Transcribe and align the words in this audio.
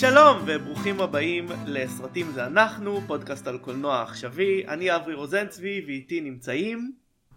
שלום 0.00 0.42
וברוכים 0.46 1.00
הבאים 1.00 1.46
לסרטים 1.66 2.32
זה 2.32 2.46
אנחנו, 2.46 3.00
פודקאסט 3.06 3.46
על 3.46 3.58
קולנוע 3.58 4.02
עכשווי. 4.02 4.66
אני 4.68 4.96
אברי 4.96 5.14
רוזנצבי 5.14 5.84
ואיתי 5.86 6.20
נמצאים 6.20 6.92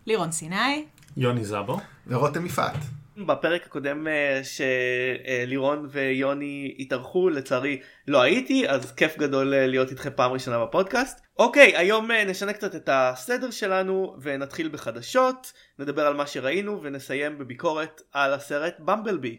לירון 0.05 0.31
סיני. 0.31 0.85
יוני 1.17 1.45
זבו. 1.45 1.77
ורותם 2.07 2.45
יפעת. 2.45 2.75
בפרק 3.17 3.65
הקודם 3.65 4.07
אה, 4.07 4.41
שלירון 4.43 5.87
ויוני 5.91 6.75
התארחו 6.79 7.29
לצערי 7.29 7.81
לא 8.07 8.21
הייתי 8.21 8.69
אז 8.69 8.91
כיף 8.91 9.17
גדול 9.17 9.53
אה, 9.53 9.67
להיות 9.67 9.91
איתכם 9.91 10.09
פעם 10.15 10.31
ראשונה 10.31 10.65
בפודקאסט. 10.65 11.21
אוקיי 11.39 11.77
היום 11.77 12.11
אה, 12.11 12.25
נשנה 12.25 12.53
קצת 12.53 12.75
את 12.75 12.89
הסדר 12.91 13.51
שלנו 13.51 14.15
ונתחיל 14.21 14.69
בחדשות 14.69 15.53
נדבר 15.79 16.07
על 16.07 16.13
מה 16.13 16.27
שראינו 16.27 16.83
ונסיים 16.83 17.37
בביקורת 17.37 18.01
על 18.13 18.33
הסרט 18.33 18.75
במבלבי. 18.79 19.37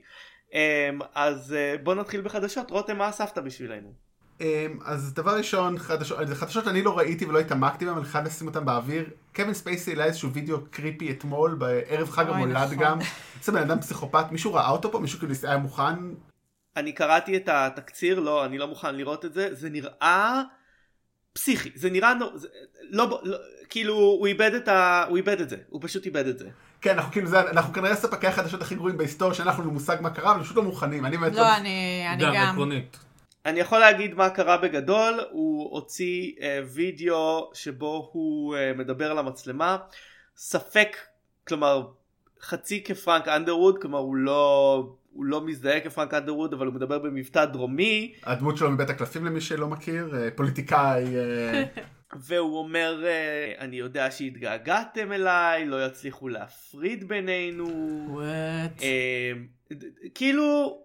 אז 1.15 1.57
בוא 1.83 1.95
נתחיל 1.95 2.21
בחדשות 2.21 2.71
רותם 2.71 2.99
מה 2.99 3.09
אספת 3.09 3.39
בשבילנו. 3.39 3.93
אמ, 4.41 4.79
אז 4.85 5.15
דבר 5.15 5.37
ראשון, 5.37 5.79
חדשות, 5.79 6.19
חדשות 6.35 6.69
אני 6.69 6.83
לא 6.83 6.99
ראיתי 6.99 7.25
ולא 7.25 7.39
התעמקתי 7.39 7.87
בהם, 7.87 7.99
אני 7.99 8.05
חייב 8.05 8.25
לשים 8.25 8.47
אותם 8.47 8.65
באוויר. 8.65 9.05
קווין 9.35 9.55
ספייסי 9.55 9.91
העלה 9.91 10.05
איזשהו 10.05 10.33
וידאו 10.33 10.59
קריפי 10.71 11.11
אתמול, 11.11 11.55
בערב 11.55 12.11
חג 12.11 12.29
המולד 12.29 12.57
נכון. 12.57 12.77
גם. 12.79 12.99
זה 13.43 13.53
בן 13.53 13.59
אדם 13.59 13.81
פסיכופת, 13.81 14.25
מישהו 14.31 14.55
ראה 14.55 14.71
אותו 14.71 14.93
פה? 14.93 14.99
מישהו 14.99 15.19
כאילו 15.19 15.35
היה 15.43 15.57
מוכן? 15.57 15.95
אני 16.77 16.93
קראתי 16.93 17.37
את 17.37 17.49
התקציר, 17.49 18.21
לא, 18.21 18.45
אני 18.45 18.59
לא 18.59 18.69
מוכן 18.69 18.95
לראות 18.95 19.25
את 19.25 19.35
זה, 19.35 19.49
זה 19.55 19.71
נראה 19.71 20.43
פסיכי, 21.33 21.71
זה 21.75 21.91
נראה, 21.91 22.15
לא, 22.91 23.21
לא, 23.23 23.37
כאילו 23.69 23.95
הוא 23.95 24.27
איבד 24.27 24.55
את 24.55 24.69
ה... 24.69 25.05
הוא 25.09 25.17
איבד 25.17 25.41
את 25.41 25.49
זה, 25.49 25.57
הוא 25.69 25.81
פשוט 25.85 26.07
איבד 26.07 26.27
את 26.27 26.39
זה. 26.39 26.49
כן, 26.85 26.95
אנחנו 26.95 27.13
כאילו, 27.13 27.27
זה, 27.27 27.41
אנחנו 27.41 27.73
כנראה 27.73 27.95
ספקי 27.95 28.27
החדשות 28.27 28.63
הכי 28.63 28.75
גרועים 28.75 28.97
בהיסטוריה, 28.97 29.35
שאנחנו 29.35 29.71
מושג 29.71 29.97
מה 30.01 30.11
קרה, 30.11 30.33
אבל 30.33 30.43
פשוט 30.43 30.57
לא 30.57 30.63
מוכנים, 30.63 31.07
אני 31.07 31.17
באמת 31.17 31.33
לא... 31.33 31.41
לא, 31.41 31.57
אני, 31.57 32.07
אני 32.13 32.23
גם. 32.23 32.35
גם 32.35 32.51
עקרונית. 32.51 32.99
אני 33.47 33.61
יכול 33.61 33.79
להגיד 33.79 34.15
מה 34.15 34.31
קרה 34.31 34.57
בגדול, 34.57 35.21
הוא 35.31 35.71
הוציא 35.73 36.33
uh, 36.37 36.43
וידאו 36.75 37.51
שבו 37.55 38.11
הוא 38.13 38.57
uh, 38.57 38.79
מדבר 38.79 39.11
על 39.11 39.19
המצלמה, 39.19 39.77
ספק, 40.37 40.97
כלומר 41.49 41.87
חצי 42.43 42.83
כפרנק 42.85 43.29
אנדרווד, 43.29 43.79
כלומר 43.83 43.99
הוא 43.99 44.17
לא, 44.17 44.95
הוא 45.13 45.25
לא 45.25 45.47
מזדהה 45.47 45.81
כפרנק 45.81 46.15
אנדרווד 46.15 46.53
אבל 46.55 46.67
הוא 46.67 46.75
מדבר 46.75 46.99
במבטא 46.99 47.45
דרומי. 47.45 48.15
הדמות 48.23 48.57
שלו 48.57 48.71
מבית 48.71 48.91
הקלפים 48.91 49.27
למי 49.27 49.41
שלא 49.41 49.69
מכיר, 49.69 50.13
uh, 50.13 50.37
פוליטיקאי. 50.37 51.05
והוא 52.21 52.59
אומר 52.59 53.05
אני 53.59 53.77
יודע 53.77 54.11
שהתגעגעתם 54.11 55.13
אליי 55.13 55.67
לא 55.67 55.87
יצליחו 55.87 56.29
להפריד 56.29 57.09
בינינו. 57.09 57.67
What? 58.19 58.83
כאילו 60.15 60.81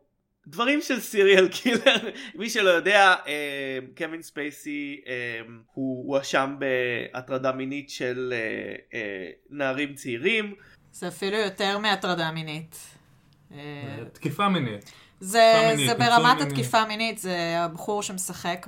דברים 0.50 0.82
של 0.82 1.00
סיריאל 1.00 1.48
קילר 1.48 2.10
מי 2.40 2.50
שלא 2.50 2.70
יודע 2.70 3.16
אה, 3.28 3.80
קווין 3.98 4.22
ספייסי 4.22 5.02
אה, 5.08 5.42
הוא 5.74 6.14
הואשם 6.16 6.56
בהטרדה 6.60 7.52
מינית 7.52 7.90
של 7.90 8.34
אה, 8.94 9.30
נערים 9.50 9.96
צעירים. 9.96 10.56
זה 10.92 11.08
אפילו 11.08 11.38
יותר 11.38 11.78
מהטרדה 11.78 12.32
מינית. 12.32 12.76
תקיפה 14.14 14.50
מינית. 14.50 14.92
זה, 15.22 15.76
זה 15.88 15.94
ברמת 15.94 16.42
התקיפה 16.42 16.86
מינית, 16.86 17.18
זה 17.18 17.56
הבחור 17.60 18.04
שמשחק 18.04 18.68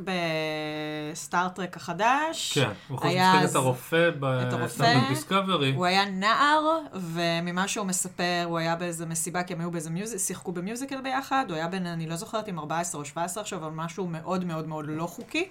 בסטארטרק 1.13 1.77
החדש. 1.77 2.51
כן, 2.53 2.69
הוא 2.87 2.97
יכול 2.97 3.09
לשחק 3.09 3.49
את 3.49 3.55
הרופא 3.55 4.09
בסטארטרק 4.19 5.09
דיסקאברי. 5.09 5.73
הוא 5.75 5.85
היה 5.85 6.05
נער, 6.05 6.79
וממה 6.93 7.67
שהוא 7.67 7.85
מספר, 7.85 8.43
הוא 8.45 8.57
היה 8.57 8.75
באיזה 8.75 9.05
מסיבה, 9.05 9.43
כי 9.43 9.53
הם 9.53 9.59
היו 9.59 9.71
באיזה 9.71 9.89
music, 9.89 10.19
שיחקו 10.19 10.51
ב 10.51 10.57
musical 10.57 11.01
ביחד, 11.01 11.45
הוא 11.49 11.55
היה 11.55 11.67
בין, 11.67 11.87
אני 11.87 12.07
לא 12.07 12.15
זוכרת 12.15 12.49
אם 12.49 12.59
14 12.59 13.01
או 13.01 13.05
17 13.05 13.41
עכשיו, 13.41 13.59
אבל 13.59 13.71
משהו 13.71 14.07
מאוד 14.07 14.45
מאוד 14.45 14.67
מאוד 14.67 14.85
לא 14.87 15.07
חוקי. 15.07 15.47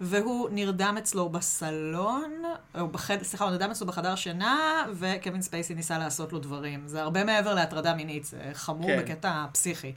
והוא 0.00 0.48
נרדם 0.52 0.94
אצלו 0.98 1.28
בסלון, 1.28 2.32
או 2.80 2.88
בחדר, 2.88 3.24
סליחה, 3.24 3.44
הוא 3.44 3.52
נרדם 3.52 3.70
אצלו 3.70 3.86
בחדר 3.86 4.14
שינה, 4.14 4.84
וקווין 4.94 5.42
ספייסי 5.42 5.74
ניסה 5.74 5.98
לעשות 5.98 6.32
לו 6.32 6.38
דברים. 6.38 6.82
זה 6.86 7.02
הרבה 7.02 7.24
מעבר 7.24 7.54
להטרדה 7.54 7.94
מינית, 7.94 8.24
זה 8.24 8.38
חמור 8.52 8.86
כן. 8.86 8.98
בקטע 8.98 9.44
פסיכי. 9.52 9.92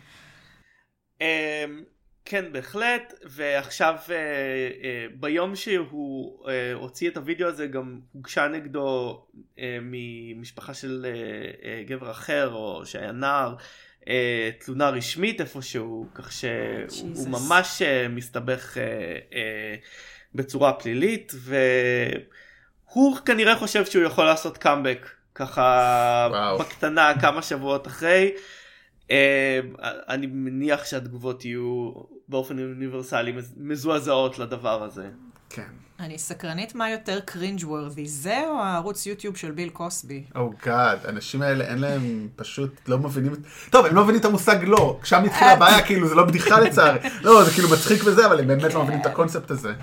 אמ, 1.22 1.84
כן 2.26 2.46
בהחלט 2.52 3.14
ועכשיו 3.24 3.96
uh, 4.06 4.08
uh, 4.08 4.12
ביום 5.20 5.56
שהוא 5.56 6.46
uh, 6.46 6.50
הוציא 6.74 7.10
את 7.10 7.18
הוידאו 7.18 7.48
הזה 7.48 7.68
גם 7.68 8.00
הוגשה 8.12 8.48
נגדו 8.48 9.22
ממשפחה 9.82 10.74
של 10.74 11.06
גבר 11.86 12.12
אחר 12.12 12.54
או 12.54 12.86
שהיה 12.86 13.12
נער 13.12 13.56
תלונה 14.60 14.90
רשמית 14.90 15.42
איפשהו 15.42 16.08
כך 16.16 16.32
שהוא 16.32 17.28
ממש 17.28 17.82
uh, 17.82 18.10
מסתבך 18.10 18.78
בצורה 20.36 20.74
פלילית 20.74 21.34
והוא 22.90 23.18
כנראה 23.26 23.56
חושב 23.56 23.86
שהוא 23.86 24.04
יכול 24.04 24.26
לעשות 24.26 24.58
קאמבק 24.58 25.10
ככה 25.36 26.28
וואו. 26.32 26.58
בקטנה 26.58 27.14
כמה 27.22 27.42
שבועות 27.42 27.88
אחרי. 27.88 28.32
אה, 29.12 29.60
אני 30.10 30.28
מניח 30.28 30.86
שהתגובות 30.86 31.46
יהיו 31.46 31.92
באופן 32.28 32.60
אוניברסלי 32.60 33.34
מזועזעות 33.58 34.40
לדבר 34.40 34.84
הזה. 34.84 35.10
כן. 35.50 35.72
אני 36.00 36.18
סקרנית 36.18 36.76
מה 36.76 36.90
יותר 36.90 37.20
קרינג' 37.20 37.64
וורדי, 37.64 38.08
זה 38.08 38.44
או 38.48 38.64
הערוץ 38.64 39.06
יוטיוב 39.06 39.38
של 39.38 39.52
ביל 39.52 39.70
קוסבי? 39.70 40.24
או 40.36 40.52
oh 40.52 40.66
גאד, 40.66 41.06
האנשים 41.06 41.42
האלה 41.42 41.64
אין 41.64 41.78
להם 41.78 42.28
פשוט 42.36 42.76
לא 42.88 42.98
מבינים, 42.98 43.36
טוב 43.70 43.86
הם 43.86 43.96
לא 43.96 44.04
מבינים 44.04 44.22
את 44.22 44.26
המושג 44.26 44.58
לא, 44.64 45.00
שם 45.04 45.24
התחילה 45.24 45.52
הבעיה 45.52 45.86
כאילו 45.86 46.08
זה 46.08 46.16
לא 46.16 46.24
בדיחה 46.24 46.60
לצערי, 46.66 47.00
לא 47.22 47.44
זה 47.44 47.52
כאילו 47.52 47.70
מצחיק 47.70 48.02
וזה 48.06 48.26
אבל 48.26 48.40
הם 48.40 48.48
באמת 48.48 48.74
לא 48.74 48.84
מבינים 48.84 49.02
את 49.02 49.06
הקונספט 49.06 49.52
הזה. 49.52 49.74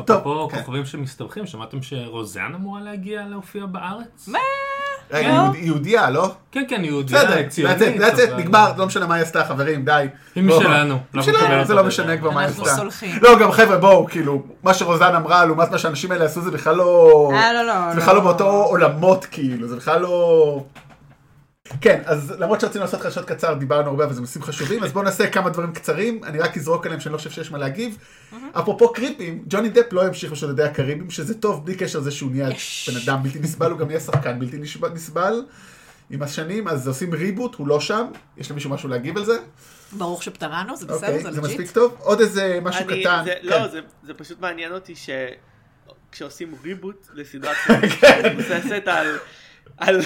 אפרופו 0.00 0.48
כן. 0.48 0.58
כוכבים 0.58 0.86
שמסתבכים, 0.86 1.46
שמעתם 1.46 1.82
שרוזן 1.82 2.52
אמורה 2.54 2.80
להגיע 2.80 3.26
להופיע 3.26 3.66
בארץ? 3.66 4.28
מה? 4.28 4.38
רגע, 5.12 5.28
לא. 5.28 5.58
יהודייה, 5.58 6.10
לא? 6.10 6.30
כן, 6.52 6.64
כן, 6.68 6.84
יהודייה, 6.84 7.48
ציונית. 7.48 8.00
בסדר, 8.00 8.36
נגמר, 8.36 8.72
לא 8.76 8.86
משנה 8.86 9.06
מה 9.06 9.14
היא 9.14 9.22
עשתה, 9.22 9.44
חברים, 9.44 9.84
די. 9.84 10.06
היא 10.34 10.44
משלנו. 10.44 10.98
זה 11.64 11.74
לא 11.74 11.84
משנה 11.84 12.16
כבר 12.16 12.30
מה 12.30 12.40
היא 12.40 12.48
עשתה. 12.48 12.62
אנחנו 12.62 12.76
סולחים. 12.76 13.18
לא, 13.22 13.38
גם 13.38 13.52
חבר'ה, 13.52 13.76
בואו, 13.76 14.06
כאילו, 14.06 14.42
מה 14.62 14.74
שרוזן 14.74 15.14
אמרה, 15.14 15.44
לעומת 15.44 15.70
מה 15.70 15.78
שהאנשים 15.78 16.12
האלה 16.12 16.24
עשו, 16.24 16.40
זה 16.40 16.50
בכלל 16.50 16.76
לא... 16.76 17.30
אה, 17.34 17.52
לא, 17.52 17.62
לא. 17.66 17.94
זה 17.94 18.00
בכלל 18.00 18.14
לא 18.14 18.20
באותו 18.20 18.44
עולמות, 18.44 19.26
כאילו, 19.30 19.68
זה 19.68 19.76
בכלל 19.76 20.00
לא... 20.00 20.64
כן, 21.80 22.02
אז 22.04 22.34
למרות 22.38 22.60
שרצינו 22.60 22.84
לעשות 22.84 23.00
חדשות 23.00 23.24
קצר, 23.24 23.54
דיברנו 23.54 23.90
הרבה, 23.90 24.04
אבל 24.04 24.12
זה 24.12 24.20
נושאים 24.20 24.44
חשובים, 24.44 24.84
אז 24.84 24.92
בואו 24.92 25.04
נעשה 25.04 25.30
כמה 25.30 25.50
דברים 25.50 25.72
קצרים, 25.72 26.24
אני 26.24 26.38
רק 26.38 26.56
אזרוק 26.56 26.86
עליהם 26.86 27.00
שאני 27.00 27.12
לא 27.12 27.18
חושב 27.18 27.30
שיש 27.30 27.50
מה 27.50 27.58
להגיב. 27.58 27.98
אפרופו 28.52 28.92
קריפים, 28.92 29.44
ג'וני 29.46 29.68
דפ 29.68 29.92
לא 29.92 30.06
ימשיך 30.06 30.32
בשודדי 30.32 30.62
הקריבים, 30.62 31.10
שזה 31.10 31.34
טוב 31.34 31.64
בלי 31.64 31.74
קשר 31.74 31.98
לזה 31.98 32.10
שהוא 32.10 32.30
נהיה 32.30 32.48
בן 32.88 32.96
אדם 33.04 33.22
בלתי 33.22 33.38
נסבל, 33.38 33.70
הוא 33.70 33.78
גם 33.78 33.90
יהיה 33.90 34.00
שחקן 34.00 34.38
בלתי 34.38 34.58
נסבל 34.94 35.42
עם 36.10 36.22
השנים, 36.22 36.68
אז 36.68 36.88
עושים 36.88 37.14
reboot, 37.14 37.54
הוא 37.54 37.68
לא 37.68 37.80
שם, 37.80 38.06
יש 38.36 38.50
למישהו 38.50 38.70
משהו 38.70 38.88
להגיב 38.88 39.16
על 39.16 39.24
זה? 39.24 39.38
ברוך 39.92 40.22
שפטרנו, 40.22 40.76
זה 40.76 40.86
בסדר, 40.86 41.06
אוקיי, 41.06 41.22
זה 41.22 41.28
legit. 41.28 41.42
זה 41.42 41.48
מספיק 41.48 41.70
טוב? 41.70 41.96
עוד 41.98 42.20
איזה 42.20 42.58
משהו 42.62 42.84
קטן. 42.86 43.24
לא, 43.42 43.68
כן. 43.68 43.80
זה 44.02 44.14
פשוט 44.14 44.40
מעניין 44.40 44.72
אותי 44.72 44.94
שכשעושים 46.10 46.54
reboot 46.64 47.08
לסדרת 47.14 47.56
מבוססת 48.32 48.82
על... 48.86 49.18
על, 49.76 50.00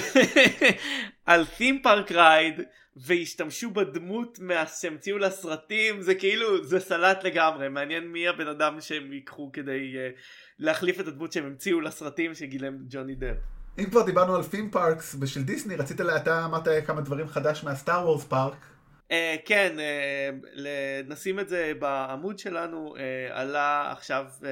על 1.25 1.45
Theme 1.57 1.85
Park 1.85 2.11
Ride 2.11 2.61
והשתמשו 2.95 3.71
בדמות 3.71 4.39
שהמציאו 4.81 5.17
לסרטים 5.17 6.01
זה 6.01 6.15
כאילו 6.15 6.63
זה 6.63 6.79
סלט 6.79 7.23
לגמרי 7.23 7.69
מעניין 7.69 8.07
מי 8.07 8.27
הבן 8.27 8.47
אדם 8.47 8.81
שהם 8.81 9.13
ייקחו 9.13 9.49
כדי 9.53 9.93
uh, 9.93 10.19
להחליף 10.59 10.99
את 10.99 11.07
הדמות 11.07 11.31
שהם 11.31 11.45
המציאו 11.45 11.81
לסרטים 11.81 12.33
שגילם 12.33 12.77
ג'וני 12.89 13.15
דפ. 13.15 13.35
אם 13.79 13.89
כבר 13.89 14.01
דיברנו 14.05 14.35
על 14.35 14.41
Theme 14.41 14.75
Parks 14.75 15.17
ושל 15.21 15.43
דיסני 15.43 15.75
רצית 15.75 16.01
אתה 16.01 16.45
אמרת 16.45 16.67
כמה 16.85 17.01
דברים 17.01 17.27
חדש 17.27 17.63
מהסטאר 17.63 18.05
וורס 18.05 18.25
park. 18.25 18.65
Uh, 19.09 19.11
כן, 19.45 19.75
uh, 19.77 20.63
נשים 21.07 21.39
את 21.39 21.49
זה 21.49 21.71
בעמוד 21.79 22.39
שלנו, 22.39 22.95
uh, 22.95 22.99
עלה 23.31 23.91
עכשיו 23.91 24.25
uh, 24.39 24.43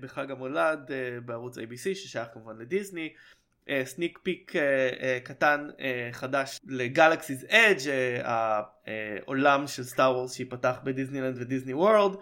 בחג 0.00 0.30
המולד 0.30 0.78
uh, 0.88 1.20
בערוץ 1.24 1.58
ABC 1.58 1.94
ששייך 1.94 2.28
כמובן 2.32 2.58
לדיסני, 2.58 3.12
sneak 3.84 4.18
uh, 4.18 4.20
peek 4.22 4.52
uh, 4.52 4.54
uh, 4.54 5.24
קטן 5.24 5.68
חדש 6.12 6.60
לגלקסיס 6.68 7.44
אדג' 7.48 7.90
העולם 8.24 9.66
של 9.66 9.84
סטאר 9.84 10.16
וורס 10.16 10.34
שיפתח 10.34 10.76
בדיסנילנד 10.84 11.36
ודיסני 11.40 11.74
וורלד 11.74 12.16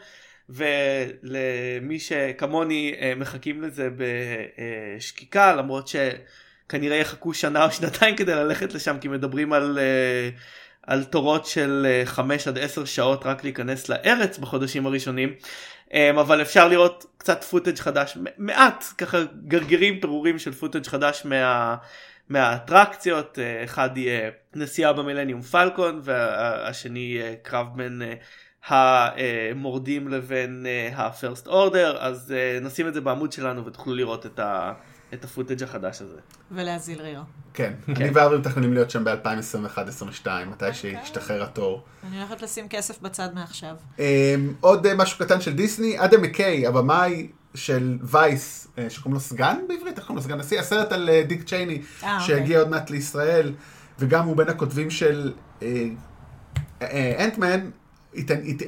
ולמי 0.49 1.99
שכמוני 1.99 2.95
מחכים 3.17 3.63
לזה 3.63 3.89
בשקיקה 3.97 5.55
למרות 5.55 5.89
שכנראה 5.89 6.97
יחכו 6.97 7.35
שנה 7.35 7.65
או 7.65 7.71
שנתיים 7.71 8.17
כדי 8.17 8.35
ללכת 8.35 8.75
לשם 8.75 8.97
כי 9.01 9.09
מדברים 9.09 9.53
על, 9.53 9.79
uh, 9.79 10.41
על 10.87 11.05
תורות 11.05 11.47
של 11.47 12.03
5 12.05 12.49
עד 12.49 12.59
10 12.59 12.85
שעות 12.85 13.27
רק 13.27 13.45
להיכנס 13.45 13.89
לארץ 13.89 14.39
בחודשים 14.39 14.87
הראשונים. 14.87 15.35
אמ, 15.95 16.19
אבל 16.19 16.43
אפשר 16.43 16.69
לראות 16.69 17.07
קצת 17.19 17.45
פוטאג' 17.45 17.79
חדש 17.79 18.19
מעט 18.39 18.85
ככה 18.99 19.19
גרגירים 19.49 20.01
פירורים 20.01 20.39
של 20.39 20.53
פוטאג' 20.53 20.87
חדש 20.87 21.23
מה, 21.25 21.77
מהאטרקציות 22.29 23.39
אחד 23.65 23.97
יהיה 23.97 24.31
נסיעה 24.55 24.93
במילניום 24.93 25.43
פלקון 25.43 26.01
והשני 26.03 26.99
יהיה 26.99 27.37
קרב 27.43 27.67
בין 27.77 28.03
המורדים 28.67 30.09
לבין 30.09 30.67
אה, 30.67 30.91
ה-first 30.97 31.47
order, 31.47 31.97
אז 31.99 32.35
אה, 32.37 32.59
נשים 32.61 32.89
את 32.89 32.95
זה 32.95 33.01
בעמוד 33.01 33.33
שלנו 33.33 33.67
ותוכלו 33.67 33.95
לראות 33.95 34.27
את, 34.27 34.39
ה, 34.39 34.73
את 35.15 35.25
הפוטאג' 35.25 35.63
החדש 35.63 36.03
הזה. 36.03 36.19
ולהזיל 36.51 37.01
ריר. 37.01 37.23
כן, 37.55 37.73
אני 37.89 38.11
ואבי 38.11 38.37
מתכננים 38.37 38.75
להיות 38.75 38.91
שם 38.91 39.05
ב-2021-2022, 39.05 40.27
מתי 40.51 40.75
שישתחרר 40.75 41.43
התור. 41.43 41.85
אני 42.09 42.23
הולכת 42.23 42.43
לשים 42.43 42.69
כסף 42.69 43.01
בצד 43.01 43.29
מעכשיו. 43.35 43.75
אמ, 43.99 44.05
עוד 44.61 44.87
אה, 44.87 44.95
משהו 44.95 45.19
קטן 45.19 45.41
של 45.41 45.53
דיסני, 45.53 46.05
אדם 46.05 46.23
מקיי, 46.23 46.67
הבמאי 46.67 47.29
של 47.55 47.99
וייס, 48.03 48.69
אה, 48.79 48.91
שקוראים 48.91 49.15
לו 49.15 49.21
סגן 49.21 49.57
בעברית, 49.69 49.99
איך 49.99 50.07
קוראים 50.07 50.17
לו 50.17 50.23
סגן 50.23 50.39
נשיא? 50.39 50.61
הסרט 50.61 50.93
על 50.93 51.09
אה, 51.09 51.23
דיק 51.27 51.49
צ'ייני, 51.49 51.83
אוקיי. 52.03 52.21
שהגיע 52.21 52.59
עוד 52.59 52.69
מעט 52.69 52.91
לישראל, 52.91 53.53
וגם 53.99 54.27
הוא 54.27 54.37
בין 54.37 54.49
הכותבים 54.49 54.91
של 54.91 55.33
אנטמן. 57.19 57.71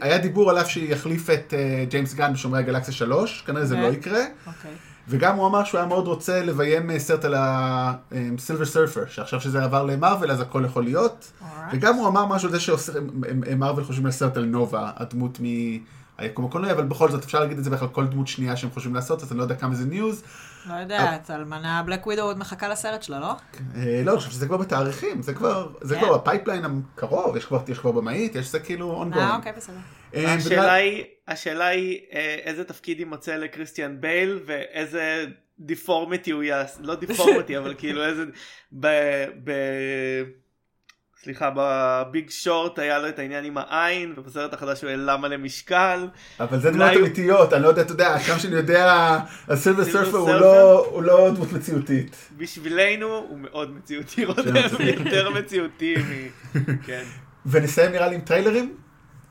היה 0.00 0.18
דיבור 0.18 0.50
עליו 0.50 0.66
שיחליף 0.66 1.30
את 1.30 1.54
ג'יימס 1.88 2.14
גן 2.14 2.32
בשומרי 2.32 2.58
הגלקסיה 2.58 2.94
3, 2.94 3.42
כנראה 3.46 3.64
זה? 3.64 3.76
לא 3.76 3.92
יקרה. 3.92 4.20
אוקיי. 4.46 4.70
וגם 5.08 5.36
הוא 5.36 5.46
אמר 5.46 5.64
שהוא 5.64 5.78
היה 5.78 5.88
מאוד 5.88 6.06
רוצה 6.06 6.42
לביים 6.42 6.90
אה, 6.90 6.98
סרט 6.98 7.24
על 7.24 7.34
הסילבר 7.36 8.64
סרפר, 8.64 9.04
שעכשיו 9.08 9.40
שזה 9.40 9.64
עבר 9.64 9.84
למרוויל 9.84 10.30
אז 10.30 10.40
הכל 10.40 10.62
יכול 10.66 10.84
להיות. 10.84 11.32
Alright. 11.40 11.46
וגם 11.72 11.94
הוא 11.94 12.08
אמר 12.08 12.26
משהו 12.26 12.48
על 12.48 12.52
זה 12.52 12.60
שמרוויל 12.60 13.86
חושבים 13.86 14.06
על 14.06 14.12
סרט 14.12 14.36
על 14.36 14.44
נובה, 14.44 14.90
הדמות 14.96 15.38
מהיקום 16.18 16.44
הקולנועי, 16.44 16.72
אבל 16.72 16.84
בכל 16.84 17.10
זאת 17.10 17.24
אפשר 17.24 17.40
להגיד 17.40 17.58
את 17.58 17.64
זה 17.64 17.70
בכלל 17.70 17.88
כל 17.88 18.06
דמות 18.06 18.28
שנייה 18.28 18.56
שהם 18.56 18.70
חושבים 18.70 18.94
לעשות, 18.94 19.22
אז 19.22 19.32
אני 19.32 19.38
לא 19.38 19.42
יודע 19.42 19.54
כמה 19.54 19.74
זה 19.74 19.84
news. 19.84 20.22
לא 20.66 20.74
יודעת, 20.74 21.30
אלמנה 21.30 21.82
Black 21.86 22.06
Widow 22.06 22.22
עוד 22.22 22.38
מחכה 22.38 22.68
לסרט 22.68 23.02
שלה, 23.02 23.20
לא? 23.20 23.32
אה, 23.76 24.02
לא, 24.04 24.10
אני 24.10 24.18
חושב 24.18 24.30
שזה 24.30 24.46
כבר 24.46 24.56
בתאריכים, 24.56 25.22
זה 25.22 25.34
כבר, 25.34 25.68
זה 25.80 25.94
כן. 25.94 26.00
כבר 26.00 26.18
ב 26.18 26.24
pipeline 26.24 26.64
הקרוב, 26.64 27.36
יש 27.36 27.44
כבר, 27.78 27.92
במאית, 27.92 28.34
יש 28.34 28.46
זה 28.52 28.60
כאילו 28.60 29.02
ongoing. 29.02 29.16
אה, 29.16 29.36
אוקיי, 29.36 29.52
בסדר. 29.52 29.76
אה, 30.14 30.34
השאלה 30.34 30.72
היא, 30.72 31.04
השאלה 31.28 31.66
היא 31.66 32.00
אה, 32.12 32.38
איזה 32.42 32.64
תפקיד 32.64 33.00
יימצא 33.00 33.36
לקריסטיאן 33.36 34.00
בייל 34.00 34.40
ואיזה 34.46 35.26
deformity 35.58 36.30
הוא 36.30 36.42
יעשה, 36.42 36.80
לא 36.82 36.94
deformity 36.94 37.56
אבל 37.58 37.74
כאילו 37.78 38.04
איזה, 38.04 38.24
ב, 38.80 38.86
ב, 39.44 39.52
סליחה 41.24 41.50
בביג 41.56 42.30
שורט 42.30 42.78
היה 42.78 42.98
לו 42.98 43.08
את 43.08 43.18
העניין 43.18 43.44
עם 43.44 43.56
העין 43.58 44.14
ובסרט 44.16 44.52
החדש 44.54 44.82
הוא 44.82 44.90
העלה 44.90 45.16
מלא 45.16 45.36
משקל 45.36 46.08
אבל 46.40 46.60
זה 46.60 46.70
דמות 46.70 46.90
הוא- 46.90 47.00
אמיתיות, 47.00 47.52
אני 47.52 47.62
לא 47.62 47.68
יודע, 47.68 47.82
אתה 47.82 47.92
יודע, 47.92 48.18
כמה 48.26 48.38
שאני 48.38 48.54
יודע, 48.56 49.18
הסילבר 49.48 49.84
סילבר 49.84 50.04
סרפר 50.04 50.16
הוא? 50.16 50.30
לא- 50.30 50.86
הוא 50.86 51.02
לא 51.02 51.30
דמות 51.34 51.52
מציאותית. 51.52 52.16
בשבילנו 52.36 53.06
הוא 53.06 53.38
מאוד 53.38 53.70
מציאותי 53.76 54.24
מציאותי. 54.26 54.82
יותר 55.04 55.30
מציאותי 55.30 55.94
מ... 55.96 56.28
כן. 56.86 57.02
ונסיים 57.46 57.92
נראה 57.92 58.08
לי 58.08 58.14
עם 58.14 58.20
טריילרים. 58.20 58.74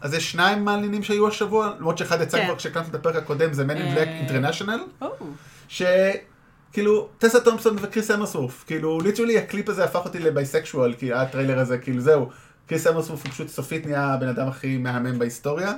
אז 0.01 0.13
יש 0.13 0.31
שניים 0.31 0.65
מעניינים 0.65 1.03
שהיו 1.03 1.27
השבוע, 1.27 1.73
למרות 1.79 1.97
שאחד 1.97 2.21
יצא 2.21 2.37
כן. 2.37 2.45
כבר 2.45 2.55
כשהקלטנו 2.55 2.89
את 2.89 2.95
הפרק 2.95 3.15
הקודם, 3.15 3.53
זה 3.53 3.63
Man 3.65 3.77
in 3.77 3.79
אה. 3.79 3.95
Black 3.95 4.29
International, 4.31 4.79
או, 5.01 5.15
שכאילו, 6.71 7.07
טסה 7.17 7.39
תומפסון 7.39 7.75
וקריס 7.81 8.11
המסוורת', 8.11 8.63
כאילו, 8.67 8.99
literally 8.99 9.37
הקליפ 9.37 9.69
הזה 9.69 9.83
הפך 9.83 10.05
אותי 10.05 10.19
ל 10.19 10.27
bisexual, 10.27 10.93
כי 10.93 11.13
הטריילר 11.13 11.59
הזה, 11.59 11.77
כאילו 11.77 12.01
זהו, 12.01 12.29
קריס 12.67 12.87
המסוורת' 12.87 13.25
הוא 13.25 13.31
פשוט 13.31 13.47
סופית 13.47 13.85
נהיה 13.85 14.13
הבן 14.13 14.27
אדם 14.27 14.47
הכי 14.47 14.77
מהמם 14.77 15.19
בהיסטוריה, 15.19 15.73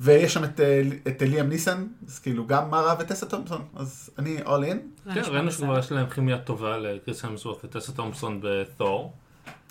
ויש 0.00 0.34
שם 0.34 0.44
את, 0.44 0.60
אה, 0.60 0.82
את 1.08 1.22
ליאם 1.22 1.48
ניסן, 1.48 1.86
אז 2.06 2.18
כאילו 2.18 2.46
גם 2.46 2.70
מרה 2.70 2.94
וטסה 2.98 3.26
תומפסון, 3.26 3.62
אז 3.76 4.10
אני 4.18 4.38
in. 4.38 4.42
זה 4.44 5.14
כן, 5.14 5.22
ראינו. 5.26 5.52
שכבר 5.52 5.78
יש 5.78 5.92
להם 5.92 6.10
כימיה 6.10 6.38
טובה 6.38 6.78
לקריס 6.78 7.24
המסוורת' 7.24 7.64
וטסה 7.64 7.92
תומפסון 7.92 8.40
בתור. 8.42 9.12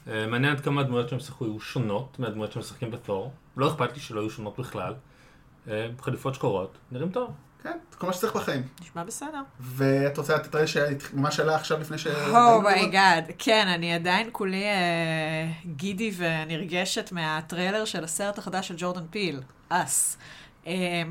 אה, 0.07 0.27
מעניין 0.27 0.55
עד 0.55 0.61
כמה 0.61 0.81
הדמויות 0.81 1.09
שהם 1.09 1.19
שיחקו 1.19 1.45
יהיו 1.45 1.59
שונות 1.59 2.19
מהדמויות 2.19 2.51
שהם 2.51 2.59
משחקים 2.59 2.91
בתור. 2.91 3.31
לא 3.57 3.67
אכפת 3.67 3.93
לי 3.93 3.99
שלא 3.99 4.19
יהיו 4.19 4.29
שונות 4.29 4.59
בכלל. 4.59 4.93
אה, 5.67 5.87
חליפות 5.99 6.35
שחורות, 6.35 6.77
נראים 6.91 7.09
טוב. 7.09 7.31
כן, 7.63 7.77
כל 7.97 8.07
מה 8.07 8.13
שצריך 8.13 8.35
בחיים. 8.35 8.63
נשמע 8.81 9.03
בסדר. 9.03 9.41
ואת 9.59 10.17
רוצה 10.17 10.35
לתת 10.35 10.51
טריילר 10.51 10.67
שממש 10.67 11.39
עלה 11.39 11.55
עכשיו 11.55 11.79
לפני 11.79 11.97
ש... 11.97 12.07
Oh 12.07 12.38
my 12.38 12.69
God, 12.69 13.31
כן, 13.37 13.67
אני 13.67 13.93
עדיין 13.93 14.29
כולי 14.31 14.63
אה, 14.63 15.51
giddy 15.65 16.11
ונרגשת 16.17 17.11
מהטריילר 17.11 17.85
של 17.85 18.03
הסרט 18.03 18.37
החדש 18.37 18.67
של 18.67 18.75
ג'ורדן 18.77 19.05
פיל, 19.11 19.41
Us. 19.69 20.17
אה, 20.67 21.03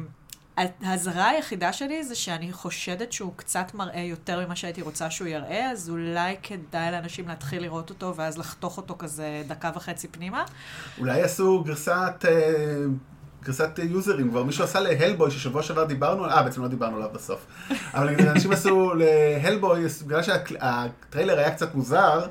האזהרה 0.82 1.28
היחידה 1.28 1.72
שלי 1.72 2.04
זה 2.04 2.14
שאני 2.14 2.52
חושדת 2.52 3.12
שהוא 3.12 3.32
קצת 3.36 3.74
מראה 3.74 4.00
יותר 4.00 4.46
ממה 4.46 4.56
שהייתי 4.56 4.82
רוצה 4.82 5.10
שהוא 5.10 5.28
יראה, 5.28 5.70
אז 5.70 5.90
אולי 5.90 6.36
כדאי 6.42 6.92
לאנשים 6.92 7.28
להתחיל 7.28 7.62
לראות 7.62 7.90
אותו 7.90 8.16
ואז 8.16 8.38
לחתוך 8.38 8.76
אותו 8.76 8.94
כזה 8.98 9.42
דקה 9.46 9.70
וחצי 9.74 10.08
פנימה. 10.08 10.44
אולי 10.98 11.18
יעשו 11.18 11.64
גרסת, 11.64 12.24
אה, 12.28 12.84
גרסת 13.44 13.78
יוזרים, 13.78 14.30
כבר 14.30 14.42
מישהו 14.42 14.64
עשה 14.64 14.80
להלבוי, 14.80 15.30
ששבוע 15.30 15.62
שעבר 15.62 15.84
דיברנו 15.84 16.24
עליו, 16.24 16.36
אה, 16.36 16.42
בעצם 16.42 16.62
לא 16.62 16.68
דיברנו 16.68 16.96
עליו 16.96 17.08
בסוף. 17.12 17.46
אבל 17.94 18.28
אנשים 18.28 18.52
עשו 18.52 18.92
להלבוי, 18.94 19.84
בגלל 20.06 20.22
שהטריילר 20.22 21.38
היה 21.38 21.50
קצת 21.50 21.74
מוזר, 21.74 22.26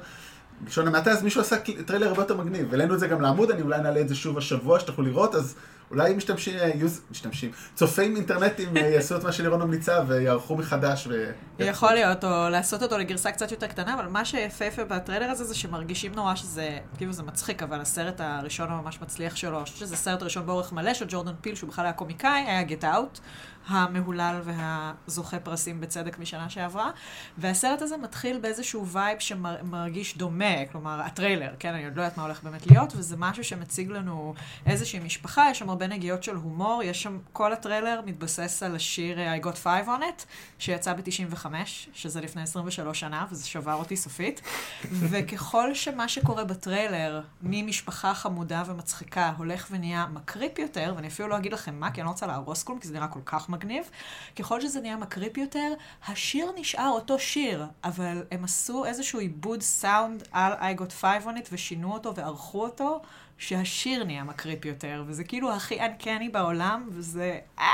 בלשון 0.61 0.87
המעטה, 0.87 1.11
אז 1.11 1.23
מישהו 1.23 1.41
עשה 1.41 1.55
טריילר 1.85 2.07
הרבה 2.07 2.21
יותר 2.21 2.37
מגניב. 2.37 2.71
העלינו 2.71 2.93
את 2.93 2.99
זה 2.99 3.07
גם 3.07 3.21
לעמוד, 3.21 3.51
אני 3.51 3.61
אולי 3.61 3.81
נעלה 3.81 4.01
את 4.01 4.09
זה 4.09 4.15
שוב 4.15 4.37
השבוע, 4.37 4.79
שתוכלו 4.79 5.05
לראות, 5.05 5.35
אז 5.35 5.55
אולי 5.91 6.13
משתמשים, 6.13 6.57
אה, 6.59 6.71
use, 6.75 7.01
משתמשים, 7.11 7.51
צופים 7.75 8.15
אינטרנטים 8.15 8.77
אה, 8.77 8.81
יעשו 8.81 9.17
את 9.17 9.23
מה 9.23 9.31
שלירון 9.31 9.61
ממליצה 9.61 9.99
ויערכו 10.07 10.55
מחדש. 10.55 11.07
ו... 11.07 11.31
יכול 11.59 11.93
להיות, 11.93 12.23
או 12.23 12.49
לעשות 12.49 12.83
אותו 12.83 12.97
לגרסה 12.97 13.31
קצת 13.31 13.51
יותר 13.51 13.67
קטנה, 13.67 13.93
אבל 13.93 14.07
מה 14.07 14.25
שיפהפה 14.25 14.83
בטריילר 14.85 15.29
הזה 15.29 15.43
זה 15.43 15.55
שמרגישים 15.55 16.11
נורא 16.15 16.35
שזה, 16.35 16.77
כאילו 16.97 17.13
זה 17.13 17.23
מצחיק, 17.23 17.63
אבל 17.63 17.81
הסרט 17.81 18.21
הראשון 18.21 18.69
הממש 18.71 19.01
מצליח 19.01 19.35
שלו, 19.35 19.57
אני 19.57 19.63
חושבת 19.63 19.77
שזה 19.77 19.93
הסרט 19.93 20.21
הראשון 20.21 20.45
באורך 20.45 20.73
מלא 20.73 20.93
של 20.93 21.05
ג'ורדן 21.09 21.33
פיל, 21.41 21.55
שהוא 21.55 21.69
בכלל 21.69 21.85
היה 21.85 21.93
קומיקאי, 21.93 22.41
היה 22.47 22.63
Get 22.63 22.83
Out, 22.83 23.19
המהולל 23.67 24.41
והזוכה 24.43 25.39
פרסים 25.39 25.81
בצדק 25.81 26.19
משנה 26.19 26.49
שעברה, 26.49 26.91
והסרט 27.37 27.81
הזה 27.81 27.97
מתחיל 27.97 28.39
באיזשהו 28.39 28.87
וייב 28.87 29.19
שמרגיש 29.19 30.17
דומה, 30.17 30.65
כלומר, 30.71 31.01
הטריילר, 31.01 31.55
כן, 31.59 31.73
אני 31.73 31.85
עוד 31.85 31.95
לא 31.95 32.01
יודעת 32.01 32.17
מה 32.17 32.23
הולך 32.23 32.43
באמת 32.43 32.67
להיות, 32.67 32.93
וזה 32.95 33.15
משהו 33.17 33.43
שמציג 33.43 33.91
לנו 33.91 34.33
איזושהי 34.65 34.99
משפחה, 34.99 35.47
יש 35.51 35.59
שם 35.59 35.69
הרבה 35.69 35.87
נגיעות 35.87 36.23
של 36.23 36.35
הומור, 36.35 36.83
יש 36.83 37.03
שם, 37.03 37.19
כל 37.33 37.53
הטריילר 37.53 38.01
מתבסס 38.05 38.63
על 38.63 38.75
השיר 38.75 39.19
אה, 39.19 39.37
I 39.37 39.41
got 39.43 39.55
five 39.63 39.87
on 39.87 40.01
it, 40.01 40.25
שיצא 40.59 40.93
ב-95, 40.93 41.45
שזה 41.93 42.21
לפני 42.21 42.41
23 42.41 42.99
שנה, 42.99 43.25
וזה 43.31 43.47
שבר 43.47 43.73
אותי 43.73 43.97
סופית. 43.97 44.41
וככל 45.09 45.73
שמה 45.73 46.07
שקורה 46.07 46.43
בטריילר, 46.43 47.21
ממשפחה 47.41 48.13
חמודה 48.13 48.63
ומצחיקה, 48.65 49.33
הולך 49.37 49.67
ונהיה 49.71 50.05
מקריפי 50.13 50.59
יותר, 50.59 50.93
ואני 50.95 51.07
אפילו 51.07 51.27
לא 51.27 51.37
אגיד 51.37 51.53
לכם 51.53 51.79
מה, 51.79 51.91
כי 51.91 52.01
אני 52.01 52.05
לא 52.05 52.11
רוצה 52.11 52.27
להרוס 52.27 52.63
כלום, 52.63 52.79
כי 52.79 52.87
זה 52.87 52.93
נראה 52.93 53.07
כל 53.07 53.19
כך 53.25 53.48
מגניב, 53.49 53.89
ככל 54.35 54.61
שזה 54.61 54.81
נהיה 54.81 54.97
מקריפ 54.97 55.37
יותר, 55.37 55.73
השיר 56.07 56.51
נשאר 56.57 56.89
אותו 56.89 57.19
שיר, 57.19 57.65
אבל 57.83 58.23
הם 58.31 58.43
עשו 58.43 58.85
איזשהו 58.85 59.19
עיבוד 59.19 59.61
סאונד 59.61 60.23
על 60.31 60.53
I 60.53 60.79
got 60.79 61.01
five 61.01 61.25
on 61.25 61.45
it, 61.45 61.49
ושינו 61.51 61.93
אותו 61.93 62.15
וערכו 62.15 62.63
אותו. 62.63 63.01
שהשיר 63.39 64.03
נהיה 64.03 64.23
מקריפ 64.23 64.65
יותר, 64.65 65.03
וזה 65.07 65.23
כאילו 65.23 65.51
הכי 65.51 65.79
אנקני 65.79 66.29
בעולם, 66.29 66.89
וזה... 66.91 67.39
אה! 67.59 67.65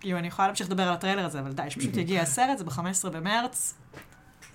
כאילו, 0.00 0.18
אני 0.18 0.26
יכולה 0.26 0.48
להמשיך 0.48 0.66
לדבר 0.66 0.82
על 0.82 0.94
הטריילר 0.94 1.24
הזה, 1.24 1.40
אבל 1.40 1.52
די, 1.52 1.62
שפשוט 1.70 1.96
יגיע 2.02 2.22
הסרט, 2.22 2.58
זה 2.58 2.64
ב-15 2.64 3.08
במרץ. 3.12 3.74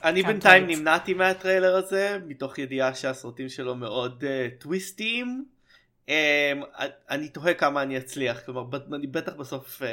אני 0.03 0.23
בינתיים. 0.23 0.67
נמנעתי 0.67 1.13
מהטריילר 1.13 1.75
הזה, 1.75 2.17
מתוך 2.27 2.59
ידיעה 2.59 2.95
שהסרטים 2.95 3.49
שלו 3.49 3.75
מאוד 3.75 4.23
uh, 4.23 4.61
טוויסטיים. 4.61 5.45
Um, 6.07 6.09
אני 7.09 7.29
תוהה 7.29 7.53
כמה 7.53 7.81
אני 7.81 7.97
אצליח, 7.97 8.39
כלומר, 8.45 8.63
ב- 8.63 8.93
אני 8.93 9.07
בטח 9.07 9.33
בסוף 9.33 9.81
אה, 9.81 9.85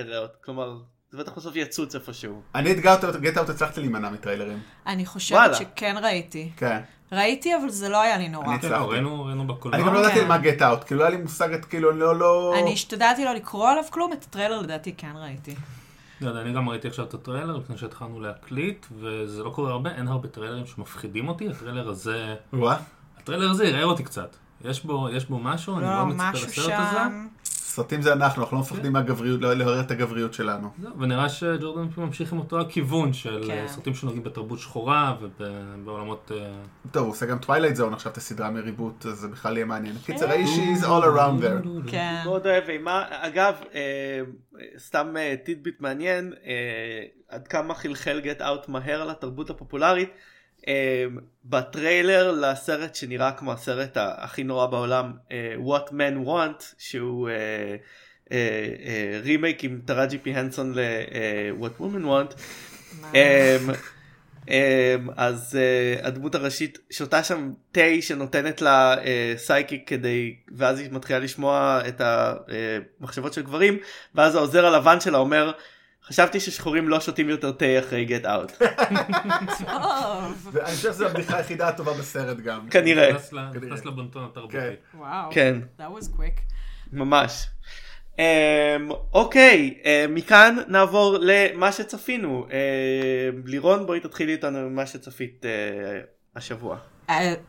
אראה 0.00 0.18
אותו, 0.18 0.34
כלומר, 0.44 0.76
זה 1.10 1.18
בטח 1.18 1.32
בסוף 1.32 1.56
יצוץ 1.56 1.94
איפשהו. 1.94 2.42
אני 2.54 2.72
את 2.72 2.76
Get 3.20 3.38
Out 3.38 3.48
הצלחתי 3.48 3.80
להימנע 3.80 4.10
מטריילרים. 4.10 4.58
אני 4.86 5.06
חושבת 5.06 5.38
וואלה. 5.38 5.54
שכן 5.54 5.96
ראיתי. 6.02 6.50
כן. 6.56 6.80
ראיתי, 7.12 7.56
אבל 7.56 7.68
זה 7.68 7.88
לא 7.88 8.02
היה 8.02 8.18
לי 8.18 8.28
נורא. 8.28 8.46
אני 8.46 8.60
כן, 8.60 8.66
הצלחתי. 8.66 8.84
ראינו 8.90 9.24
ראינו 9.24 9.46
בקולנוע. 9.46 9.80
אני 9.80 9.88
גם 9.88 9.94
לא 9.94 9.98
ידעתי 9.98 10.14
כן. 10.14 10.20
על 10.20 10.26
מה 10.26 10.38
Get 10.38 10.62
Out, 10.62 10.84
כאילו 10.84 11.00
לא 11.00 11.06
היה 11.06 11.16
לי 11.16 11.22
מושג, 11.22 11.64
כאילו 11.64 11.90
אני 11.90 12.00
לא, 12.00 12.18
לא... 12.18 12.54
אני 12.62 12.72
השתדלתי 12.72 13.24
לא 13.24 13.32
לקרוא 13.32 13.68
עליו 13.68 13.84
כלום, 13.90 14.12
את 14.12 14.22
הטריילר 14.24 14.60
לדעתי 14.60 14.94
כן 14.96 15.12
ראיתי. 15.16 15.54
לא 16.20 16.28
יודע, 16.28 16.40
אני 16.40 16.52
גם 16.52 16.68
ראיתי 16.68 16.88
עכשיו 16.88 17.04
את 17.04 17.14
הטריילר 17.14 17.56
לפני 17.56 17.78
שהתחלנו 17.78 18.20
להקליט, 18.20 18.86
וזה 18.98 19.42
לא 19.44 19.50
קורה 19.50 19.70
הרבה, 19.70 19.90
אין 19.90 20.08
הרבה 20.08 20.28
טריילרים 20.28 20.66
שמפחידים 20.66 21.28
אותי, 21.28 21.48
הטריילר 21.48 21.88
הזה, 21.88 22.34
הטריילר 23.18 23.50
הזה 23.50 23.64
יראה 23.64 23.82
אותי 23.82 24.04
קצת. 24.04 24.36
יש 24.64 24.84
בו, 24.84 25.08
יש 25.12 25.28
בו 25.28 25.38
משהו, 25.38 25.78
אני 25.78 25.84
לא, 25.84 25.98
לא 25.98 26.06
מצפה 26.06 26.30
לסרט 26.32 26.74
הזה. 26.78 26.96
שם. 26.96 27.26
סרטים 27.74 28.02
זה 28.02 28.12
אנחנו, 28.12 28.42
אנחנו 28.42 28.56
לא 28.56 28.62
מפחדים 28.62 28.92
מהגבריות, 28.92 29.40
לא 29.40 29.54
לעורר 29.54 29.80
את 29.80 29.90
הגבריות 29.90 30.34
שלנו. 30.34 30.68
ונראה 30.98 31.28
שג'ורדן 31.28 31.88
ממשיך 31.96 32.32
עם 32.32 32.38
אותו 32.38 32.60
הכיוון 32.60 33.12
של 33.12 33.44
כן. 33.46 33.52
אה, 33.52 33.68
סרטים 33.68 33.94
שנוגעים 33.94 34.22
בתרבות 34.22 34.58
שחורה 34.58 35.16
ובעולמות... 35.20 36.32
אה, 36.34 36.52
טוב, 36.90 37.02
הוא 37.02 37.12
עושה 37.12 37.26
גם 37.26 37.38
Twilight 37.38 37.76
Zone 37.76 37.92
עכשיו 37.92 38.12
את 38.12 38.16
הסדרה 38.16 38.50
מ 38.50 38.57
reboot, 38.57 39.06
אז 39.06 39.18
זה 39.18 39.28
בכלל 39.28 39.56
יהיה 39.56 39.66
מעניין. 39.66 39.94
קיצר, 40.06 40.30
האיש 40.30 40.50
is 40.50 40.82
all 40.82 40.86
around 40.86 41.42
there. 41.42 41.90
כן. 41.90 42.22
מאוד 42.24 42.46
אוהב 42.46 42.64
אימה, 42.68 43.04
אגב, 43.10 43.54
אה, 43.74 44.20
סתם 44.78 45.16
אה, 45.16 45.34
tidbit 45.44 45.80
מעניין, 45.80 46.32
אה, 46.46 47.04
עד 47.28 47.48
כמה 47.48 47.74
חלחל 47.74 48.20
Get 48.20 48.42
Out 48.42 48.68
מהר 48.68 49.04
לתרבות 49.04 49.50
הפופולרית. 49.50 50.10
בטריילר 51.44 52.30
לסרט 52.30 52.94
שנראה 52.94 53.32
כמו 53.32 53.52
הסרט 53.52 53.96
הכי 53.96 54.44
נורא 54.44 54.66
בעולם 54.66 55.12
אה, 55.32 55.54
What 55.66 55.90
Men 55.90 56.26
Want 56.26 56.64
שהוא 56.78 57.28
רימייק 59.22 59.64
עם 59.64 59.80
טראג'י 59.84 60.18
פי 60.18 60.34
הנסון 60.34 60.74
ל-What 60.74 61.80
Women 61.80 62.04
Want. 62.04 62.40
אמ, 63.14 63.70
אמ, 64.48 65.08
אז 65.16 65.58
הדמות 66.02 66.34
הראשית 66.34 66.78
שותה 66.90 67.24
שם 67.24 67.52
תה 67.72 67.80
שנותנת 68.00 68.62
לה 68.62 68.94
אה, 68.94 69.06
סייקיק 69.36 70.36
ואז 70.56 70.80
היא 70.80 70.88
מתחילה 70.92 71.18
לשמוע 71.18 71.80
את 71.88 72.00
המחשבות 72.00 73.32
של 73.32 73.42
גברים 73.42 73.78
ואז 74.14 74.34
העוזר 74.34 74.66
הלבן 74.66 75.00
שלה 75.00 75.18
אומר 75.18 75.52
חשבתי 76.08 76.40
ששחורים 76.40 76.88
לא 76.88 77.00
שותים 77.00 77.28
יותר 77.28 77.52
תה 77.52 77.78
אחרי 77.78 78.06
Get 78.08 78.24
Out. 78.24 78.64
אני 80.56 80.74
חושב 80.74 80.92
שזו 80.92 81.06
הבדיחה 81.06 81.36
היחידה 81.36 81.68
הטובה 81.68 81.92
בסרט 81.92 82.36
גם. 82.36 82.68
כנראה. 82.70 83.12
נכנס 83.54 83.84
לבונטון 83.84 84.24
התרבותי. 84.24 84.56
וואו. 84.94 85.30
כן. 85.30 85.58
That 85.78 86.00
was 86.00 86.04
quick. 86.16 86.40
ממש. 86.92 87.46
Um, 88.12 88.16
אוקיי, 89.12 89.74
um, 89.82 90.10
מכאן 90.10 90.56
נעבור 90.68 91.16
למה 91.20 91.72
שצפינו. 91.72 92.46
Um, 92.48 92.52
לירון 93.44 93.86
בואי 93.86 94.00
תתחילי 94.00 94.32
איתנו 94.32 94.70
ממה 94.70 94.86
שצפית 94.86 95.44
uh, 95.44 96.36
השבוע. 96.36 96.78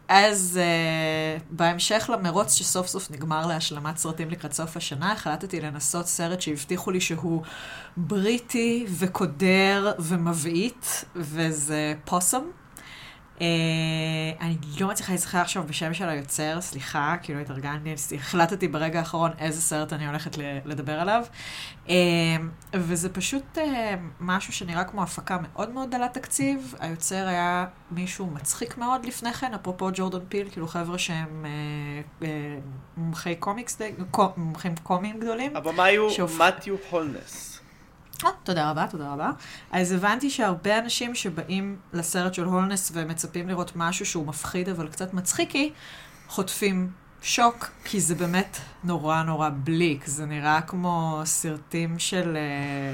אז 0.07 0.59
uh, 0.59 1.43
בהמשך 1.49 2.09
למרוץ 2.13 2.53
שסוף 2.53 2.87
סוף 2.87 3.11
נגמר 3.11 3.45
להשלמת 3.45 3.97
סרטים 3.97 4.29
לקראת 4.29 4.53
סוף 4.53 4.77
השנה, 4.77 5.11
החלטתי 5.11 5.61
לנסות 5.61 6.07
סרט 6.07 6.41
שהבטיחו 6.41 6.91
לי 6.91 7.01
שהוא 7.01 7.41
בריטי 7.97 8.85
וקודר 8.89 9.91
ומבעית, 9.99 11.05
וזה 11.15 11.93
פוסום. 12.05 12.51
Uh, 13.37 13.41
אני 14.41 14.55
לא 14.79 14.87
מצליחה 14.87 15.11
להיזכר 15.11 15.37
עכשיו 15.37 15.63
בשם 15.67 15.93
של 15.93 16.09
היוצר, 16.09 16.61
סליחה, 16.61 17.15
כאילו 17.21 17.39
התארגנתי, 17.39 18.15
החלטתי 18.15 18.67
ברגע 18.67 18.99
האחרון 18.99 19.31
איזה 19.39 19.61
סרט 19.61 19.93
אני 19.93 20.07
הולכת 20.07 20.37
לדבר 20.65 20.99
עליו. 20.99 21.25
Uh, 21.87 21.89
וזה 22.73 23.09
פשוט 23.09 23.57
uh, 23.57 23.59
משהו 24.19 24.53
שנראה 24.53 24.83
כמו 24.83 25.03
הפקה 25.03 25.37
מאוד 25.41 25.69
מאוד 25.69 25.91
דלת 25.91 26.13
תקציב. 26.13 26.75
היוצר 26.79 27.27
היה 27.27 27.65
מישהו 27.91 28.25
מצחיק 28.27 28.77
מאוד 28.77 29.05
לפני 29.05 29.33
כן, 29.33 29.53
אפרופו 29.53 29.89
ג'ורדון 29.93 30.25
פיל, 30.29 30.49
כאילו 30.49 30.67
חבר'ה 30.67 30.97
שהם 30.97 31.45
uh, 31.45 32.23
uh, 32.23 32.25
מומחי 32.97 33.35
קומיקס, 33.35 33.81
מומחים 34.37 34.75
קומיים 34.83 35.19
גדולים. 35.19 35.55
הבמאי 35.55 35.95
הוא 35.95 36.11
מתיו 36.39 36.75
הולנס. 36.89 37.54
Oh, 38.23 38.27
תודה 38.43 38.69
רבה, 38.69 38.85
תודה 38.87 39.13
רבה. 39.13 39.31
אז 39.71 39.91
הבנתי 39.91 40.29
שהרבה 40.29 40.79
אנשים 40.79 41.15
שבאים 41.15 41.77
לסרט 41.93 42.33
של 42.33 42.43
הולנס 42.43 42.91
ומצפים 42.93 43.49
לראות 43.49 43.71
משהו 43.75 44.05
שהוא 44.05 44.27
מפחיד 44.27 44.69
אבל 44.69 44.87
קצת 44.87 45.13
מצחיקי, 45.13 45.73
חוטפים 46.27 46.91
שוק, 47.21 47.71
כי 47.83 47.99
זה 47.99 48.15
באמת 48.15 48.57
נורא 48.83 49.23
נורא 49.23 49.49
בליק. 49.63 50.05
זה 50.05 50.25
נראה 50.25 50.61
כמו 50.61 51.21
סרטים 51.25 51.99
של, 51.99 52.37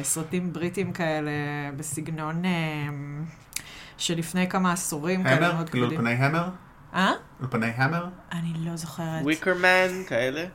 uh, 0.02 0.06
סרטים 0.06 0.54
בריטים 0.54 0.94
כאלה 0.94 1.32
בסגנון 1.78 2.44
uh, 2.44 2.48
שלפני 3.98 4.50
כמה 4.50 4.74
עשורים. 4.74 5.28
המר? 5.28 5.64
כאילו 5.68 5.86
אולפני 5.86 6.12
המר? 6.12 6.50
אה? 6.94 7.12
אולפני 7.40 7.72
המר? 7.76 8.06
אני 8.32 8.54
לא 8.56 8.76
זוכרת. 8.76 9.24
וויקרמן, 9.24 10.04
כאלה? 10.08 10.46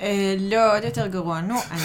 אה, 0.00 0.34
לא, 0.38 0.76
עוד 0.76 0.84
יותר 0.84 1.06
גרוע. 1.06 1.40
נו, 1.40 1.54
אני... 1.70 1.80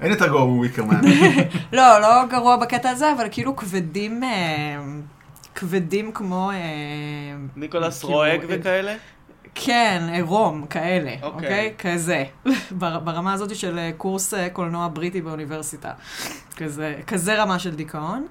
אין 0.00 0.10
יותר 0.10 0.26
גרוע 0.26 0.44
מוויקרמן. 0.44 1.00
לא, 1.72 2.00
לא 2.00 2.26
גרוע 2.30 2.56
בקטע 2.56 2.90
הזה, 2.90 3.12
אבל 3.16 3.26
כאילו 3.30 3.56
כבדים, 3.56 4.24
אה, 4.24 4.76
כבדים 5.54 6.12
כמו... 6.12 6.50
אה, 6.50 6.56
ניקולס 7.56 8.00
כאילו, 8.00 8.14
רואג 8.14 8.40
וכאלה? 8.48 8.94
כן, 9.54 10.02
עירום, 10.12 10.66
כאלה, 10.66 11.10
אוקיי. 11.22 11.28
אוקיי? 11.28 11.74
כזה. 11.78 12.24
בר- 12.78 12.98
ברמה 12.98 13.32
הזאת 13.32 13.56
של 13.56 13.90
קורס 13.96 14.34
קולנוע 14.52 14.88
בריטי 14.92 15.20
באוניברסיטה. 15.20 15.92
כזה, 16.56 16.94
כזה 17.06 17.42
רמה 17.42 17.58
של 17.58 17.74
דיכאון. 17.74 18.26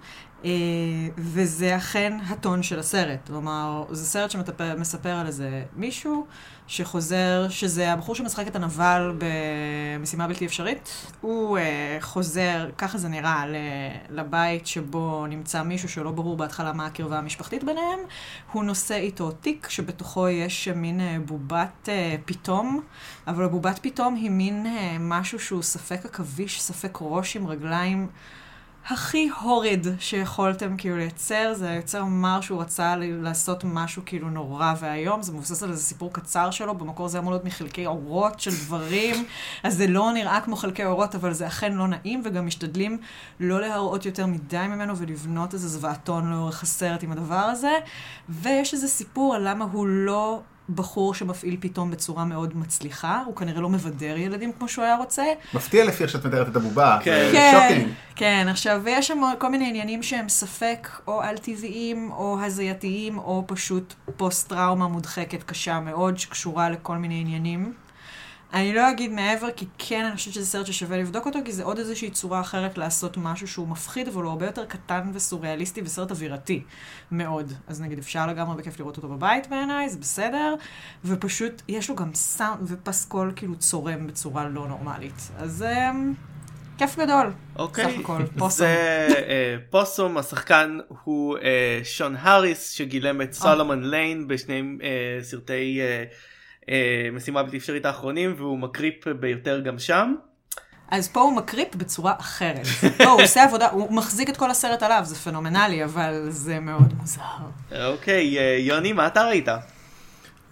וזה 1.17 1.75
אכן 1.77 2.17
הטון 2.29 2.63
של 2.63 2.79
הסרט. 2.79 3.19
כלומר, 3.27 3.83
זה 3.91 4.05
סרט 4.05 4.31
שמספר 4.31 5.09
על 5.09 5.27
איזה 5.27 5.63
מישהו 5.75 6.25
שחוזר, 6.71 7.49
שזה 7.49 7.93
הבחור 7.93 8.15
שמשחק 8.15 8.47
את 8.47 8.55
הנבל 8.55 9.17
במשימה 9.17 10.27
בלתי 10.27 10.45
אפשרית. 10.45 10.89
הוא 11.21 11.57
uh, 11.57 11.61
חוזר, 12.01 12.69
ככה 12.77 12.97
זה 12.97 13.09
נראה, 13.09 13.43
לבית 14.09 14.67
שבו 14.67 15.25
נמצא 15.29 15.63
מישהו 15.63 15.89
שלא 15.89 16.11
ברור 16.11 16.37
בהתחלה 16.37 16.73
מה 16.73 16.85
הקרבה 16.85 17.17
המשפחתית 17.17 17.63
ביניהם. 17.63 17.99
הוא 18.51 18.63
נושא 18.63 18.95
איתו 18.95 19.31
תיק 19.31 19.67
שבתוכו 19.69 20.29
יש 20.29 20.67
מין 20.67 20.99
uh, 20.99 21.27
בובת 21.27 21.89
uh, 21.89 21.89
פתאום, 22.25 22.81
אבל 23.27 23.43
הבובת 23.43 23.79
פתאום 23.81 24.15
היא 24.15 24.29
מין 24.29 24.65
uh, 24.65 24.69
משהו 24.99 25.39
שהוא 25.39 25.61
ספק 25.61 26.05
עכביש, 26.05 26.61
ספק 26.61 26.97
ראש 27.01 27.35
עם 27.35 27.47
רגליים. 27.47 28.07
הכי 28.88 29.29
הוריד 29.41 29.88
שיכולתם 30.00 30.77
כאילו 30.77 30.97
לייצר, 30.97 31.53
זה 31.53 31.69
היוצר 31.69 32.01
אמר 32.01 32.41
שהוא 32.41 32.61
רצה 32.61 32.95
לעשות 32.97 33.63
משהו 33.63 34.01
כאילו 34.05 34.29
נורא 34.29 34.73
ואיום, 34.79 35.21
זה 35.21 35.31
מבוסס 35.31 35.63
על 35.63 35.69
איזה 35.69 35.83
סיפור 35.83 36.13
קצר 36.13 36.51
שלו, 36.51 36.75
במקור 36.75 37.07
זה 37.07 37.19
אמור 37.19 37.31
להיות 37.31 37.45
מחלקי 37.45 37.85
אורות 37.85 38.39
של 38.39 38.51
דברים, 38.51 39.15
אז 39.63 39.77
זה 39.77 39.88
לא 39.88 40.11
נראה 40.13 40.41
כמו 40.41 40.55
חלקי 40.55 40.85
אורות, 40.85 41.15
אבל 41.15 41.33
זה 41.33 41.47
אכן 41.47 41.73
לא 41.73 41.88
נעים, 41.88 42.21
וגם 42.25 42.45
משתדלים 42.45 42.97
לא 43.39 43.61
להראות 43.61 44.05
יותר 44.05 44.25
מדי 44.25 44.65
ממנו 44.67 44.97
ולבנות 44.97 45.53
איזה 45.53 45.67
זוועתון 45.67 46.31
לאורך 46.31 46.63
הסרט 46.63 47.03
עם 47.03 47.11
הדבר 47.11 47.35
הזה, 47.35 47.73
ויש 48.29 48.73
איזה 48.73 48.88
סיפור 48.88 49.35
על 49.35 49.50
למה 49.50 49.65
הוא 49.71 49.88
לא... 49.88 50.41
בחור 50.70 51.13
שמפעיל 51.13 51.58
פתאום 51.60 51.91
בצורה 51.91 52.25
מאוד 52.25 52.58
מצליחה, 52.58 53.24
הוא 53.25 53.36
כנראה 53.36 53.62
לא 53.62 53.70
מבדר 53.70 54.18
ילדים 54.18 54.51
כמו 54.51 54.68
שהוא 54.68 54.86
היה 54.86 54.96
רוצה, 54.96 55.24
מפתיע 55.53 55.86
לפי 55.86 56.03
איך 56.03 56.12
שאת 56.12 56.25
מתארת 56.25 56.48
את 56.50 56.56
הבובה. 56.56 56.98
כן. 57.03 57.30
זה 57.32 57.38
כן, 57.38 57.70
shocking. 57.69 57.93
כן, 58.15 58.48
עכשיו, 58.50 58.82
ויש 58.84 59.08
שם 59.08 59.22
כל 59.38 59.50
מיני 59.50 59.70
עניינים 59.70 60.03
שהם 60.03 60.30
ספק 60.30 60.88
או 61.08 61.22
על-טבעיים, 61.22 62.12
או 62.12 62.38
הזייתיים, 62.41 63.18
או 63.18 63.44
פשוט 63.48 63.94
פוסט-טראומה 64.18 64.88
מודחקת 64.88 65.44
קשה 65.44 65.80
מאוד, 65.80 66.18
שקשורה 66.18 66.70
לכל 66.70 66.98
מיני 66.98 67.22
עניינים. 67.22 67.74
אני 68.53 68.74
לא 68.74 68.89
אגיד 68.89 69.12
מעבר, 69.12 69.51
כי 69.55 69.65
כן, 69.77 70.05
אני 70.05 70.15
חושבת 70.15 70.34
שזה 70.34 70.46
סרט 70.46 70.65
ששווה 70.65 70.98
לבדוק 70.98 71.25
אותו, 71.25 71.39
כי 71.46 71.51
זה 71.51 71.63
עוד 71.63 71.77
איזושהי 71.79 72.12
צורה 72.12 72.41
אחרת 72.41 72.77
לעשות 72.77 73.17
משהו 73.17 73.48
שהוא 73.48 73.67
מפחיד, 73.67 74.08
אבל 74.08 74.24
הוא 74.24 74.29
הרבה 74.29 74.46
יותר 74.46 74.65
קטן 74.65 75.12
וסוריאליסטי 75.13 75.81
וסרט 75.81 76.12
אווירתי 76.12 76.63
מאוד. 77.12 77.53
אז 77.67 77.81
נגיד, 77.81 78.00
אפשר 78.00 78.27
לגמרי 78.27 78.58
בכיף 78.58 78.79
לראות 78.79 78.98
אותו 78.98 79.08
בבית 79.08 79.48
בעיניי, 79.48 79.89
זה 79.89 80.00
בסדר, 80.00 80.55
ופשוט, 81.05 81.62
יש 81.67 81.89
לו 81.89 81.96
גם 81.96 82.13
סאונד 82.13 82.60
ופסקול 82.63 83.34
כאילו 83.36 83.55
צורם 83.55 84.08
בצורה 84.08 84.50
לא 84.50 84.67
נורמלית. 84.67 85.31
אז 85.38 85.63
אמ, 85.63 86.13
כיף 86.77 87.00
גדול. 87.00 87.34
אוקיי. 87.55 87.86
סך 87.86 88.00
הכל, 88.00 88.22
פוסום. 88.39 88.67
זה 88.67 89.08
אה, 89.27 89.55
פוסום, 89.70 90.17
השחקן 90.17 90.79
הוא 91.03 91.38
אה, 91.38 91.79
שון 91.84 92.15
האריס 92.20 92.70
שגילם 92.70 93.22
את 93.22 93.34
סולומון 93.34 93.84
ליין 93.84 94.27
בשני 94.27 94.62
אה, 94.84 95.24
סרטי 95.24 95.77
אה, 95.81 95.86
אה, 95.86 96.03
משימה 97.13 97.43
בלתי 97.43 97.57
אפשרית 97.57 97.85
האחרונים 97.85 98.33
והוא 98.37 98.59
מקריפ 98.59 99.07
ביותר 99.07 99.59
גם 99.59 99.79
שם. 99.79 100.13
אז 100.91 101.09
פה 101.09 101.21
הוא 101.21 101.35
מקריפ 101.35 101.75
בצורה 101.75 102.13
אחרת. 102.19 102.65
לא, 102.99 103.11
הוא 103.11 103.21
עושה 103.21 103.43
עבודה, 103.43 103.69
הוא 103.69 103.93
מחזיק 103.93 104.29
את 104.29 104.37
כל 104.37 104.51
הסרט 104.51 104.83
עליו, 104.83 105.01
זה 105.03 105.15
פנומנלי, 105.15 105.83
אבל 105.83 106.25
זה 106.29 106.59
מאוד 106.59 106.93
מוזר. 106.99 107.21
אוקיי, 107.85 108.39
אה, 108.39 108.57
יוני, 108.59 108.93
מה 108.93 109.07
אתה 109.07 109.23
ראית? 109.23 109.47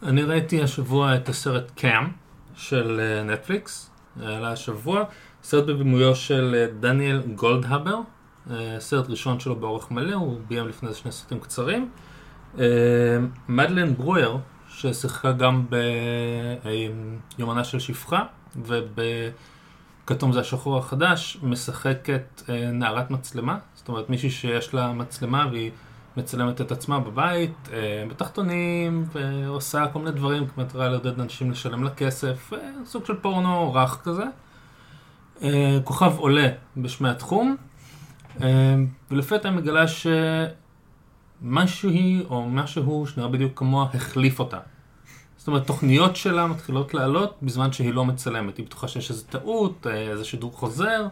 אני 0.03 0.23
ראיתי 0.23 0.63
השבוע 0.63 1.15
את 1.15 1.29
הסרט 1.29 1.71
קאם 1.75 2.07
של 2.55 3.01
אה, 3.03 3.23
נטפליקס, 3.23 3.89
עלה 4.23 4.51
השבוע, 4.51 5.03
סרט 5.43 5.65
בבימויו 5.65 6.15
של 6.15 6.55
אה, 6.57 6.67
דניאל 6.79 7.21
גולדהבר, 7.35 7.99
אה, 8.51 8.75
סרט 8.79 9.09
ראשון 9.09 9.39
שלו 9.39 9.55
באורך 9.55 9.91
מלא, 9.91 10.15
הוא 10.15 10.37
ביים 10.47 10.67
לפני 10.67 10.89
זה 10.89 10.97
שני 10.97 11.11
סרטים 11.11 11.39
קצרים. 11.39 11.89
אה, 12.59 12.65
מדלן 13.47 13.95
ברויר, 13.95 14.37
ששיחקה 14.79 15.31
גם 15.31 15.65
ביומנה 17.37 17.63
של 17.63 17.79
שפחה, 17.79 18.23
ובכתום 18.55 20.31
זה 20.31 20.39
השחור 20.39 20.77
החדש, 20.77 21.37
משחקת 21.43 22.41
אה, 22.49 22.71
נערת 22.71 23.11
מצלמה, 23.11 23.57
זאת 23.75 23.87
אומרת 23.87 24.09
מישהי 24.09 24.29
שיש 24.29 24.73
לה 24.73 24.93
מצלמה 24.93 25.47
והיא 25.51 25.71
מצלמת 26.17 26.61
את 26.61 26.71
עצמה 26.71 26.99
בבית, 26.99 27.69
אה, 27.73 28.03
בתחתונים, 28.09 29.05
ועושה 29.11 29.87
כל 29.87 29.99
מיני 29.99 30.11
דברים, 30.11 30.47
במטרה 30.57 30.89
לעודד 30.89 31.19
אנשים 31.19 31.51
לשלם 31.51 31.83
לה 31.83 31.89
כסף, 31.89 32.53
אה, 32.53 32.59
סוג 32.85 33.05
של 33.05 33.15
פורנו 33.15 33.73
רך 33.73 34.01
כזה. 34.03 34.23
כוכב 35.83 36.13
עולה 36.17 36.47
בשמי 36.77 37.09
התחום, 37.09 37.55
ולפתע 39.11 39.51
מגלה 39.51 39.85
שמשהו 41.41 41.89
היא, 41.89 42.25
או 42.29 42.49
משהו 42.49 43.07
שנראה 43.07 43.29
בדיוק 43.29 43.59
כמוה, 43.59 43.87
החליף 43.93 44.39
אותה. 44.39 44.59
זאת 45.37 45.47
אומרת, 45.47 45.67
תוכניות 45.67 46.15
שלה 46.15 46.47
מתחילות 46.47 46.93
לעלות 46.93 47.37
בזמן 47.41 47.71
שהיא 47.71 47.93
לא 47.93 48.05
מצלמת. 48.05 48.57
היא 48.57 48.65
בטוחה 48.65 48.87
שיש 48.87 49.09
איזו 49.09 49.23
טעות, 49.29 49.87
אה, 49.87 50.11
איזה 50.11 50.25
שידור 50.25 50.53
חוזר, 50.53 51.07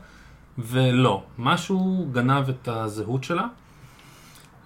ולא. 0.57 1.23
משהו 1.37 2.07
גנב 2.11 2.49
את 2.49 2.67
הזהות 2.67 3.23
שלה. 3.23 3.47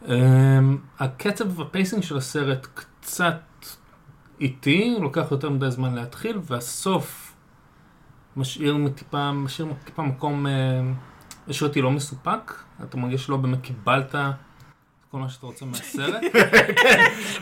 אמ, 0.08 0.78
הקצב 1.00 1.60
והפייסינג 1.60 2.04
של 2.04 2.18
הסרט 2.18 2.68
קצת 2.74 3.42
איטי, 4.42 4.96
לוקח 5.02 5.28
יותר 5.32 5.50
מדי 5.50 5.72
זמן 5.72 5.96
להתחיל, 5.96 6.40
והסוף 6.44 7.34
משאיר 8.38 8.90
טיפה, 8.96 9.32
משאיר 9.32 9.68
טיפה 9.86 10.04
מקום, 10.04 10.48
אה, 10.48 10.52
השאיר 11.48 11.70
אותי 11.70 11.82
לא 11.82 11.92
מסופק. 11.92 12.54
אתה 12.84 12.98
מרגיש 12.98 13.26
שלא 13.26 13.38
באמת 13.38 13.62
קיבלת 13.62 14.16
כל 15.12 15.18
מה 15.18 15.30
שאתה 15.30 15.46
רוצה 15.46 15.66
מהסרט. 15.66 16.22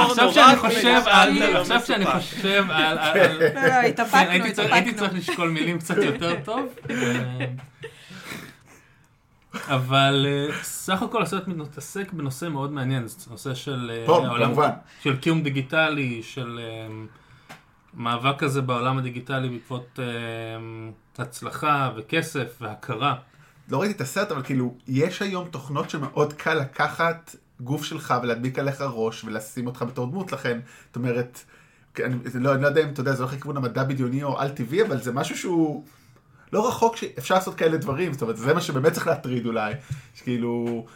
עכשיו 0.00 0.32
שאני 0.32 0.56
חושב 0.56 1.02
על, 1.06 1.42
עכשיו 1.42 1.80
שאני 1.86 2.06
חושב 2.06 2.64
על, 2.70 2.98
על- 2.98 3.38
לא, 3.38 3.44
לא, 3.44 3.50
כן, 3.60 3.82
התאפקנו, 3.88 4.30
הייתי 4.30 4.52
צריך- 4.52 4.72
התאפקנו. 4.72 5.18
לשקול 5.18 5.48
מילים 5.50 5.78
קצת 5.78 5.96
יותר 5.96 6.34
טוב. 6.44 6.66
אה, 6.90 7.46
אבל 9.68 10.26
אה, 10.28 10.54
סך 10.62 11.02
הכל 11.02 11.22
הסרט 11.22 11.48
מתעסק 11.48 12.12
בנושא 12.12 12.46
מאוד 12.46 12.72
מעניין, 12.72 13.06
זה 13.08 13.30
נושא 13.30 13.54
של 13.54 13.90
אה, 13.94 14.06
פה, 14.06 14.24
כמובן. 14.44 14.70
של 15.02 15.16
קיום 15.16 15.42
דיגיטלי, 15.42 16.22
של 16.22 16.60
מאבק 17.94 18.38
כזה 18.38 18.62
בעולם 18.62 18.98
הדיגיטלי 18.98 19.48
בעקבות 19.48 19.98
הצלחה 21.18 21.90
וכסף 21.96 22.56
והכרה. 22.60 23.14
לא 23.70 23.80
ראיתי 23.80 23.94
את 23.94 24.00
הסרט, 24.00 24.30
אבל 24.30 24.42
כאילו, 24.42 24.74
יש 24.88 25.22
היום 25.22 25.48
תוכנות 25.48 25.90
שמאוד 25.90 26.32
קל 26.32 26.54
לקחת 26.54 27.36
גוף 27.60 27.84
שלך 27.84 28.14
ולהדביק 28.22 28.58
עליך 28.58 28.84
ראש 28.92 29.24
ולשים 29.24 29.66
אותך 29.66 29.84
בתור 29.88 30.06
דמות, 30.06 30.32
לכן, 30.32 30.60
זאת 30.86 30.96
אומרת, 30.96 31.40
אני 32.04 32.14
לא, 32.34 32.54
אני 32.54 32.62
לא 32.62 32.68
יודע 32.68 32.82
אם 32.82 32.88
אתה 32.88 33.00
יודע, 33.00 33.12
זה 33.12 33.22
הולך 33.22 33.34
לכיוון 33.34 33.56
המדע 33.56 33.84
בדיוני 33.84 34.22
או 34.22 34.38
על-טבעי, 34.38 34.82
אבל 34.82 35.00
זה 35.00 35.12
משהו 35.12 35.38
שהוא 35.38 35.84
לא 36.52 36.68
רחוק 36.68 36.96
שאפשר 36.96 37.34
לעשות 37.34 37.54
כאלה 37.54 37.76
דברים, 37.76 38.12
זאת 38.12 38.22
אומרת, 38.22 38.36
זה 38.36 38.54
מה 38.54 38.60
שבאמת 38.60 38.92
צריך 38.92 39.06
להטריד 39.06 39.46
אולי, 39.46 39.74
שכאילו, 40.14 40.86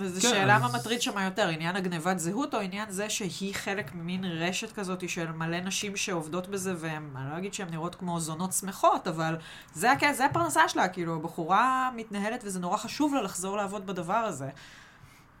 וזו 0.00 0.20
כן, 0.20 0.28
שאלה 0.28 0.56
אז- 0.56 0.62
מה 0.62 0.78
מטריד 0.78 1.02
שם 1.02 1.18
יותר, 1.24 1.48
עניין 1.48 1.76
הגנבת 1.76 2.18
זהות, 2.18 2.54
או 2.54 2.60
עניין 2.60 2.90
זה 2.90 3.10
שהיא 3.10 3.54
חלק 3.54 3.94
ממין 3.94 4.24
רשת 4.24 4.72
כזאת 4.72 5.08
של 5.08 5.32
מלא 5.32 5.60
נשים 5.60 5.96
שעובדות 5.96 6.48
בזה, 6.48 6.74
והן, 6.76 7.10
אני 7.16 7.30
לא 7.32 7.38
אגיד 7.38 7.54
שהן 7.54 7.68
נראות 7.70 7.94
כמו 7.94 8.20
זונות 8.20 8.52
שמחות, 8.52 9.08
אבל 9.08 9.36
זה, 9.74 9.92
הכ- 9.92 10.12
זה 10.12 10.24
הפרנסה 10.26 10.68
שלה, 10.68 10.88
כאילו, 10.88 11.16
הבחורה 11.16 11.90
מתנהלת 11.96 12.40
וזה 12.44 12.60
נורא 12.60 12.76
חשוב 12.76 13.14
לה 13.14 13.22
לחזור 13.22 13.56
לעבוד 13.56 13.86
בדבר 13.86 14.14
הזה. 14.14 14.48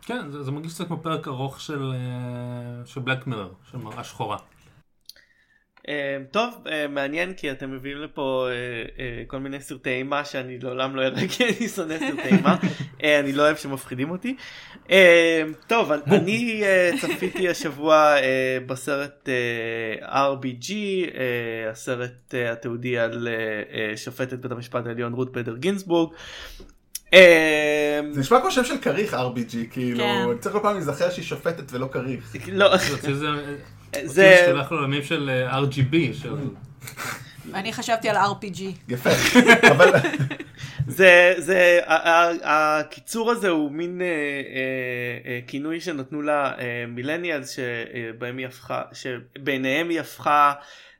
כן, 0.02 0.30
זה, 0.30 0.42
זה 0.42 0.50
מרגיש 0.50 0.74
קצת 0.74 0.86
כמו 0.86 0.96
פרק 1.02 1.28
ארוך 1.28 1.60
של, 1.60 1.92
אה, 1.94 2.86
של 2.86 3.00
בלק 3.00 3.26
מירר, 3.26 3.52
של 3.70 3.78
מראה 3.78 4.04
שחורה. 4.04 4.36
אה, 5.88 5.94
טוב, 6.30 6.64
אה, 6.70 6.88
מעניין 6.88 7.34
כי 7.34 7.50
אתם 7.50 7.70
מביאים 7.72 7.98
לפה 7.98 8.48
אה, 8.50 8.54
אה, 9.04 9.22
כל 9.26 9.38
מיני 9.38 9.60
סרטי 9.60 9.90
אימה 9.90 10.24
שאני 10.24 10.58
לעולם 10.58 10.96
לא 10.96 11.02
אראה 11.02 11.28
כי 11.28 11.44
אני 11.48 11.68
שונא 11.68 11.98
סרטי 11.98 12.28
אימה. 12.36 12.56
אה, 13.04 13.20
אני 13.20 13.32
לא 13.32 13.42
אוהב 13.42 13.56
שמפחידים 13.56 14.10
אותי. 14.10 14.36
אה, 14.90 15.42
טוב, 15.66 15.92
אני- 15.92 16.62
צפיתי 17.00 17.48
השבוע 17.48 18.14
בסרט 18.66 19.28
RBG, 20.02 20.72
הסרט 21.70 22.34
התיעודי 22.52 22.98
על 22.98 23.28
שופטת 23.96 24.38
בית 24.38 24.52
המשפט 24.52 24.86
העליון 24.86 25.12
רות 25.12 25.32
בדר 25.32 25.56
גינסבורג. 25.56 26.12
אה, 27.14 28.00
זה 28.10 28.20
נשמע 28.20 28.40
כמו 28.40 28.50
שם 28.50 28.64
של 28.64 28.78
כריך 28.78 29.14
RBG, 29.14 29.56
כאילו, 29.70 29.98
כן. 30.04 30.24
אני 30.30 30.38
צריך 30.38 30.54
כל 30.54 30.60
פעם 30.62 30.74
להיזכר 30.74 31.10
שהיא 31.10 31.24
שופטת 31.24 31.72
ולא 31.72 31.88
כריך. 31.92 32.36
לא, 32.52 32.76
זה, 32.76 32.96
זה, 32.96 33.14
זה... 33.14 33.56
זה 34.04 34.42
שולח 34.50 34.72
לעולמים 34.72 35.02
של 35.02 35.30
אה, 35.30 35.58
RGB. 35.60 35.96
אני 37.54 37.72
חשבתי 37.72 38.08
על 38.08 38.16
RPG. 38.16 38.62
יפה, 38.88 39.10
אבל 39.72 39.90
זה 40.86 41.34
זה 41.38 41.80
ה- 41.86 42.10
ה- 42.10 42.78
הקיצור 42.80 43.30
הזה 43.30 43.48
הוא 43.48 43.72
מין 43.72 44.02
אה, 44.02 44.06
אה, 44.06 44.12
אה, 45.32 45.40
כינוי 45.46 45.80
שנתנו 45.80 46.22
לה 46.22 46.52
מילניאלס 46.88 47.50
שבהם 47.50 48.36
היא 48.36 48.46
הפכה 48.46 48.82
שבעיניהם 48.92 49.88
היא 49.88 50.00
הפכה 50.00 50.52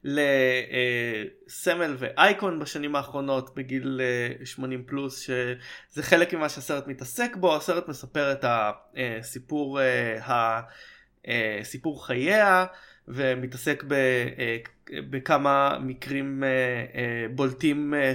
לסמל 0.05 1.97
ואייקון 1.99 2.59
בשנים 2.59 2.97
האחרונות 2.97 3.55
בגיל 3.55 4.01
אה, 4.41 4.47
80 4.47 4.85
פלוס 4.87 5.21
שזה 5.21 6.03
חלק 6.03 6.35
ממה 6.35 6.49
שהסרט 6.49 6.87
מתעסק 6.87 7.37
בו 7.37 7.57
הסרט 7.57 7.89
מספר 7.89 8.33
את 8.33 8.45
הסיפור 8.49 9.81
סיפור 11.63 12.07
חייה 12.07 12.67
ומתעסק 13.09 13.85
ב, 13.89 13.93
אה, 13.93 14.57
בכמה 15.11 15.79
מקרים 15.81 16.45
אה, 16.45 16.49
אה, 16.95 17.27
בולטים 17.35 17.95
אה, 17.95 18.13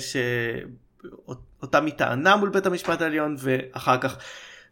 שאותם 1.60 1.86
היא 1.86 1.94
טענה 1.94 2.36
מול 2.36 2.50
בית 2.50 2.66
המשפט 2.66 3.02
העליון 3.02 3.36
ואחר 3.40 3.98
כך 3.98 4.18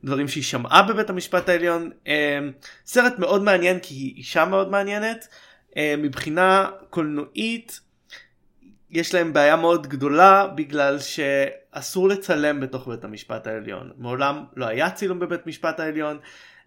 דברים 0.03 0.27
שהיא 0.27 0.43
שמעה 0.43 0.83
בבית 0.83 1.09
המשפט 1.09 1.49
העליון. 1.49 1.89
אה, 2.07 2.39
סרט 2.85 3.19
מאוד 3.19 3.43
מעניין 3.43 3.79
כי 3.79 3.93
היא 3.93 4.15
אישה 4.15 4.45
מאוד 4.45 4.71
מעניינת. 4.71 5.27
אה, 5.77 5.95
מבחינה 5.97 6.69
קולנועית 6.89 7.79
יש 8.89 9.13
להם 9.13 9.33
בעיה 9.33 9.55
מאוד 9.55 9.87
גדולה 9.87 10.47
בגלל 10.47 10.99
שאסור 10.99 12.09
לצלם 12.09 12.59
בתוך 12.59 12.87
בית 12.87 13.03
המשפט 13.03 13.47
העליון. 13.47 13.91
מעולם 13.97 14.43
לא 14.55 14.65
היה 14.65 14.91
צילום 14.91 15.19
בבית 15.19 15.47
משפט 15.47 15.79
העליון 15.79 16.19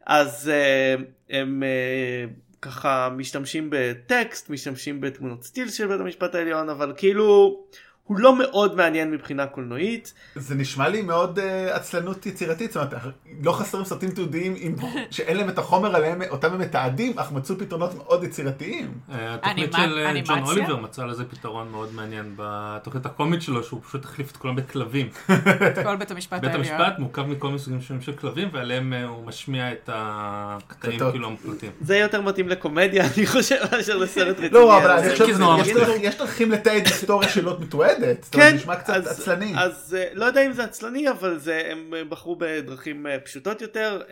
אז 0.06 0.48
אה, 0.48 0.94
הם 1.30 1.62
אה, 1.62 2.24
ככה 2.62 3.08
משתמשים 3.16 3.68
בטקסט, 3.70 4.50
משתמשים 4.50 5.00
בתמונות 5.00 5.44
סטיל 5.44 5.68
של 5.68 5.86
בית 5.86 6.00
המשפט 6.00 6.34
העליון, 6.34 6.68
אבל 6.68 6.92
כאילו 6.96 7.60
הוא 8.06 8.18
לא 8.18 8.38
מאוד 8.38 8.76
מעניין 8.76 9.10
מבחינה 9.10 9.46
קולנועית. 9.46 10.14
זה 10.36 10.54
נשמע 10.54 10.88
לי 10.88 11.02
מאוד 11.02 11.38
אה, 11.38 11.76
עצלנות 11.76 12.26
יצירתית, 12.26 12.72
זאת 12.72 12.92
אומרת, 12.92 13.04
לא 13.42 13.52
חסרים 13.52 13.84
סרטים 13.84 14.10
תיעודיים 14.10 14.54
עם- 14.58 14.76
שאין 15.10 15.36
להם 15.36 15.48
את 15.48 15.58
החומר 15.58 15.96
עליהם, 15.96 16.22
אותם 16.30 16.52
הם 16.52 16.58
מתעדים, 16.60 17.18
אך 17.18 17.32
מצאו 17.32 17.58
פתרונות 17.58 17.94
מאוד 17.94 18.24
יצירתיים. 18.24 18.92
אה, 19.12 19.34
התוכנית 19.34 19.72
של 19.72 19.98
ג'ון? 20.24 20.42
אוליבר 20.44 20.76
מצא 20.76 21.04
לזה 21.04 21.24
פתרון 21.24 21.68
מאוד 21.70 21.94
מעניין 21.94 22.34
בתוכנית 22.36 23.06
הקומית 23.06 23.42
שלו, 23.42 23.62
שהוא 23.62 23.80
פשוט 23.88 24.04
החליף 24.04 24.30
את 24.32 24.36
כולם 24.36 24.56
בכלבים. 24.56 25.08
את 25.26 25.78
כל 25.84 25.96
בית 25.96 26.10
המשפט 26.10 26.40
בית 26.40 26.50
העליון. 26.54 26.74
המשפט 26.80 26.98
מורכב 26.98 27.22
מכל 27.22 27.46
מיני 27.46 27.58
סוגים 27.58 27.80
שונים 27.80 28.02
של 28.02 28.12
כלבים, 28.12 28.48
ועליהם 28.52 28.92
אה, 28.92 29.04
הוא 29.04 29.26
משמיע 29.26 29.72
את 29.72 29.90
הקטעים. 29.92 30.98
כאילו 31.10 31.26
המוקלטים. 31.26 31.70
זה 31.80 31.96
יותר 31.96 32.20
מתאים 32.22 32.48
לקומדיה 32.48 33.04
אני 33.16 33.26
חושב 33.26 33.56
מאשר 33.72 33.96
לסרט 33.96 34.28
רציני. 34.36 34.48
לא, 34.50 34.78
אבל 34.78 34.90
אני 34.90 35.10
חושב, 35.10 35.26
כי 35.26 35.34
זה 35.34 35.40
נורא 35.40 35.60
יש 35.60 35.68
מצליח. 35.68 35.88
דרך- 35.88 35.96
יש 36.00 36.18
דרכים 36.18 36.50
לתעד 36.50 36.86
היסטוריה 36.86 37.28
שלא 37.28 37.56
מתועדת, 37.60 37.95
זאת 37.96 38.04
אומרת, 38.04 38.24
כן, 38.32 38.54
נשמע 38.54 38.76
קצת 38.76 38.94
אז- 38.94 39.06
עצלני. 39.06 39.52
אז 39.58 39.96
אה, 39.98 40.08
לא 40.14 40.24
יודע 40.24 40.46
אם 40.46 40.52
זה 40.52 40.64
עצלני 40.64 41.10
אבל 41.10 41.38
זה 41.38 41.62
הם 41.70 41.94
אה, 41.94 42.04
בחרו 42.04 42.36
בדרכים 42.36 43.06
אה, 43.06 43.20
פשוטות 43.20 43.62
יותר 43.62 44.02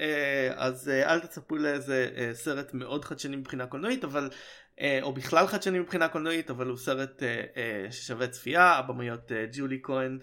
אז 0.57 0.88
אל 0.88 1.20
תצפו 1.20 1.57
לאיזה 1.57 2.09
סרט 2.33 2.75
מאוד 2.75 3.05
חדשני 3.05 3.37
מבחינה 3.37 3.66
קולנועית 3.66 4.05
אבל 4.05 4.31
או 5.03 5.12
בכלל 5.12 5.47
חדשני 5.47 5.79
מבחינה 5.79 6.09
קולנועית 6.09 6.51
אבל 6.51 6.66
הוא 6.66 6.77
סרט 6.77 7.23
ששווה 7.90 8.27
צפייה 8.27 8.64
הבמאיות 8.73 9.33
ג'ולי 9.53 9.79
כהן 9.83 10.18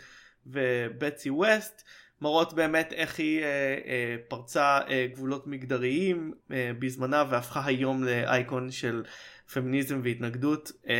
ובצי 0.45 1.29
ווסט 1.29 1.83
מראות 2.21 2.53
באמת 2.53 2.93
איך 2.93 3.19
היא 3.19 3.43
אה, 3.43 3.45
אה, 3.85 4.15
פרצה 4.27 4.79
אה, 4.89 5.07
גבולות 5.13 5.47
מגדריים 5.47 6.33
אה, 6.51 6.71
בזמנה 6.79 7.23
והפכה 7.29 7.65
היום 7.65 8.03
לאייקון 8.03 8.71
של 8.71 9.03
פמיניזם 9.53 9.99
והתנגדות 10.03 10.71
אה, 10.89 10.95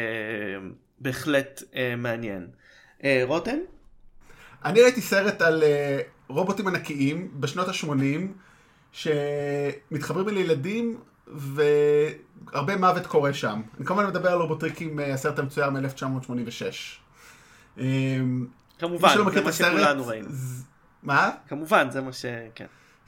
בהחלט 0.99 1.63
אה, 1.75 1.95
מעניין. 1.97 2.47
אה, 3.03 3.21
רותם? 3.25 3.57
אני 4.65 4.81
ראיתי 4.81 5.01
סרט 5.01 5.41
על 5.41 5.63
אה, 5.63 5.99
רובוטים 6.27 6.67
ענקיים 6.67 7.31
בשנות 7.39 7.67
ה-80, 7.67 8.27
שמתחברים 8.91 10.27
לילדים, 10.27 10.99
והרבה 11.27 12.77
מוות 12.77 13.07
קורה 13.07 13.33
שם. 13.33 13.61
אני 13.77 13.85
כמובן 13.85 14.07
מדבר 14.07 14.29
על 14.29 14.37
רובוטריקים, 14.37 14.99
אה, 14.99 15.13
הסרט 15.13 15.39
המצויר 15.39 15.69
מ-1986. 15.69 17.81
כמובן, 18.79 19.15
זה 19.33 19.41
מה 19.41 19.51
שכולנו 19.51 20.07
ראינו. 20.07 20.29
מה? 21.03 21.31
כמובן, 21.47 21.89
זה 21.89 22.01
מה 22.01 22.13
ש... 22.13 22.25
כן. 22.55 22.65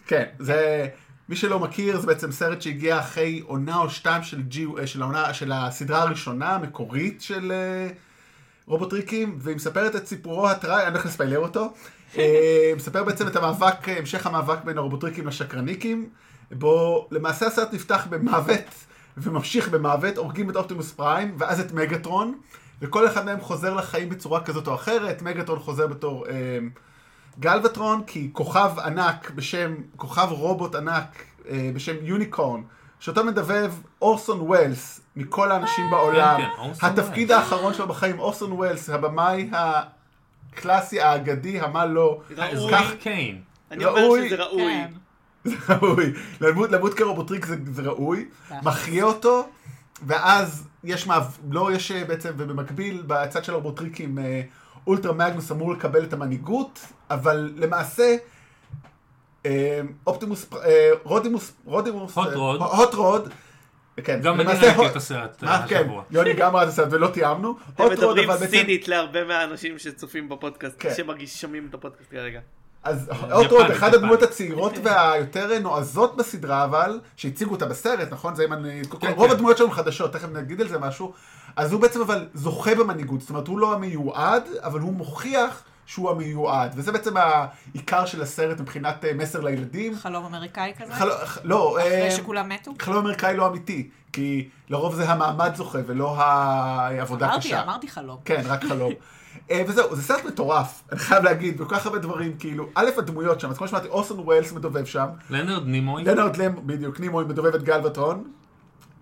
כן, 0.07 0.25
זה... 0.39 0.87
מי 1.29 1.35
שלא 1.35 1.59
מכיר, 1.59 1.99
זה 1.99 2.07
בעצם 2.07 2.31
סרט 2.31 2.61
שהגיע 2.61 2.99
אחרי 2.99 3.39
עונה 3.45 3.77
או 3.77 3.89
שתיים 3.89 4.23
של, 4.23 4.41
ג'י, 4.41 4.65
אה, 4.79 4.87
של, 4.87 5.01
העונה, 5.01 5.33
של 5.33 5.51
הסדרה 5.51 6.01
הראשונה, 6.01 6.55
המקורית 6.55 7.21
של 7.21 7.51
אה, 7.51 7.89
רובוטריקים, 8.65 9.37
והיא 9.41 9.55
מספרת 9.55 9.95
את 9.95 10.07
סיפורו 10.07 10.49
הטראי, 10.49 10.83
אני 10.83 10.93
לא 10.93 10.99
הולך 10.99 11.05
לספיילר 11.05 11.39
אותו, 11.39 11.73
אה, 12.17 12.73
מספר 12.75 13.03
בעצם 13.03 13.27
את 13.27 13.35
המאבק, 13.35 13.89
המשך 13.89 14.27
המאבק 14.27 14.63
בין 14.63 14.77
הרובוטריקים 14.77 15.27
לשקרניקים, 15.27 16.09
בו 16.51 17.07
למעשה 17.11 17.47
הסרט 17.47 17.73
נפתח 17.73 18.07
במוות, 18.09 18.85
וממשיך 19.17 19.69
במוות, 19.69 20.17
הורגים 20.17 20.49
את 20.49 20.55
אופטימוס 20.55 20.91
פריים, 20.91 21.35
ואז 21.37 21.59
את 21.59 21.71
מגטרון, 21.71 22.37
וכל 22.81 23.07
אחד 23.07 23.25
מהם 23.25 23.41
חוזר 23.41 23.73
לחיים 23.73 24.09
בצורה 24.09 24.43
כזאת 24.43 24.67
או 24.67 24.75
אחרת, 24.75 25.21
מגטרון 25.21 25.59
חוזר 25.59 25.87
בתור... 25.87 26.27
אה, 26.27 26.59
גלווטרון 27.39 28.03
כי 28.07 28.29
כוכב 28.33 28.71
ענק 28.79 29.31
בשם, 29.35 29.75
כוכב 29.95 30.27
רובוט 30.29 30.75
ענק 30.75 31.23
אה, 31.49 31.71
בשם 31.73 31.95
יוניקורן, 32.01 32.61
שאותו 32.99 33.23
מדבב 33.23 33.73
אורסון 34.01 34.41
ווילס 34.41 35.01
מכל 35.15 35.51
האנשים 35.51 35.89
בעולם. 35.91 36.37
כן, 36.37 36.47
אורסון 36.57 36.89
התפקיד. 36.89 37.31
האחרון 37.31 37.73
שלו 37.73 37.87
בחיים, 37.87 38.19
אורסון 38.19 38.51
ווילס, 38.51 38.89
הבמאי 38.89 39.49
הקלאסי, 39.53 41.01
האגדי, 41.01 41.59
המה 41.59 41.85
לא. 41.85 42.21
ראוי. 42.37 42.71
כך, 42.71 42.93
קיין. 42.99 43.41
אני 43.71 43.85
אומר. 43.85 44.01
שזה 44.27 44.35
ראוי. 44.35 44.63
כן. 44.63 44.93
זה 45.43 45.55
ראוי. 45.69 46.13
למות, 46.41 46.71
למות 46.71 46.93
כרובוטריק 46.93 47.45
זה, 47.45 47.55
זה 47.71 47.81
ראוי. 47.81 48.25
מחיה 48.63 49.03
אותו, 49.03 49.49
ואז 50.05 50.67
יש 50.83 51.07
מעב... 51.07 51.37
לא, 51.51 51.71
יש 51.73 51.91
אה, 51.91 52.05
בעצם, 52.05 52.29
ובמקביל, 52.37 53.03
בצד 53.07 53.43
של 53.43 53.53
הרובוטריקים, 53.53 54.19
אה, 54.19 54.41
אולטרה 54.87 55.13
מגנוס 55.13 55.51
אמור 55.51 55.73
לקבל 55.73 56.03
את 56.03 56.13
המנהיגות, 56.13 56.79
אבל 57.09 57.53
למעשה, 57.55 58.15
אה, 59.45 59.81
אופטימוס, 60.07 60.45
אה, 60.53 60.89
רודימוס, 61.03 61.53
רודימוס, 61.65 62.17
הוט 62.17 62.93
אה, 62.93 62.99
רוד. 62.99 63.29
כן, 64.03 64.19
גם 64.23 64.33
אני 64.35 64.43
למעשה, 64.43 64.65
ראיתי 64.65 64.85
את 64.85 64.95
הסרט 64.95 65.37
כן, 65.39 65.47
השבוע. 65.47 66.03
יוני 66.11 66.33
גם 66.33 66.55
ראה 66.55 66.63
את 66.63 66.67
הסרט 66.67 66.87
ולא 66.91 67.07
תיאמנו, 67.07 67.47
הוט 67.47 67.79
רוד, 67.79 67.91
מדברים 67.91 68.29
אבל 68.29 68.39
בעצם, 68.39 68.51
סינית 68.51 68.87
להרבה 68.87 69.23
מהאנשים 69.23 69.79
שצופים 69.79 70.29
בפודקאסט, 70.29 70.75
כן. 70.79 70.93
שמרגיש 70.97 71.41
שומעים 71.41 71.67
את 71.69 71.73
הפודקאסט 71.73 72.11
כרגע. 72.11 72.39
אז 72.83 73.11
הוט 73.31 73.51
רוד, 73.51 73.71
אחת. 73.71 73.93
הדמויות 73.93 74.21
הצעירות 74.21 74.73
והיותר 74.83 75.59
נועזות 75.59 76.17
בסדרה, 76.17 76.63
אבל, 76.63 76.99
שהציגו 77.15 77.51
אותה 77.51 77.65
בסרט, 77.65 78.07
נכון? 78.11 78.35
זה 78.35 78.45
אם 78.45 78.53
אני... 78.53 78.81
כן, 79.01 79.11
רוב. 79.15 79.31
הדמויות 79.31 79.57
שלנו 79.57 79.71
חדשות, 79.71 80.13
תכף 80.13 80.29
נגיד 80.29 80.61
על 80.61 80.67
זה 80.67 80.79
משהו. 80.79 81.13
אז 81.55 81.73
הוא 81.73 81.81
בעצם 81.81 82.01
אבל 82.01 82.27
זוכה 82.33 82.75
במנהיגות, 82.75 83.21
זאת 83.21 83.29
אומרת, 83.29 83.47
הוא 83.47 83.59
לא 83.59 83.73
המיועד, 83.73 84.43
אבל 84.59 84.79
הוא 84.79 84.93
מוכיח 84.93 85.63
שהוא 85.85 86.09
המיועד. 86.09 86.73
וזה 86.75 86.91
בעצם 86.91 87.13
העיקר 87.17 88.05
של 88.05 88.21
הסרט 88.21 88.59
מבחינת 88.59 89.05
אה, 89.05 89.13
מסר 89.13 89.41
לילדים. 89.41 89.95
חלום 89.95 90.25
אמריקאי 90.25 90.73
כזה? 90.79 90.93
חלום, 90.93 91.17
לא, 91.43 91.77
אחרי 91.79 92.01
אה, 92.01 92.11
שכולם 92.11 92.49
מתו? 92.49 92.71
חלום 92.79 92.97
אמריקאי 92.97 93.37
לא 93.37 93.47
אמיתי, 93.47 93.89
כי 94.13 94.49
לרוב 94.69 94.95
זה 94.95 95.09
המעמד 95.09 95.55
זוכה 95.55 95.79
ולא 95.85 96.15
העבודה 96.17 97.25
אמרתי, 97.25 97.47
קשה. 97.47 97.63
אמרתי 97.63 97.87
חלום. 97.87 98.17
כן, 98.25 98.41
רק 98.45 98.63
חלום. 98.63 98.93
אה, 99.51 99.63
וזהו, 99.67 99.95
זה 99.95 100.01
סרט 100.03 100.25
מטורף, 100.25 100.83
אני 100.91 100.99
חייב 100.99 101.23
להגיד, 101.23 101.61
וכל 101.61 101.75
כך 101.75 101.85
הרבה 101.85 101.99
דברים, 101.99 102.37
כאילו, 102.39 102.69
א', 102.75 102.89
הדמויות 102.97 103.39
שם, 103.39 103.49
אז 103.49 103.57
כמו 103.57 103.67
שאמרתי, 103.67 103.87
אורסון 103.87 104.19
ווילס 104.19 104.51
מדובב 104.51 104.85
שם, 104.85 105.07
לנרד 105.29 105.67
נימוי. 105.67 106.03
לנרד 106.03 106.37
לם, 106.37 106.55
בדיוק, 106.65 106.99
נימוי 106.99 107.25
מדובב 107.25 107.55
את 107.55 107.63
גלבטרון, 107.63 108.23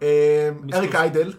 אה, 0.02 0.50
אריק 0.74 0.96
איידל, 0.96 1.34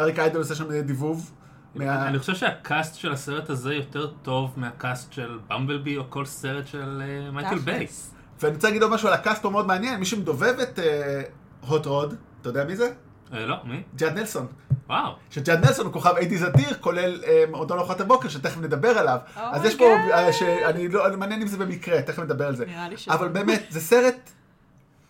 אריק 0.00 0.18
איידל 0.18 0.38
עושה 0.38 0.54
שם 0.54 0.80
דיבוב, 0.80 1.30
מה- 1.74 2.08
אני 2.08 2.18
חושב 2.18 2.34
שה 2.34 2.60
cast 2.60 2.94
של 2.94 3.12
הסרט 3.12 3.50
הזה 3.50 3.74
יותר 3.74 4.06
טוב 4.22 4.52
מה 4.56 4.75
cast 4.75 5.12
של 5.12 5.38
במבלבי 5.48 5.96
או 5.96 6.10
כל 6.10 6.24
סרט 6.24 6.66
של 6.66 7.02
אה, 7.26 7.30
מייקל. 7.30 7.58
ביי. 7.58 8.14
ואני 8.42 8.54
רוצה 8.54 8.68
להגיד 8.68 8.82
עוד 8.82 8.90
משהו 8.92 9.08
על 9.08 9.14
ה 9.14 9.20
cast 9.20 9.44
הוא 9.44 9.52
מאוד 9.52 9.66
מעניין, 9.66 10.00
מי 10.00 10.06
שמדובב 10.06 10.54
את 10.62 10.78
אה, 10.78 11.22
הוט 11.68 11.86
רוד, 11.86 12.14
אתה 12.40 12.48
יודע 12.48 12.64
מי 12.64 12.76
זה? 12.76 12.92
אה, 13.32 13.46
לא, 13.46 13.56
מי? 13.64 13.82
ג'אד 13.96 14.18
נלסון. 14.18 14.46
וואו. 14.88 15.12
שג'אד 15.30 15.64
נלסון 15.66 15.86
הוא 15.86 15.92
כוכב 15.92 16.14
אייטיז 16.16 16.44
אדיר, 16.44 16.74
כולל 16.80 17.24
אה, 17.26 17.44
מועדון 17.50 17.78
ארוחת 17.78 18.00
הבוקר, 18.00 18.28
שתכף 18.28 18.58
נדבר 18.58 18.88
עליו. 18.98 19.18
Oh 19.36 19.40
אז 19.40 19.64
יש 19.64 19.74
פה, 19.76 19.84
God. 19.84 20.12
אה, 20.12 20.32
שאני 20.32 20.88
לא, 20.88 21.06
אני 21.06 21.16
מעניין 21.16 21.40
אם 21.40 21.46
זה 21.46 21.56
במקרה, 21.58 22.02
תכף 22.02 22.18
נדבר 22.18 22.46
על 22.46 22.56
זה. 22.56 22.66
נראה 22.66 22.88
לי 22.88 22.96
ש... 22.96 23.08
אבל 23.08 23.28
באמת, 23.28 23.62
זה 23.70 23.80
סרט, 23.80 24.30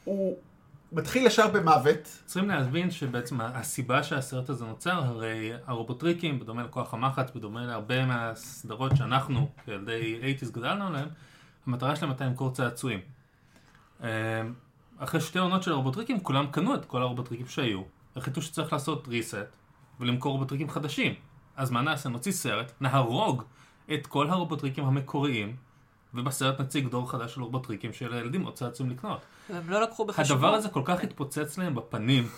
הוא 0.04 0.36
מתחיל 0.94 1.26
ישר 1.26 1.48
במוות. 1.48 2.22
צריכים 2.24 2.48
להבין 2.48 2.90
שבעצם 2.90 3.40
הסיבה 3.40 4.02
שהסרט 4.02 4.48
הזה 4.48 4.64
נוצר, 4.64 5.04
הרי 5.04 5.52
הרובוטריקים, 5.66 6.38
בדומה 6.38 6.62
לכוח 6.62 6.94
המחץ, 6.94 7.30
בדומה 7.34 7.66
להרבה 7.66 8.06
מהסדרות 8.06 8.96
שאנחנו, 8.96 9.48
כילדי 9.64 10.20
80's 10.40 10.50
גדלנו 10.52 10.86
עליהם, 10.86 11.08
המטרה 11.66 11.96
שלהם 11.96 12.10
הייתה 12.10 12.24
למכור 12.26 12.52
צעצועים. 12.52 13.00
אה, 14.02 14.08
אחרי 14.98 15.20
שתי 15.20 15.38
עונות 15.38 15.62
של 15.62 15.72
הרובוטריקים, 15.72 16.20
כולם 16.20 16.46
קנו 16.46 16.74
את 16.74 16.84
כל 16.84 17.02
הרובוטריקים 17.02 17.46
שהיו, 17.46 17.82
החליטו 18.16 18.42
שצריך 18.42 18.72
לעשות 18.72 19.08
reset 19.08 19.56
ולמכור 20.00 20.32
רובוטריקים 20.32 20.70
חדשים. 20.70 21.14
אז 21.56 21.70
מה 21.70 21.82
נעשה? 21.82 22.08
נוציא 22.08 22.32
סרט, 22.32 22.72
נהרוג 22.80 23.42
את 23.94 24.06
כל 24.06 24.30
הרובוטריקים 24.30 24.84
המקוריים, 24.84 25.56
ובסרט 26.14 26.60
נציג 26.60 26.88
דור 26.88 27.10
חדש 27.10 27.34
של 27.34 27.42
רובוטריקים 27.42 27.92
שלילדים 27.92 28.25
יהיו 28.25 28.42
עוד 28.42 28.54
צעצועים 28.54 28.92
לקנות. 28.92 29.20
הם 29.48 29.70
לא 29.70 29.82
לקחו 29.82 30.04
בחשבון. 30.04 30.36
הדבר 30.36 30.54
הזה 30.54 30.68
כל 30.68 30.82
כך 30.84 31.04
התפוצץ 31.04 31.58
להם 31.58 31.74
בפנים. 31.74 32.28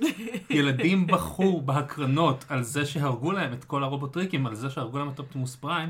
ילדים 0.50 1.06
בכו 1.06 1.60
בהקרנות 1.60 2.44
על 2.48 2.62
זה 2.62 2.86
שהרגו 2.86 3.32
להם 3.32 3.52
את 3.52 3.64
כל 3.64 3.84
הרובוטריקים, 3.84 4.46
על 4.46 4.54
זה 4.54 4.70
שהרגו 4.70 4.98
להם 4.98 5.08
את 5.08 5.18
אופטימוס 5.18 5.56
פריים, 5.56 5.88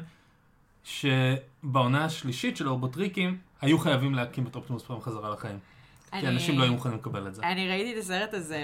שבעונה 0.84 2.04
השלישית 2.04 2.56
של 2.56 2.66
הרובוטריקים 2.66 3.38
היו 3.60 3.78
חייבים 3.78 4.14
להקים 4.14 4.46
את 4.46 4.56
אופטימוס 4.56 4.82
פריים 4.82 5.02
חזרה 5.02 5.30
לחיים. 5.30 5.58
כי 6.10 6.16
אני- 6.18 6.28
אנשים 6.28 6.58
לא 6.58 6.64
היו 6.64 6.72
מוכנים 6.72 6.96
לקבל 6.98 7.26
את 7.26 7.34
זה. 7.34 7.42
אני 7.42 7.68
ראיתי 7.68 7.92
את 7.98 8.04
הסרט 8.04 8.34
הזה, 8.34 8.62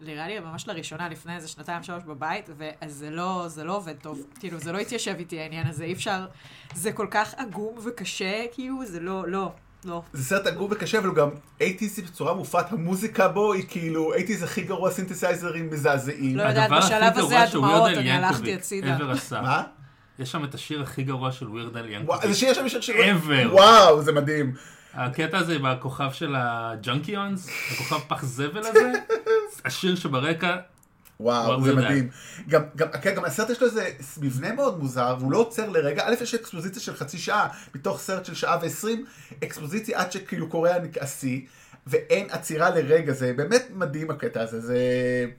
נראה 0.00 0.28
לי 0.28 0.40
ממש 0.40 0.68
לראשונה 0.68 1.08
לפני 1.08 1.36
איזה 1.36 1.48
שנתיים 1.48 1.82
שלוש 1.82 2.02
בבית, 2.04 2.50
וזה 2.58 3.10
לא, 3.10 3.44
זה 3.48 3.64
לא 3.64 3.76
עובד 3.76 3.94
טוב. 4.02 4.22
כאילו, 4.40 4.58
זה 4.58 4.72
לא 4.72 4.78
התיישב 4.78 5.14
איתי 5.18 5.40
העניין 5.40 5.66
הזה, 5.66 5.84
אי 5.84 5.92
אפשר... 5.92 6.26
זה 6.74 6.92
כל 6.92 7.06
כך 7.10 7.34
עגום 7.36 7.74
וקשה, 7.84 8.44
כאילו, 8.52 8.86
זה 8.86 9.00
לא, 9.00 9.28
לא, 9.28 9.52
לא. 9.84 10.02
זה 10.12 10.24
סרט 10.24 10.46
עגום 10.46 10.68
וקשה, 10.72 10.98
אבל 10.98 11.06
הוא 11.06 11.16
גם 11.16 11.28
80's 11.58 11.62
בצורה 12.06 12.34
מופת, 12.34 12.72
המוזיקה 12.72 13.28
בו 13.28 13.52
היא 13.52 13.64
כאילו 13.68 14.14
80's 14.14 14.44
הכי 14.44 14.62
גרוע 14.62 14.90
סינתסייזרים 14.90 15.70
מזעזעים. 15.70 16.36
לא 16.36 16.42
יודעת, 16.42 16.70
בשלב 16.70 17.18
הזה 17.18 17.42
הדמעות, 17.42 17.90
אני 17.90 18.10
הלכתי 18.10 18.54
הצידה. 18.54 18.98
מה? 19.32 19.62
יש 20.18 20.32
שם 20.32 20.44
את 20.44 20.54
השיר 20.54 20.82
הכי 20.82 21.02
גרוע 21.02 21.32
של 21.32 21.48
ווירד 21.48 21.76
אל 21.76 21.82
וואו, 21.82 21.92
ינקוביק. 21.94 22.26
זה 22.26 22.34
שיש 22.34 22.56
שם 22.58 22.68
שיר 22.68 22.80
של... 22.80 22.92
Ever. 22.92 23.52
וואו, 23.52 24.02
זה 24.02 24.12
מדהים. 24.12 24.54
הקטע 24.94 25.38
הזה 25.38 25.58
בכוכב 25.58 26.12
של 26.12 26.34
הג'אנקיונס, 26.38 27.48
הכוכב 27.72 27.98
פח 28.08 28.24
זבל 28.24 28.66
הזה, 28.66 28.92
השיר 29.64 29.96
שברקע, 29.96 30.56
וואו, 31.20 31.64
זה. 31.64 31.74
מדהים. 31.74 32.08
גם, 32.48 32.62
גם, 32.76 32.88
כן, 33.02 33.14
גם 33.14 33.24
הסרט 33.24 33.50
יש 33.50 33.60
לו 33.60 33.66
איזה 33.66 33.90
מבנה 34.20 34.52
מאוד 34.52 34.78
מוזר, 34.78 35.16
והוא 35.18 35.32
לא 35.32 35.38
עוצר 35.38 35.68
לרגע. 35.68 36.02
א', 36.06 36.14
יש 36.22 36.34
אקספוזיציה 36.34 36.82
של 36.82 36.96
חצי 36.96 37.18
שעה, 37.18 37.48
מתוך 37.74 38.00
סרט 38.00 38.24
של 38.24 38.34
שעה 38.34 38.58
ועשרים, 38.62 39.04
אקספוזיציה 39.44 40.00
עד 40.00 40.12
שכאילו 40.12 40.48
קורה 40.48 40.70
השיא, 41.00 41.40
ואין 41.90 42.26
עצירה 42.30 42.70
לרגע, 42.70 43.12
זה 43.12 43.32
באמת 43.32 43.62
מדהים 43.70 44.10
הקטע 44.10 44.42
הזה, 44.42 44.60
זה... 44.60 44.78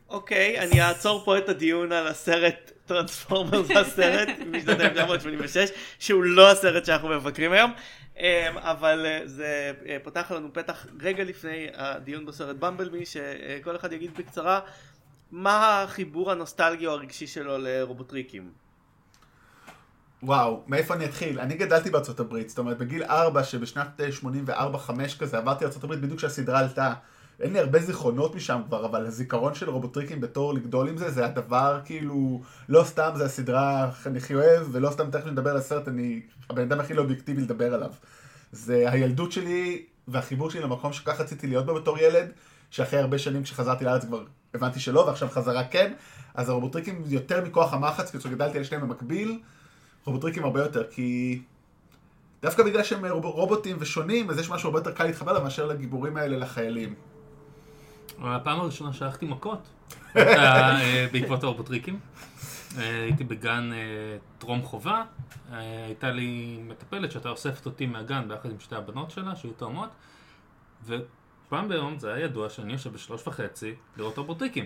אוקיי, 0.10 0.60
אני 0.60 0.82
אעצור 0.82 1.26
פה 1.26 1.38
את 1.38 1.50
הדיון 1.50 1.92
על 1.92 2.08
הסרט 2.08 2.72
טרנספורמר 2.86 3.62
בסרט 3.62 4.30
משנת 4.52 4.80
1986, 4.80 5.70
שהוא 6.00 6.24
לא 6.24 6.52
הסרט 6.52 6.86
שאנחנו 6.86 7.10
מבקרים 7.10 7.52
היום, 7.52 7.72
אמ, 8.18 8.58
אבל 8.58 9.06
אה, 9.06 9.22
זה 9.26 9.72
אה, 9.88 9.98
פותח 10.04 10.32
לנו 10.32 10.54
פתח 10.54 10.86
רגע 11.02 11.24
לפני 11.24 11.68
הדיון 11.74 12.26
בסרט 12.26 12.56
במבלבי, 12.56 13.06
שכל 13.06 13.76
אחד 13.76 13.94
יגיד 13.94 14.18
בקצרה 14.18 14.60
מה 15.32 15.82
החיבור 15.84 16.32
הנוסטלגי 16.32 16.88
או 16.88 16.92
הרגשי 16.92 17.28
שלו 17.28 17.58
לרובוטריקים. 17.58 18.52
וואו, 20.24 20.64
מאיפה 20.68 20.94
אני 20.94 21.06
אתחיל? 21.06 21.40
אני 21.40 21.54
גדלתי 21.54 21.90
בארצות 21.90 22.20
הברית, 22.20 22.50
זאת 22.50 22.60
אומרת 22.60 22.78
בגיל 22.78 23.04
4, 23.04 23.44
שבשנת 23.44 24.00
84-5 24.50 24.92
כזה 25.20 25.38
עברתי 25.38 25.64
לארצות 25.66 25.84
הברית 25.84 26.02
בדיוק 26.02 26.18
כשהסדרה 26.18 26.60
עלתה. 26.60 26.94
אין 27.40 27.54
לי 27.54 27.60
הרבה 27.60 27.80
זיכרונות 27.80 28.36
משם 28.36 28.62
כבר, 28.68 28.86
אבל 28.86 29.06
הזיכרון 29.06 29.56
של 29.56 29.70
רובוטריקים 29.70 30.22
בתור 30.22 30.54
לגדול 30.54 30.90
עם 30.90 30.98
זה, 30.98 31.12
זה 31.12 31.26
הדבר 31.26 31.80
כאילו, 31.86 32.42
לא 32.70 32.84
סתם 32.84 33.10
זה 33.16 33.26
הסדרה 33.26 33.90
אני 34.06 34.18
הכי 34.18 34.36
אוהב, 34.36 34.68
ולא 34.72 34.90
סתם 34.92 35.12
תכף 35.12 35.26
נדבר 35.26 35.50
על 35.50 35.58
הסרט, 35.58 35.88
אני 35.88 36.22
הבן 36.50 36.62
אדם 36.62 36.80
הכי 36.80 36.94
לא 36.94 37.02
אובייקטיבי 37.02 37.42
לדבר 37.42 37.74
עליו. 37.74 37.92
זה 38.52 38.86
הילדות 38.92 39.32
שלי 39.32 39.86
והחיבור 40.08 40.50
שלי 40.50 40.62
למקום 40.62 40.94
שכך 40.94 41.20
רציתי 41.20 41.48
להיות 41.48 41.66
בו 41.66 41.74
בתור 41.74 42.00
ילד, 42.00 42.32
שאחרי 42.72 43.00
הרבה 43.00 43.18
שנים 43.18 43.44
כשחזרתי 43.44 43.86
לארץ 43.86 44.06
כבר 44.06 44.24
הבנתי 44.54 44.80
שלא, 44.80 45.00
ועכשיו 45.00 45.30
חזרה 45.30 45.64
כן, 45.64 45.94
אז 46.34 46.50
הרובוטריקים 46.50 47.04
יותר 47.08 47.46
מכוח 47.46 47.74
המחץ, 47.74 48.12
כי 48.12 48.18
כשגדלתי 48.18 48.58
על 48.58 48.64
שניהם 48.64 48.88
במקביל, 48.88 49.40
רובוטריקים 50.06 50.44
הרבה 50.44 50.62
יותר, 50.62 50.84
כי 50.92 51.42
דווקא 52.42 52.64
בגלל 52.64 52.84
שהם 52.84 53.06
רוב- 53.06 53.26
רובוטים 53.26 53.78
ושונים, 53.80 54.30
אז 54.30 54.40
יש 54.40 54.50
משהו 54.50 54.70
הרבה 54.70 54.80
יותר 54.80 54.92
קל 54.92 55.04
להתחבר 55.04 55.34
להם 55.34 55.44
מאשר 55.44 55.66
לגיבורים 55.66 56.18
האלה 56.18 56.38
לחיילים. 56.38 56.96
הפעם 58.20 58.60
הראשונה 58.60 58.94
שהלכתי 58.94 59.26
מכות, 59.26 59.60
אה, 60.18 61.08
בעקבות 61.12 61.44
הרובוטריקים. 61.44 62.00
אה, 62.78 63.04
הייתי 63.04 63.24
בגן 63.24 63.70
אה, 63.74 63.78
טרום 64.38 64.62
חובה, 64.62 65.04
הייתה 65.52 66.12
לי 66.12 66.60
מטפלת 66.68 67.12
שהייתה 67.12 67.30
אוספת 67.30 67.66
אותי 67.66 67.86
מהגן 67.86 68.28
ביחד 68.28 68.52
עם 68.52 68.60
שתי 68.60 68.76
הבנות 68.76 69.12
שלה, 69.12 69.36
שהיו 69.36 69.52
תאומות, 69.54 69.90
ופעם 70.86 71.70
ביום 71.70 72.00
זה 72.00 72.14
היה 72.14 72.26
ידוע 72.26 72.50
שאני 72.50 72.74
יושב 72.74 72.94
בשלוש 72.94 73.28
וחצי 73.28 73.76
לראות 73.98 74.18
רובוטריקים. 74.18 74.66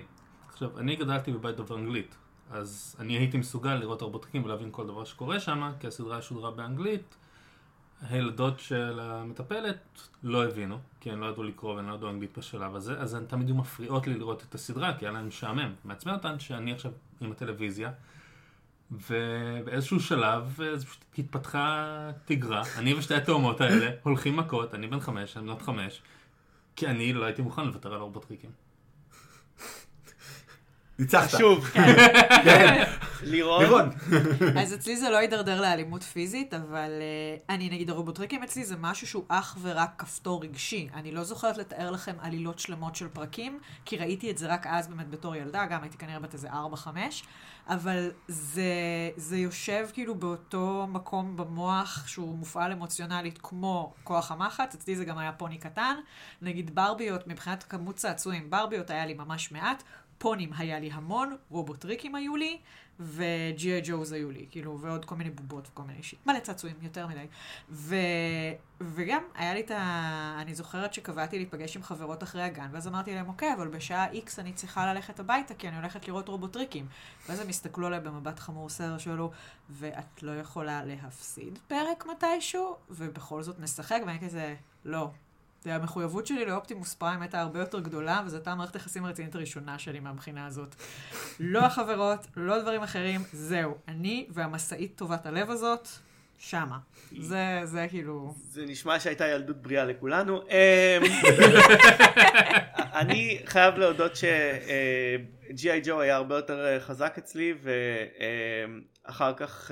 עכשיו, 0.53 0.79
אני 0.79 0.95
גדלתי 0.95 1.31
בבית 1.31 1.55
דובר 1.55 1.75
אנגלית, 1.75 2.15
אז 2.51 2.95
אני 2.99 3.17
הייתי 3.17 3.37
מסוגל 3.37 3.75
לראות 3.75 4.01
רובוטריקים 4.01 4.43
ולהבין 4.43 4.69
כל 4.71 4.87
דבר 4.87 5.03
שקורה 5.03 5.39
שם, 5.39 5.71
כי 5.79 5.87
הסדרה 5.87 6.21
שודרה 6.21 6.51
באנגלית. 6.51 7.15
הילדות 8.01 8.59
של 8.59 8.99
המטפלת 8.99 9.77
לא 10.23 10.45
הבינו, 10.45 10.79
כי 10.99 11.11
הן 11.11 11.19
לא 11.19 11.25
ידעו 11.25 11.43
לקרוא 11.43 11.75
והן 11.75 11.85
לא 11.85 11.93
ידעו 11.93 12.09
אנגלית 12.09 12.37
בשלב 12.37 12.75
הזה, 12.75 12.99
אז 12.99 13.13
הן 13.13 13.25
תמיד 13.25 13.47
היו 13.47 13.55
מפריעות 13.55 14.07
לי 14.07 14.13
לראות 14.13 14.43
את 14.49 14.55
הסדרה, 14.55 14.97
כי 14.97 15.05
היה 15.05 15.11
להן 15.11 15.25
משעמם. 15.25 15.73
מעצבן 15.85 16.13
אותן 16.13 16.39
שאני 16.39 16.73
עכשיו 16.73 16.91
עם 17.21 17.31
הטלוויזיה, 17.31 17.91
ובאיזשהו 18.91 19.99
שלב 19.99 20.59
אה, 20.63 20.79
פשוט 20.79 21.05
התפתחה 21.17 22.11
תגרה, 22.25 22.63
אני 22.77 22.93
ושתי 22.93 23.15
התאומות 23.15 23.61
האלה 23.61 23.91
הולכים 24.03 24.37
מכות, 24.37 24.73
אני 24.73 24.87
בן 24.87 24.99
חמש, 24.99 25.37
הן 25.37 25.43
בנות 25.43 25.61
חמש, 25.61 26.01
כי 26.75 26.87
אני 26.87 27.13
לא 27.13 27.25
הייתי 27.25 27.41
מוכן 27.41 27.65
לוותר 27.65 27.93
על 27.93 27.99
הרובוטריקים. 27.99 28.64
ניצחת. 30.99 31.39
שוב, 31.39 31.65
כן. 32.45 32.83
לירון? 33.23 33.63
לירון. 33.63 33.89
אז 34.57 34.73
אצלי 34.73 34.97
זה 34.97 35.09
לא 35.09 35.17
הידרדר 35.17 35.61
לאלימות 35.61 36.03
פיזית, 36.03 36.53
אבל 36.53 36.89
uh, 36.89 37.43
אני 37.49 37.69
נגיד 37.69 37.89
הרובוטריקים 37.89 38.43
אצלי 38.43 38.65
זה 38.65 38.75
משהו 38.79 39.07
שהוא 39.07 39.23
אך 39.27 39.57
ורק 39.61 39.89
כפתור 39.97 40.43
רגשי. 40.43 40.89
אני 40.93 41.11
לא 41.11 41.23
זוכרת 41.23 41.57
לתאר 41.57 41.91
לכם 41.91 42.15
עלילות 42.19 42.59
שלמות 42.59 42.95
של 42.95 43.07
פרקים, 43.07 43.59
כי 43.85 43.97
ראיתי 43.97 44.31
את 44.31 44.37
זה 44.37 44.47
רק 44.47 44.67
אז 44.67 44.87
באמת 44.87 45.09
בתור 45.09 45.35
ילדה, 45.35 45.65
גם 45.65 45.81
הייתי 45.81 45.97
כנראה 45.97 46.19
בת 46.19 46.33
איזה 46.33 46.49
4-5, 46.49 46.53
אבל 47.67 48.11
זה, 48.27 48.63
זה 49.17 49.37
יושב 49.37 49.87
כאילו 49.93 50.15
באותו 50.15 50.87
מקום 50.89 51.37
במוח 51.37 52.07
שהוא 52.07 52.37
מופעל 52.37 52.71
אמוציונלית 52.71 53.39
כמו 53.43 53.93
כוח 54.03 54.31
המחץ, 54.31 54.75
אצלי 54.75 54.95
זה 54.95 55.05
גם 55.05 55.17
היה 55.17 55.31
פוני 55.31 55.57
קטן. 55.57 55.95
נגיד 56.41 56.75
ברביות, 56.75 57.27
מבחינת 57.27 57.63
כמות 57.63 57.95
צעצועים, 57.95 58.49
ברביות 58.49 58.89
היה 58.89 59.05
לי 59.05 59.13
ממש 59.13 59.51
מעט. 59.51 59.83
פונים 60.17 60.49
היה 60.57 60.79
לי 60.79 60.91
המון, 60.91 61.35
רובוטריקים 61.49 62.15
היו 62.15 62.35
לי, 62.35 62.57
וג'י.איי 62.99 63.81
ג'וז 63.85 64.11
היו 64.11 64.31
לי, 64.31 64.45
כאילו, 64.51 64.79
ועוד 64.79 65.05
כל 65.05 65.15
מיני 65.15 65.29
בובות 65.29 65.67
וכל 65.71 65.83
מיני 65.83 66.03
שיט. 66.03 66.19
מלא 66.25 66.39
צעצועים, 66.39 66.75
יותר 66.81 67.07
מדי. 67.07 67.25
ו... 67.69 67.95
וגם, 68.81 69.23
היה 69.35 69.53
לי 69.53 69.59
את 69.59 69.71
ה... 69.71 70.37
אני 70.41 70.55
זוכרת 70.55 70.93
שקבעתי 70.93 71.37
להיפגש 71.37 71.75
עם 71.75 71.83
חברות 71.83 72.23
אחרי 72.23 72.41
הגן, 72.41 72.67
ואז 72.71 72.87
אמרתי 72.87 73.15
להם, 73.15 73.27
אוקיי, 73.27 73.53
אבל 73.53 73.67
בשעה 73.67 74.13
X 74.13 74.29
אני 74.37 74.53
צריכה 74.53 74.93
ללכת 74.93 75.19
הביתה, 75.19 75.53
כי 75.53 75.67
אני 75.67 75.77
הולכת 75.77 76.07
לראות 76.07 76.27
רובוטריקים. 76.27 76.87
ואז 77.29 77.39
הם 77.39 77.49
הסתכלו 77.49 77.87
עליי 77.87 77.99
במבט 77.99 78.39
חמור 78.39 78.69
סר, 78.69 78.97
שאלו, 78.97 79.31
ואת 79.69 80.23
לא 80.23 80.39
יכולה 80.39 80.81
להפסיד 80.85 81.59
פרק 81.67 82.05
מתישהו? 82.05 82.75
ובכל 82.89 83.43
זאת 83.43 83.59
נשחק, 83.59 84.01
ואני 84.07 84.19
כזה, 84.19 84.55
לא, 84.85 85.09
המחויבות 85.71 86.27
שלי 86.27 86.45
לאופטימוס 86.45 86.93
פריים 86.93 87.21
הייתה 87.21 87.41
הרבה 87.41 87.59
יותר 87.59 87.79
גדולה, 87.79 88.21
וזו 88.25 88.37
הייתה 88.37 88.51
המערכת 88.51 88.75
היחסים 88.75 89.05
הרצינית 89.05 89.35
הראשונה 89.35 89.79
שלי 89.79 89.99
מהבחינה 89.99 90.45
הזאת. 90.45 90.75
לא 91.39 91.59
החברות, 91.59 92.27
לא 92.37 92.61
דברים 92.61 92.83
אחרים, 92.83 93.21
זהו. 93.33 93.77
אני 93.87 94.27
והמשאית 94.29 94.95
טובת 94.95 95.25
הלב 95.25 95.49
הזאת, 95.49 95.87
שמה. 96.37 96.77
זה, 97.19 97.61
זה 97.63 97.85
כאילו... 97.89 98.33
זה 98.49 98.65
נשמע 98.65 98.99
שהייתה 98.99 99.27
ילדות 99.27 99.61
בריאה 99.61 99.85
לכולנו. 99.85 100.41
אמ, 100.41 100.47
אני 103.01 103.41
חייב 103.45 103.77
להודות 103.77 104.11
שג'י.איי 104.15 105.81
ג'ו 105.83 106.01
היה 106.01 106.15
הרבה 106.15 106.35
יותר 106.35 106.65
אה, 106.65 106.79
חזק 106.79 107.15
אצלי, 107.17 107.53
ואחר 109.05 109.33
כך... 109.33 109.71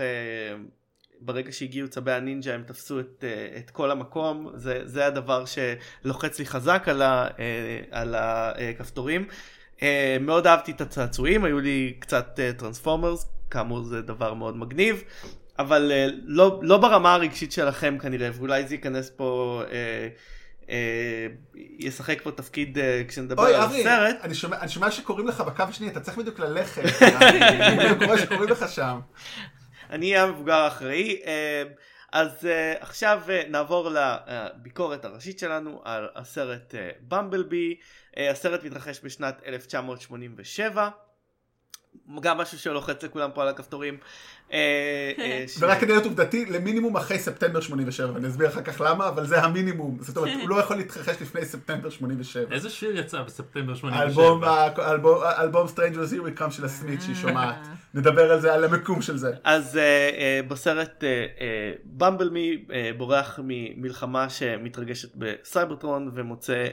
ברגע 1.25 1.51
שהגיעו 1.51 1.87
צבי 1.87 2.11
הנינג'ה 2.11 2.53
הם 2.53 2.63
תפסו 2.63 2.99
את, 2.99 3.23
אה, 3.23 3.57
את 3.57 3.69
כל 3.69 3.91
המקום, 3.91 4.51
זה, 4.55 4.81
זה 4.85 5.05
הדבר 5.05 5.43
שלוחץ 5.45 6.39
לי 6.39 6.45
חזק 6.45 6.83
על, 6.87 7.01
ה, 7.01 7.27
אה, 7.39 7.79
על 7.91 8.15
הכפתורים. 8.17 9.27
אה, 9.81 10.17
מאוד 10.21 10.47
אהבתי 10.47 10.71
את 10.71 10.81
הצעצועים, 10.81 11.45
היו 11.45 11.59
לי 11.59 11.93
קצת 11.99 12.39
טרנספורמרס, 12.57 13.25
כאמור 13.51 13.83
זה 13.83 14.01
דבר 14.01 14.33
מאוד 14.33 14.57
מגניב, 14.57 15.03
אבל 15.59 15.91
לא, 16.23 16.59
לא 16.63 16.77
ברמה 16.77 17.13
הרגשית 17.13 17.51
שלכם 17.51 17.97
כנראה, 17.97 18.29
ואולי 18.33 18.67
זה 18.67 18.75
ייכנס 18.75 19.09
פה... 19.15 19.63
ישחק 21.79 22.21
פה 22.23 22.31
תפקיד 22.31 22.77
כשנדבר 23.07 23.43
על 23.43 23.55
הסרט. 23.55 23.75
אוי, 23.75 24.11
אבי, 24.23 24.55
אני 24.61 24.69
שומע 24.69 24.91
שקוראים 24.91 25.27
לך 25.27 25.41
בקו 25.41 25.63
השני, 25.63 25.87
אתה 25.87 25.99
צריך 25.99 26.17
בדיוק 26.17 26.39
ללכת. 26.39 26.81
אני 27.01 28.05
קורא 28.05 28.17
שקוראים 28.17 28.49
לך 28.49 28.65
שם. 28.69 28.99
אני 29.89 30.11
אהיה 30.11 30.23
המבוגר 30.23 30.53
האחראי. 30.53 31.21
אה, 31.25 31.63
אז 32.11 32.45
אה, 32.45 32.73
עכשיו 32.79 33.21
אה, 33.29 33.43
נעבור 33.49 33.89
לביקורת 33.89 35.05
הראשית 35.05 35.39
שלנו 35.39 35.81
על 35.83 36.07
הסרט 36.15 36.75
במבלבי. 37.07 37.75
הסרט 38.17 38.63
מתרחש 38.63 38.99
בשנת 39.03 39.41
1987. 39.45 40.89
גם 42.21 42.37
משהו 42.37 42.59
שלוחץ 42.59 43.03
לכולם 43.03 43.29
פה 43.33 43.41
על 43.41 43.47
הכפתורים. 43.47 43.97
אה, 44.53 45.11
אה, 45.19 45.45
ורק 45.59 45.79
כדי 45.79 45.91
להיות 45.91 46.05
עובדתי, 46.05 46.45
למינימום 46.45 46.97
אחרי 46.97 47.19
ספטמבר 47.19 47.61
87, 47.61 48.13
ואני 48.13 48.27
אסביר 48.27 48.47
אחר 48.47 48.61
כך 48.61 48.81
למה, 48.81 49.07
אבל 49.07 49.25
זה 49.25 49.41
המינימום. 49.41 49.97
זאת 50.01 50.17
אומרת, 50.17 50.33
הוא 50.41 50.49
לא 50.49 50.55
יכול 50.55 50.75
להתרחש 50.75 51.21
לפני 51.21 51.45
ספטמבר 51.45 51.89
87. 51.89 52.55
איזה 52.55 52.69
שיר 52.69 52.97
יצא 52.97 53.21
בספטמבר 53.21 53.75
87? 53.75 54.67
אלבום 55.39 55.67
Strangers 55.67 56.11
Here 56.11 56.37
We 56.37 56.39
Come 56.39 56.51
של 56.51 56.65
הסמית 56.65 57.01
שהיא 57.01 57.15
שומעת. 57.15 57.55
נדבר 57.93 58.31
על 58.31 58.41
זה, 58.41 58.53
על 58.53 58.63
המקום 58.63 59.01
של 59.01 59.17
זה. 59.17 59.31
אז 59.43 59.77
אה, 59.77 60.39
בסרט 60.47 61.03
במבלמי 61.85 62.65
בורח 62.97 63.39
ממלחמה 63.43 64.29
שמתרגשת 64.29 65.09
בסייברטרון 65.15 66.11
ומוצא 66.13 66.65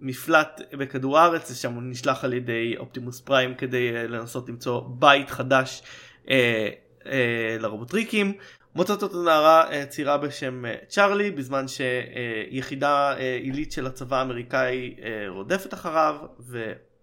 מפלט 0.00 0.60
בכדור 0.72 1.18
הארץ, 1.18 1.52
שם 1.52 1.72
הוא 1.72 1.82
נשלח 1.82 2.24
על 2.24 2.32
ידי 2.32 2.74
אופטימוס 2.78 3.20
פריים 3.20 3.54
כדי 3.54 4.08
לנסות 4.08 4.48
למצוא 4.48 4.82
בית 4.88 5.30
חדש 5.30 5.82
אה, 6.30 6.68
אה, 7.06 7.56
לרובוטריקים. 7.60 8.32
מוצאת 8.74 9.02
אותו 9.02 9.22
נערה 9.22 9.70
אה, 9.70 9.86
צעירה 9.86 10.18
בשם 10.18 10.64
אה, 10.64 10.74
צ'ארלי 10.88 11.30
בזמן 11.30 11.64
שיחידה 11.68 13.16
אה, 13.18 13.38
עילית 13.42 13.72
של 13.72 13.86
הצבא 13.86 14.18
האמריקאי 14.18 14.94
אה, 15.02 15.24
רודפת 15.28 15.74
אחריו 15.74 16.16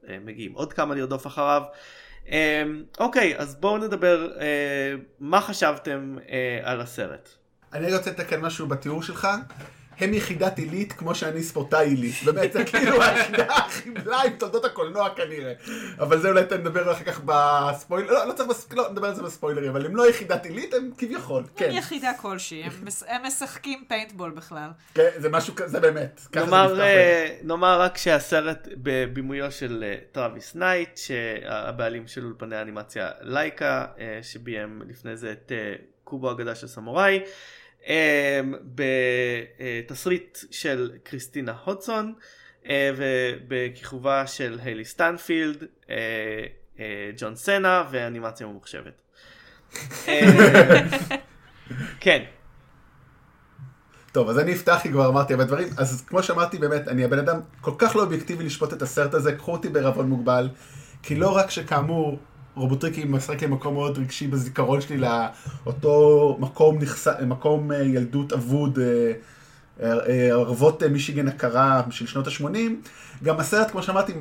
ומגיעים 0.07 0.53
עוד 0.53 0.73
כמה 0.73 0.95
לרדוף 0.95 1.27
אחריו. 1.27 1.61
אה, 2.31 2.63
אוקיי 2.99 3.37
אז 3.37 3.55
בואו 3.55 3.77
נדבר 3.77 4.31
אה, 4.39 4.45
מה 5.19 5.41
חשבתם 5.41 6.15
אה, 6.29 6.59
על 6.63 6.81
הסרט. 6.81 7.29
אני 7.73 7.95
רוצה 7.95 8.11
לתקן 8.11 8.41
משהו 8.41 8.67
בתיאור 8.67 9.03
שלך. 9.03 9.27
הם 9.99 10.13
יחידת 10.13 10.57
עילית 10.57 10.93
כמו 10.93 11.15
שאני 11.15 11.43
ספורטאי 11.43 11.87
עילית. 11.87 12.15
באמת, 12.25 12.53
זה 12.53 12.65
כאילו 12.65 13.03
היחידה 13.03 13.55
הכי 13.55 13.91
בלעה 13.91 14.23
עם 14.23 14.33
תולדות 14.33 14.65
הקולנוע 14.65 15.09
כנראה. 15.15 15.53
אבל 15.99 16.21
זה 16.21 16.29
אולי 16.29 16.41
נדבר 16.59 16.91
אחר 16.91 17.03
כך 17.03 17.21
בספוילר, 17.25 18.11
לא, 18.11 18.27
לא 18.27 18.33
צריך, 18.33 18.49
בספ... 18.49 18.73
לא, 18.73 18.91
נדבר 18.91 19.07
על 19.07 19.15
זה 19.15 19.23
בספוילרים, 19.23 19.69
אבל 19.69 19.85
הם 19.85 19.95
לא 19.95 20.09
יחידת 20.09 20.45
עילית, 20.45 20.73
הם 20.73 20.91
כביכול, 20.97 21.43
כן. 21.55 21.69
הם 21.69 21.75
יחידה 21.75 22.11
כלשהי, 22.21 22.63
הם, 22.63 22.71
הם 23.07 23.25
משחקים 23.25 23.83
פיינטבול 23.87 24.31
בכלל. 24.31 24.69
כן, 24.93 25.09
זה 25.17 25.29
משהו, 25.29 25.55
כזה, 25.55 25.79
באמת. 25.79 26.21
נאמר, 26.35 26.81
אה, 26.81 27.37
נאמר 27.43 27.81
רק 27.81 27.97
שהסרט 27.97 28.67
בבימויו 28.77 29.51
של 29.51 29.83
אה, 29.87 29.95
טראביס 30.11 30.55
נייט, 30.55 30.97
שהבעלים 30.97 32.07
של 32.07 32.25
אולפני 32.25 32.55
האנימציה 32.55 33.09
לייקה, 33.21 33.85
אה, 33.99 34.19
שביים 34.21 34.81
לפני 34.89 35.17
זה 35.17 35.31
את 35.31 35.51
קובו 36.03 36.31
אגדה 36.31 36.55
של 36.55 36.67
סמוראי. 36.67 37.19
אמ, 37.87 38.53
בתסריט 38.75 40.37
של 40.51 40.91
קריסטינה 41.03 41.53
הודסון 41.63 42.13
אה, 42.69 42.91
ובכיכובה 42.97 44.27
של 44.27 44.59
היילי 44.63 44.85
סטיינפלד, 44.85 45.63
אה, 45.89 45.95
אה, 46.79 47.11
ג'ון 47.17 47.35
סנה 47.35 47.83
ואנימציה 47.91 48.47
ממוחשבת. 48.47 49.01
כן. 51.99 52.23
טוב, 54.11 54.29
אז 54.29 54.39
אני 54.39 54.53
אפתח, 54.53 54.79
כי 54.81 54.91
כבר 54.91 55.07
אמרתי 55.07 55.33
הרבה 55.33 55.45
דברים. 55.45 55.67
אז 55.77 56.03
כמו 56.07 56.23
שאמרתי, 56.23 56.57
באמת, 56.57 56.87
אני 56.87 57.03
הבן 57.03 57.19
אדם 57.19 57.39
כל 57.61 57.71
כך 57.77 57.95
לא 57.95 58.01
אובייקטיבי 58.01 58.43
לשפוט 58.43 58.73
את 58.73 58.81
הסרט 58.81 59.13
הזה, 59.13 59.35
קחו 59.35 59.51
אותי 59.51 59.69
בערבון 59.69 60.09
מוגבל, 60.09 60.49
כי 61.03 61.15
לא 61.15 61.35
רק 61.35 61.49
שכאמור, 61.49 62.19
רובוטריקים 62.55 63.05
משחק 63.05 63.41
לי 63.41 63.47
מקום 63.47 63.73
מאוד 63.73 63.97
רגשי 63.97 64.27
בזיכרון 64.27 64.81
שלי 64.81 64.97
לאותו 64.97 66.37
מקום, 66.39 66.79
נכס... 66.79 67.07
מקום 67.07 67.71
אה, 67.71 67.83
ילדות 67.83 68.33
אבוד, 68.33 68.79
אה, 68.79 69.13
אה, 69.83 70.29
ערבות 70.31 70.83
מישיגן 70.83 71.27
הקרה 71.27 71.81
של 71.89 72.07
שנות 72.07 72.27
ה-80. 72.27 72.57
גם 73.23 73.39
הסרט, 73.39 73.71
כמו 73.71 73.83
שאמרתי, 73.83 74.13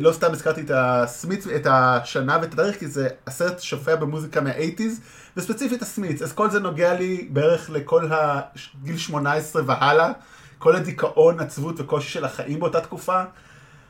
לא 0.00 0.12
סתם 0.12 0.32
הזכרתי 0.32 0.60
את 0.60 0.70
הסמית'ס, 0.74 1.46
את 1.46 1.66
השנה 1.70 2.38
ואת 2.42 2.52
הדרך, 2.52 2.78
כי 2.78 2.86
זה 2.86 3.08
הסרט 3.26 3.60
שופע 3.60 3.96
במוזיקה 3.96 4.40
מה-80's, 4.40 5.00
וספציפית 5.36 5.82
הסמיץ. 5.82 6.22
אז 6.22 6.32
כל 6.32 6.50
זה 6.50 6.60
נוגע 6.60 6.94
לי 6.94 7.28
בערך 7.30 7.70
לכל 7.70 8.08
הגיל 8.10 8.96
18 8.98 9.62
והלאה, 9.66 10.12
כל 10.58 10.76
הדיכאון, 10.76 11.40
עצבות 11.40 11.80
וקושי 11.80 12.08
של 12.08 12.24
החיים 12.24 12.60
באותה 12.60 12.80
תקופה, 12.80 13.22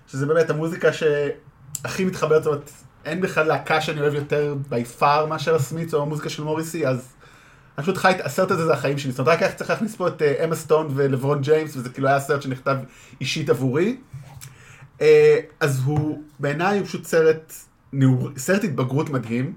שזה 0.08 0.26
באמת 0.26 0.50
המוזיקה 0.50 0.88
שהכי 0.92 2.04
מתחברת, 2.04 2.44
זאת 2.44 2.52
אומרת, 2.52 2.70
אין 3.04 3.20
בכלל 3.20 3.46
להקה 3.46 3.80
שאני 3.80 4.00
אוהב 4.00 4.14
יותר 4.14 4.54
בי 4.68 4.84
פאר 4.84 5.26
מאשר 5.26 5.54
הסמיץ 5.54 5.94
או 5.94 6.02
המוזיקה 6.02 6.28
של 6.28 6.42
מוריסי, 6.44 6.86
אז 6.86 7.12
אני 7.78 7.82
פשוט 7.82 7.96
חי, 7.96 8.12
הסרט 8.24 8.50
הזה 8.50 8.66
זה 8.66 8.72
החיים 8.72 8.98
שלי. 8.98 9.12
זאת 9.12 9.18
אומרת, 9.18 9.34
רק 9.34 9.42
היה 9.42 9.52
צריך 9.52 9.70
להכניס 9.70 9.96
פה 9.96 10.08
את 10.08 10.22
אמה 10.22 10.54
סטון 10.54 10.88
ולברון 10.94 11.40
ג'יימס, 11.40 11.76
וזה 11.76 11.88
כאילו 11.88 12.08
היה 12.08 12.20
סרט 12.20 12.42
שנכתב 12.42 12.76
אישית 13.20 13.50
עבורי. 13.50 13.96
אה, 15.00 15.38
אז 15.60 15.82
הוא, 15.84 16.22
בעיניי 16.38 16.78
הוא 16.78 16.86
פשוט 16.86 17.04
סרט, 17.04 17.52
סרט 18.36 18.64
התבגרות 18.64 19.10
מדהים. 19.10 19.54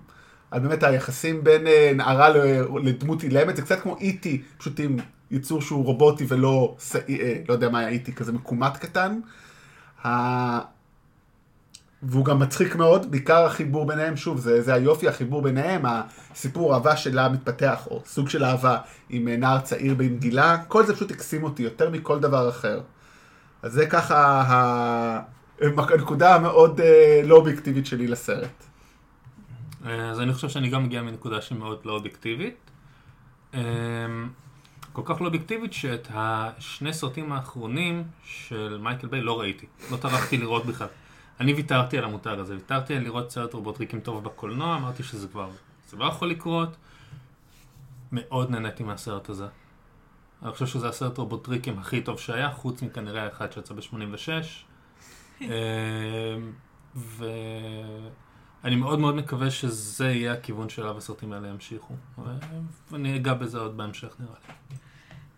על 0.51 0.60
באמת 0.60 0.84
היחסים 0.84 1.43
בין 1.43 1.67
אה, 1.67 1.91
נערה 1.95 2.29
לדמות 2.84 3.23
אילמת, 3.23 3.55
זה 3.55 3.62
קצת 3.62 3.81
כמו 3.81 3.97
איטי, 3.97 4.41
e 4.41 4.60
פשוט 4.60 4.79
עם 4.79 4.97
יצור 5.31 5.62
שהוא 5.62 5.86
רובוטי 5.86 6.25
ולא, 6.27 6.75
אה, 7.10 7.36
לא 7.49 7.53
יודע 7.53 7.69
מה 7.69 7.79
היה 7.79 7.88
איטי, 7.88 8.12
e 8.12 8.15
כזה 8.15 8.31
מקומט 8.31 8.77
קטן. 8.77 9.19
והוא 12.07 12.25
גם 12.25 12.39
מצחיק 12.39 12.75
מאוד, 12.75 13.11
בעיקר 13.11 13.45
החיבור 13.45 13.87
ביניהם, 13.87 14.17
שוב, 14.17 14.39
זה, 14.39 14.61
זה 14.61 14.73
היופי, 14.73 15.07
החיבור 15.07 15.41
ביניהם, 15.41 15.81
הסיפור 15.85 16.73
אהבה 16.73 16.97
שלה 16.97 17.29
מתפתח, 17.29 17.87
או 17.91 18.01
סוג 18.05 18.29
של 18.29 18.43
אהבה 18.43 18.77
עם 19.09 19.27
אה, 19.27 19.37
נער 19.37 19.59
צעיר 19.59 19.93
בן 19.95 20.17
גילה, 20.17 20.57
כל 20.67 20.85
זה 20.85 20.95
פשוט 20.95 21.11
הקסים 21.11 21.43
אותי 21.43 21.63
יותר 21.63 21.89
מכל 21.89 22.19
דבר 22.19 22.49
אחר. 22.49 22.81
אז 23.61 23.73
זה 23.73 23.85
ככה 23.85 24.41
ה... 24.41 25.19
הנקודה 25.61 26.35
המאוד 26.35 26.81
אה, 26.81 27.21
לא 27.23 27.35
אובייקטיבית 27.35 27.85
שלי 27.85 28.07
לסרט. 28.07 28.63
אז 29.85 30.19
אני 30.19 30.33
חושב 30.33 30.49
שאני 30.49 30.69
גם 30.69 30.83
מגיע 30.83 31.01
מנקודה 31.01 31.41
שמאוד 31.41 31.79
לא 31.85 31.93
אובייקטיבית. 31.93 32.55
אה, 33.53 33.61
כל 34.93 35.01
כך 35.05 35.21
לא 35.21 35.25
אובייקטיבית 35.25 35.73
שאת 35.73 36.07
השני 36.13 36.93
סרטים 36.93 37.31
האחרונים 37.31 38.03
של 38.23 38.79
מייקל 38.81 39.07
ביי 39.07 39.21
לא 39.21 39.39
ראיתי. 39.39 39.65
לא 39.91 39.97
טרחתי 39.97 40.37
לראות 40.37 40.65
בכלל. 40.65 40.87
אני 41.39 41.53
ויתרתי 41.53 41.97
על 41.97 42.03
המותג 42.03 42.35
הזה, 42.39 42.53
ויתרתי 42.53 42.95
על 42.95 43.03
לראות 43.03 43.31
סרט 43.31 43.53
רובוטריקים 43.53 43.99
טוב 43.99 44.23
בקולנוע, 44.23 44.77
אמרתי 44.77 45.03
שזה 45.03 45.27
כבר, 45.27 45.49
זה 45.89 45.97
לא 45.97 46.05
יכול 46.05 46.29
לקרות. 46.29 46.77
מאוד 48.11 48.49
נהניתי 48.49 48.83
מהסרט 48.83 49.29
הזה. 49.29 49.47
אני 50.43 50.51
חושב 50.51 50.65
שזה 50.65 50.89
הסרט 50.89 51.17
רובוטריקים 51.17 51.79
הכי 51.79 52.01
טוב 52.01 52.19
שהיה, 52.19 52.51
חוץ 52.51 52.81
מכנראה 52.81 53.23
האחד 53.23 53.51
שיצא 53.51 53.73
ב-86. 53.73 54.29
ואני 56.95 58.75
מאוד 58.81 58.99
מאוד 58.99 59.15
מקווה 59.15 59.51
שזה 59.51 60.05
יהיה 60.05 60.33
הכיוון 60.33 60.69
שאליו 60.69 60.97
הסרטים 60.97 61.33
האלה 61.33 61.47
ימשיכו. 61.47 61.93
ואני 62.91 63.15
אגע 63.15 63.33
בזה 63.33 63.59
עוד 63.59 63.77
בהמשך 63.77 64.15
נראה 64.19 64.35
לי. 64.47 64.77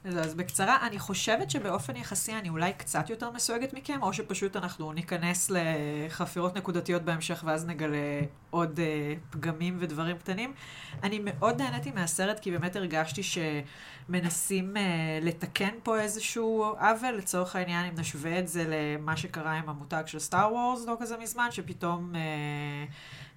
אז 0.08 0.34
בקצרה, 0.34 0.88
אני 0.88 1.00
חושבת 1.00 1.52
שבאופן 1.52 1.96
יחסי 1.96 2.34
אני 2.34 2.50
אולי 2.50 2.74
קצת 2.74 3.10
יותר 3.10 3.32
מסויגת 3.32 3.74
מכם, 3.74 4.04
או 4.04 4.14
שפשוט 4.14 4.56
אנחנו 4.56 4.94
ניכנס 4.94 5.52
לחפירות 5.52 6.58
נקודתיות 6.58 7.02
בהמשך 7.02 7.44
ואז 7.48 7.66
נגלה 7.66 7.98
עוד 8.50 8.80
uh, 8.80 8.82
פגמים 9.30 9.78
ודברים 9.80 10.18
קטנים. 10.18 10.54
אני 11.04 11.20
מאוד 11.24 11.62
נהניתי 11.62 11.92
מהסרט 11.92 12.40
כי 12.40 12.52
באמת 12.52 12.76
הרגשתי 12.76 13.22
שמנסים 13.24 14.78
uh, 14.78 14.80
לתקן 15.26 15.74
פה 15.84 16.00
איזשהו 16.00 16.64
עוול, 16.80 17.16
לצורך 17.16 17.56
העניין 17.56 17.86
אם 17.86 17.94
נשווה 18.00 18.40
את 18.40 18.48
זה 18.48 18.66
למה 18.68 19.18
שקרה 19.18 19.54
עם 19.54 19.70
המותג 19.70 20.04
של 20.06 20.20
סטאר 20.20 20.54
וורס 20.54 20.86
לא 20.86 20.98
כזה 21.00 21.18
מזמן, 21.18 21.48
שפתאום... 21.52 22.14
Uh, 22.14 22.18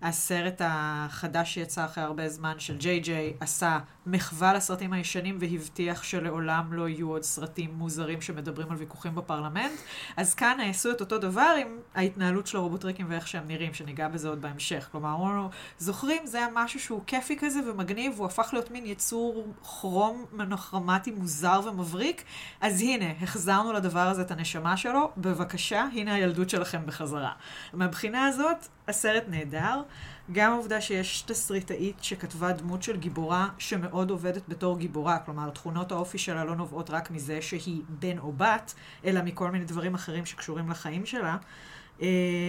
הסרט 0.02 0.60
החדש 0.64 1.54
שיצא 1.54 1.84
אחרי 1.84 2.04
הרבה 2.04 2.28
זמן 2.28 2.58
של 2.58 2.76
ג'יי 2.76 3.00
ג'יי 3.00 3.34
עשה 3.40 3.78
מחווה 4.06 4.52
לסרטים 4.52 4.92
הישנים 4.92 5.38
והבטיח 5.40 6.02
שלעולם 6.02 6.72
לא 6.72 6.88
יהיו 6.88 7.08
עוד 7.08 7.22
סרטים 7.22 7.74
מוזרים 7.74 8.20
שמדברים 8.20 8.70
על 8.70 8.76
ויכוחים 8.76 9.14
בפרלמנט. 9.14 9.80
אז 10.16 10.34
כאן 10.34 10.58
עשו 10.60 10.90
את 10.90 11.00
אותו 11.00 11.18
דבר 11.18 11.54
עם 11.60 11.78
ההתנהלות 11.94 12.46
של 12.46 12.56
הרובוטריקים 12.56 13.06
ואיך 13.08 13.28
שהם 13.28 13.46
נראים, 13.46 13.74
שניגע 13.74 14.08
בזה 14.08 14.28
עוד 14.28 14.42
בהמשך. 14.42 14.88
כלומר, 15.00 15.14
אמרו 15.14 15.28
לנו, 15.28 15.50
זוכרים, 15.78 16.26
זה 16.26 16.38
היה 16.38 16.46
משהו 16.54 16.80
שהוא 16.80 17.00
כיפי 17.06 17.36
כזה 17.40 17.60
ומגניב, 17.70 18.14
הוא 18.18 18.26
הפך 18.26 18.50
להיות 18.52 18.70
מין 18.70 18.86
יצור 18.86 19.46
כרום 19.62 20.24
מנוכרמטי 20.32 21.10
מוזר 21.10 21.60
ומבריק, 21.64 22.24
אז 22.60 22.80
הנה, 22.80 23.12
החזרנו 23.22 23.72
לדבר 23.72 24.08
הזה 24.08 24.22
את 24.22 24.30
הנשמה 24.30 24.76
שלו, 24.76 25.10
בבקשה, 25.16 25.86
הנה 25.92 26.14
הילדות 26.14 26.50
שלכם 26.50 26.86
בחזרה. 26.86 27.32
מהבחינה 27.72 28.26
הזאת, 28.26 28.68
הסרט 28.88 29.24
נהדר. 29.28 29.82
גם 30.32 30.52
העובדה 30.52 30.80
שיש 30.80 31.22
תסריטאית 31.22 31.96
שכתבה 32.02 32.52
דמות 32.52 32.82
של 32.82 32.96
גיבורה 32.96 33.48
שמאוד 33.58 34.10
עובדת 34.10 34.42
בתור 34.48 34.78
גיבורה, 34.78 35.18
כלומר 35.18 35.50
תכונות 35.50 35.92
האופי 35.92 36.18
שלה 36.18 36.44
לא 36.44 36.56
נובעות 36.56 36.90
רק 36.90 37.10
מזה 37.10 37.42
שהיא 37.42 37.82
בן 37.88 38.18
או 38.18 38.32
בת, 38.32 38.74
אלא 39.04 39.22
מכל 39.22 39.50
מיני 39.50 39.64
דברים 39.64 39.94
אחרים 39.94 40.26
שקשורים 40.26 40.70
לחיים 40.70 41.06
שלה. 41.06 41.36
Uh, 42.00 42.02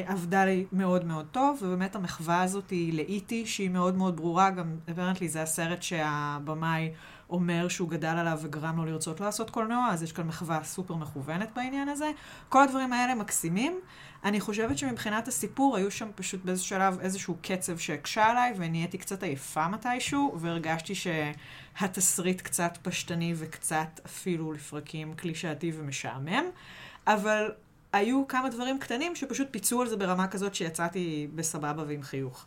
עבדה 0.06 0.46
לי 0.46 0.66
מאוד 0.72 1.06
מאוד 1.06 1.26
טוב, 1.32 1.60
ובאמת 1.62 1.96
המחווה 1.96 2.42
הזאת 2.42 2.70
היא 2.70 2.94
לאיטי, 2.94 3.46
שהיא 3.46 3.70
מאוד 3.70 3.96
מאוד 3.96 4.16
ברורה, 4.16 4.50
גם 4.50 4.76
הפרנטלי 4.88 5.30
זה 5.30 5.42
הסרט 5.42 5.84
שהבמאי 5.84 6.92
אומר 7.30 7.68
שהוא 7.68 7.90
גדל 7.90 8.08
עליו 8.08 8.40
וגרם 8.42 8.78
לו 8.78 8.86
לרצות 8.86 9.20
לעשות 9.20 9.50
קולנוע, 9.50 9.88
אז 9.92 10.04
יש 10.04 10.12
כאן 10.12 10.28
מחווה 10.28 10.64
סופר 10.64 10.96
מכוונת 10.96 11.50
בעניין 11.56 11.90
הזה. 11.90 12.12
כל 12.50 12.64
הדברים 12.64 12.94
האלה 12.94 13.16
מקסימים. 13.16 13.80
אני 14.24 14.40
חושבת 14.40 14.78
שמבחינת 14.78 15.28
הסיפור 15.28 15.78
היו 15.78 15.92
שם 15.92 16.10
פשוט 16.16 16.46
באיזשהו 16.46 16.70
שלב 16.70 17.00
איזשהו 17.00 17.38
קצב 17.42 17.78
שהקשה 17.78 18.26
עליי, 18.26 18.54
ונהייתי 18.58 18.98
קצת 18.98 19.24
עייפה 19.24 19.68
מתישהו, 19.68 20.36
והרגשתי 20.40 20.94
שהתסריט 20.96 22.42
קצת 22.42 22.78
פשטני 22.82 23.34
וקצת 23.38 24.00
אפילו 24.06 24.54
לפרקים 24.54 25.14
קלישאתי 25.14 25.72
ומשעמם, 25.76 26.44
אבל 27.08 27.52
היו 27.94 28.28
כמה 28.28 28.50
דברים 28.50 28.80
קטנים 28.80 29.16
שפשוט 29.16 29.48
פיצו 29.52 29.82
על 29.82 29.88
זה 29.88 29.98
ברמה 29.98 30.28
כזאת 30.28 30.56
שיצאתי 30.56 31.28
בסבבה 31.36 31.84
ועם 31.88 32.04
חיוך. 32.04 32.46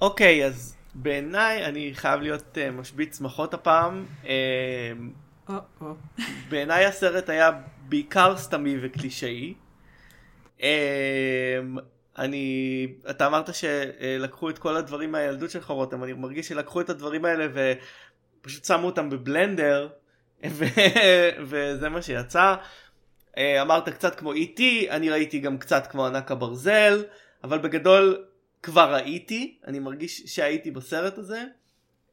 אוקיי, 0.00 0.42
okay, 0.42 0.46
אז 0.46 0.76
בעיניי 0.94 1.64
אני 1.64 1.90
חייב 1.94 2.20
להיות 2.20 2.58
uh, 2.58 2.70
משבית 2.72 3.14
שמחות 3.14 3.54
הפעם. 3.54 4.06
Uh, 4.22 4.28
בעיניי 6.48 6.84
הסרט 6.86 7.28
היה 7.28 7.50
בעיקר 7.88 8.36
סתמי 8.36 8.76
וקלישאי. 8.82 9.54
אמ, 10.60 10.68
אני, 12.18 12.86
אתה 13.10 13.26
אמרת 13.26 13.50
שלקחו 13.54 14.50
את 14.50 14.58
כל 14.58 14.76
הדברים 14.76 15.12
מהילדות 15.12 15.50
שלך 15.50 15.66
רותם, 15.66 16.04
אני 16.04 16.12
מרגיש 16.12 16.48
שלקחו 16.48 16.80
את 16.80 16.90
הדברים 16.90 17.24
האלה 17.24 17.46
ופשוט 18.42 18.64
שמו 18.64 18.86
אותם 18.86 19.10
בבלנדר 19.10 19.88
ו... 20.46 20.64
וזה 21.48 21.88
מה 21.88 22.02
שיצא. 22.02 22.54
אה, 23.38 23.62
אמרת 23.62 23.88
קצת 23.88 24.14
כמו 24.14 24.32
איטי, 24.32 24.86
e 24.88 24.92
אני 24.92 25.10
ראיתי 25.10 25.38
גם 25.38 25.58
קצת 25.58 25.86
כמו 25.86 26.06
ענק 26.06 26.30
הברזל, 26.30 27.04
אבל 27.44 27.58
בגדול 27.58 28.24
כבר 28.62 28.94
ראיתי, 28.94 29.58
אני 29.66 29.78
מרגיש 29.78 30.22
שהייתי 30.26 30.70
בסרט 30.70 31.18
הזה. 31.18 31.44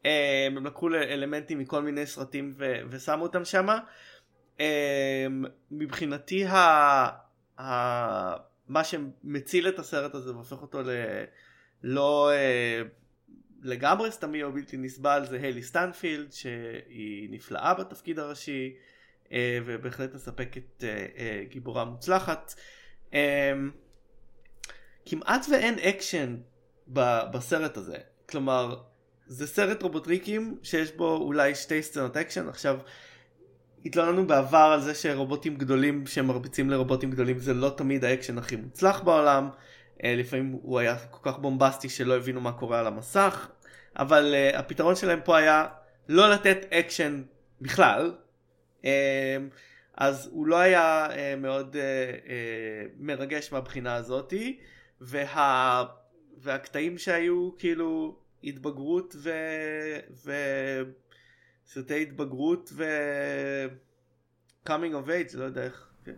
אה, 0.06 0.44
הם 0.46 0.66
לקחו 0.66 0.88
אלמנטים 0.88 1.58
מכל 1.58 1.82
מיני 1.82 2.06
סרטים 2.06 2.54
ו... 2.56 2.74
ושמו 2.90 3.22
אותם 3.22 3.44
שמה. 3.44 3.78
אמ, 4.60 4.64
מבחינתי 5.70 6.44
ה... 6.44 6.56
ה... 7.60 8.36
מה 8.68 8.84
שמציל 8.84 9.68
את 9.68 9.78
הסרט 9.78 10.14
הזה 10.14 10.34
והופך 10.34 10.62
אותו 10.62 10.80
ללא 11.84 12.30
אה, 12.32 12.82
לגמרי 13.62 14.12
סתמי 14.12 14.42
או 14.42 14.52
בלתי 14.52 14.76
נסבל 14.76 15.24
זה 15.28 15.36
היילי 15.36 15.62
סטנפילד 15.62 16.32
שהיא 16.32 17.28
נפלאה 17.30 17.74
בתפקיד 17.74 18.18
הראשי 18.18 18.74
אה, 18.76 18.80
ובהחלט 19.34 20.14
מספקת 20.14 20.84
אה, 20.84 21.44
גיבורה 21.48 21.84
מוצלחת. 21.84 22.54
כמעט 25.06 25.46
ואין 25.50 25.78
אקשן 25.78 26.36
בסרט 27.32 27.76
הזה 27.76 27.96
כלומר 28.28 28.76
זה 29.26 29.46
סרט 29.46 29.82
רובוטריקים 29.82 30.58
שיש 30.62 30.92
בו 30.92 31.16
אולי 31.16 31.54
שתי 31.54 31.82
סצנות 31.82 32.16
אקשן 32.16 32.48
עכשיו 32.48 32.78
התלוננו 33.84 34.26
בעבר 34.26 34.70
על 34.74 34.80
זה 34.80 34.94
שרובוטים 34.94 35.56
גדולים 35.56 36.06
שמרביצים 36.06 36.70
לרובוטים 36.70 37.10
גדולים 37.10 37.38
זה 37.38 37.54
לא 37.54 37.70
תמיד 37.76 38.04
האקשן 38.04 38.38
הכי 38.38 38.56
מוצלח 38.56 39.00
בעולם. 39.00 39.48
אה, 40.04 40.14
לפעמים 40.16 40.58
הוא 40.62 40.78
היה 40.78 40.98
כל 41.10 41.30
כך 41.30 41.38
בומבסטי 41.38 41.88
שלא 41.88 42.16
הבינו 42.16 42.40
מה 42.40 42.52
קורה 42.52 42.80
על 42.80 42.86
המסך. 42.86 43.48
אבל 43.98 44.34
הפתרון 44.54 44.96
שלהם 44.96 45.20
פה 45.24 45.36
היה 45.36 45.66
לא 46.08 46.30
לתת 46.30 46.58
אקשן 46.72 47.22
בכלל. 47.60 48.12
אה, 48.82 48.86
אז 49.94 50.28
הוא 50.32 50.46
לא 50.46 50.56
היה 50.56 51.08
אה, 51.10 51.14
מאוד 51.36 51.76
אה, 51.76 51.78
אה, 52.24 52.28
מרגש 52.98 53.52
מהבחינה 53.52 53.94
הזאתי. 53.94 54.58
וה... 55.00 55.84
והקטעים 56.40 56.98
שהיו 56.98 57.50
כאילו 57.58 58.18
התבגרות 58.44 59.14
ו... 59.18 59.30
ו... 60.24 60.32
סרטי 61.66 62.02
התבגרות 62.02 62.70
ו... 62.72 62.84
coming 64.68 64.92
of 64.92 65.08
age, 65.08 65.36
לא 65.36 65.44
יודע 65.44 65.64
איך. 65.64 65.88
כן. 66.04 66.12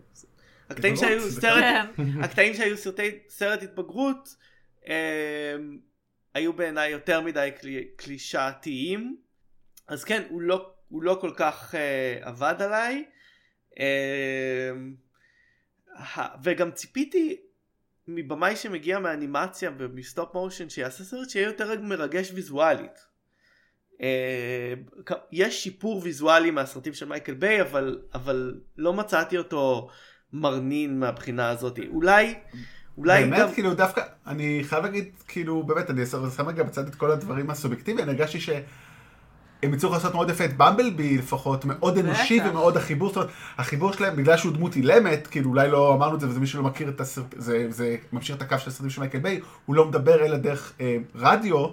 הקטעים 0.69 0.95
שהיו 0.95 1.21
סרט, 1.21 1.63
כן. 1.95 2.03
הקטעים 2.23 2.53
שהיו 2.53 2.77
סרטי, 2.77 3.19
סרט 3.29 3.63
התבגרות 3.63 4.35
אה, 4.87 5.55
היו 6.33 6.53
בעיניי 6.53 6.91
יותר 6.91 7.21
מדי 7.21 7.49
קלי, 7.59 7.87
קלישאתיים 7.95 9.17
אז 9.87 10.03
כן 10.03 10.23
הוא 10.29 10.41
לא, 10.41 10.73
הוא 10.91 11.03
לא 11.03 11.17
כל 11.21 11.31
כך 11.35 11.75
אה, 11.75 12.19
עבד 12.21 12.55
עליי. 12.59 13.05
אה, 13.79 14.71
וגם 16.43 16.71
ציפיתי 16.71 17.41
מבמאי 18.07 18.55
שמגיע 18.55 18.99
מאנימציה 18.99 19.71
ומ 19.77 19.96
stop 19.96 20.33
motion 20.33 20.69
שיעשה 20.69 21.03
סרט 21.03 21.29
שיהיה 21.29 21.45
יותר 21.45 21.81
מרגש 21.81 22.31
ויזואלית. 22.31 23.05
אה, 24.01 24.73
יש 25.31 25.63
שיפור 25.63 26.01
ויזואלי 26.03 26.51
מהסרטים 26.51 26.93
של 26.93 27.07
מייקל 27.07 27.33
ביי 27.33 27.61
אבל 27.61 28.01
אבל 28.13 28.61
לא 28.77 28.93
מצאתי 28.93 29.37
אותו 29.37 29.89
מרנין 30.33 30.99
מהבחינה 30.99 31.49
הזאת. 31.49 31.79
אולי 31.87 32.35
אולי 32.97 33.23
באמת? 33.23 33.39
גם... 33.39 33.53
כאילו 33.53 33.73
דווקא 33.73 34.01
אני 34.27 34.61
חייב 34.63 34.83
להגיד 34.83 35.11
כאילו 35.27 35.63
באמת 35.63 35.89
אני 35.89 36.05
שם 36.05 36.47
רגע 36.47 36.63
בצד 36.63 36.87
את 36.87 36.95
כל 36.95 37.11
הדברים 37.11 37.49
הסובייקטיביים. 37.49 38.09
אני 38.09 38.17
הרגשתי 38.17 38.39
שהם 39.61 39.73
הצליחו 39.73 39.93
לעשות 39.93 40.13
מאוד 40.13 40.29
יפה 40.29 40.45
את 40.45 40.57
במבלבי 40.57 41.17
לפחות, 41.17 41.65
מאוד 41.65 41.97
אנושי 41.97 42.39
ומאוד 42.49 42.77
החיבור, 42.77 43.07
זאת 43.07 43.17
אומרת, 43.17 43.29
החיבור 43.57 43.91
שלהם, 43.91 44.15
בגלל 44.15 44.37
שהוא 44.37 44.53
דמות 44.53 44.75
אילמת, 44.75 45.27
כאילו 45.27 45.49
אולי 45.49 45.71
לא 45.71 45.93
אמרנו 45.93 46.15
את 46.15 46.19
זה 46.19 46.27
וזה 46.27 46.39
מי 46.39 46.47
שלא 46.47 46.63
מכיר 46.63 46.89
את 46.89 47.01
הסרט, 47.01 47.35
זה, 47.37 47.67
זה 47.69 47.95
ממשיך 48.13 48.35
את 48.35 48.41
הקו 48.41 48.59
של 48.59 48.69
הסרטים 48.69 48.89
של 48.89 49.01
מייקל 49.01 49.19
ביי, 49.19 49.39
הוא 49.65 49.75
לא 49.75 49.85
מדבר 49.85 50.25
אלא 50.25 50.37
דרך 50.37 50.73
אה, 50.81 50.97
רדיו, 51.15 51.67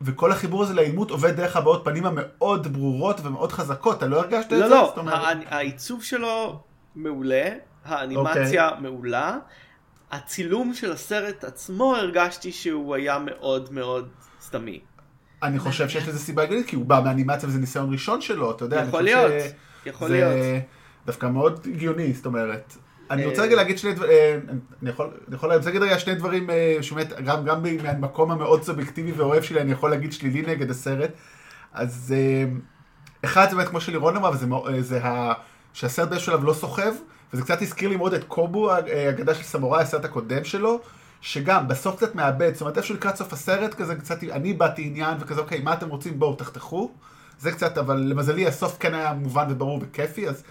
וכל 0.00 0.32
החיבור 0.32 0.62
הזה 0.62 0.74
לאימות 0.74 1.10
עובד 1.10 1.36
דרך 1.36 1.56
הבעות 1.56 1.84
פנים 1.84 2.06
המאוד 2.06 2.72
ברורות 2.72 3.20
ומאוד 3.22 3.52
חזקות, 3.52 3.98
אתה 3.98 4.06
לא 4.06 4.20
הרגשת 4.20 4.52
לא, 4.52 4.56
את 4.56 4.68
זה? 4.68 4.74
לא, 4.74 4.94
לא, 5.04 5.12
העיצוב 5.46 6.02
שלו 6.02 6.60
מעולה, 6.94 7.48
האנימציה 7.84 8.68
okay. 8.68 8.72
אוקיי. 8.72 8.90
מעולה. 8.90 9.36
הצילום 10.10 10.74
של 10.74 10.92
הסרט 10.92 11.44
עצמו 11.44 11.96
הרגשתי 11.96 12.52
שהוא 12.52 12.94
היה 12.94 13.18
מאוד 13.18 13.72
מאוד 13.72 14.08
סתמי. 14.42 14.80
אני 15.44 15.58
חושב 15.58 15.88
שיש 15.88 16.08
לזה 16.08 16.18
סיבה 16.18 16.42
הגיונית, 16.42 16.66
כי 16.66 16.76
הוא 16.76 16.84
בא 16.84 17.00
מאנימציה 17.04 17.48
וזה 17.48 17.58
ניסיון 17.58 17.92
ראשון 17.92 18.20
שלו, 18.20 18.50
אתה 18.50 18.64
יודע. 18.64 18.78
אני 18.80 18.88
יכול 18.88 19.02
להיות, 19.02 19.32
יכול 19.86 20.08
זה 20.08 20.14
להיות. 20.14 20.62
דווקא 21.06 21.26
מאוד 21.26 21.66
הגיוני, 21.74 22.12
זאת 22.12 22.26
אומרת. 22.26 22.76
אני 23.10 23.22
אה, 23.24 23.28
רוצה 23.28 23.42
רגע 23.42 23.56
להגיד 23.56 23.78
שני 23.78 23.92
דברים, 23.92 24.10
אני 24.82 24.90
יכול 24.90 25.10
אני 25.28 25.36
יכול 25.36 25.48
להגיד 25.48 25.82
רגע 25.82 25.98
שני 25.98 26.14
דברים, 26.14 26.50
אה, 26.50 26.76
שבאמת, 26.80 27.12
גם 27.24 27.44
גם 27.44 27.62
מהמקום 27.82 28.30
המאוד 28.30 28.62
סובייקטיבי 28.62 29.12
ואוהב 29.12 29.42
שלי, 29.42 29.60
אני 29.60 29.72
יכול 29.72 29.90
להגיד 29.90 30.12
שלילי 30.12 30.42
נגד 30.42 30.70
הסרט. 30.70 31.10
אז 31.72 32.14
אה, 32.16 32.44
אחד 33.24 33.46
זה 33.50 33.56
באמת 33.56 33.68
כמו 33.68 33.80
שלירון 33.80 34.16
אמר, 34.16 34.30
וזה 34.30 34.46
אה, 34.68 34.82
זה 34.82 35.04
ה- 35.04 35.32
שהסרט 35.72 36.08
באיזשהו 36.08 36.32
שלב 36.32 36.44
לא 36.44 36.52
סוחב, 36.52 36.92
וזה 37.32 37.42
קצת 37.42 37.62
הזכיר 37.62 37.88
לי 37.88 37.96
מאוד 37.96 38.14
את 38.14 38.24
קובו, 38.24 38.70
אה, 38.70 38.76
האגדה 39.06 39.34
של 39.34 39.42
סמוראי, 39.42 39.82
הסרט 39.82 40.04
הקודם 40.04 40.44
שלו, 40.44 40.80
שגם 41.24 41.68
בסוף 41.68 41.96
קצת 41.96 42.14
מאבד, 42.14 42.52
זאת 42.52 42.60
אומרת 42.60 42.76
איפשהו 42.76 42.94
לקראת 42.94 43.16
סוף 43.16 43.32
הסרט 43.32 43.74
כזה 43.74 43.94
קצת, 43.94 44.24
איבדתי 44.24 44.82
עניין 44.82 45.18
וכזה, 45.20 45.40
אוקיי, 45.40 45.60
מה 45.60 45.72
אתם 45.72 45.88
רוצים, 45.88 46.18
בואו 46.18 46.34
תחתכו. 46.34 46.92
זה 47.38 47.52
קצת, 47.52 47.78
אבל 47.78 47.96
למזלי 47.96 48.46
הסוף 48.46 48.76
כן 48.80 48.94
היה 48.94 49.12
מובן 49.12 49.46
וברור 49.50 49.80
וכיפי, 49.82 50.28
אז 50.28 50.44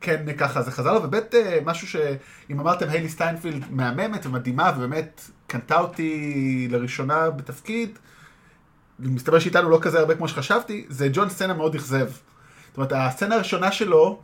כן 0.00 0.36
ככה 0.36 0.62
זה 0.62 0.70
חזר 0.70 0.92
לו, 0.92 1.02
ובאמת 1.02 1.34
אה, 1.34 1.58
משהו 1.64 1.88
שאם 1.88 2.60
אמרתם 2.60 2.88
היילי 2.88 3.08
סטיינפילד 3.08 3.64
מהממת 3.70 4.26
ומדהימה, 4.26 4.72
ובאמת 4.76 5.30
קנתה 5.46 5.78
אותי 5.78 6.68
לראשונה 6.70 7.30
בתפקיד, 7.30 7.98
מסתבר 8.98 9.38
שראיתם 9.38 9.70
לא 9.70 9.78
כזה 9.82 9.98
הרבה 9.98 10.14
כמו 10.14 10.28
שחשבתי, 10.28 10.86
זה 10.88 11.08
ג'ון 11.12 11.28
סצנה 11.28 11.54
מאוד 11.54 11.74
אכזב. 11.74 12.08
זאת 12.10 12.76
אומרת, 12.76 12.92
הסצנה 12.92 13.34
הראשונה 13.34 13.72
שלו, 13.72 14.22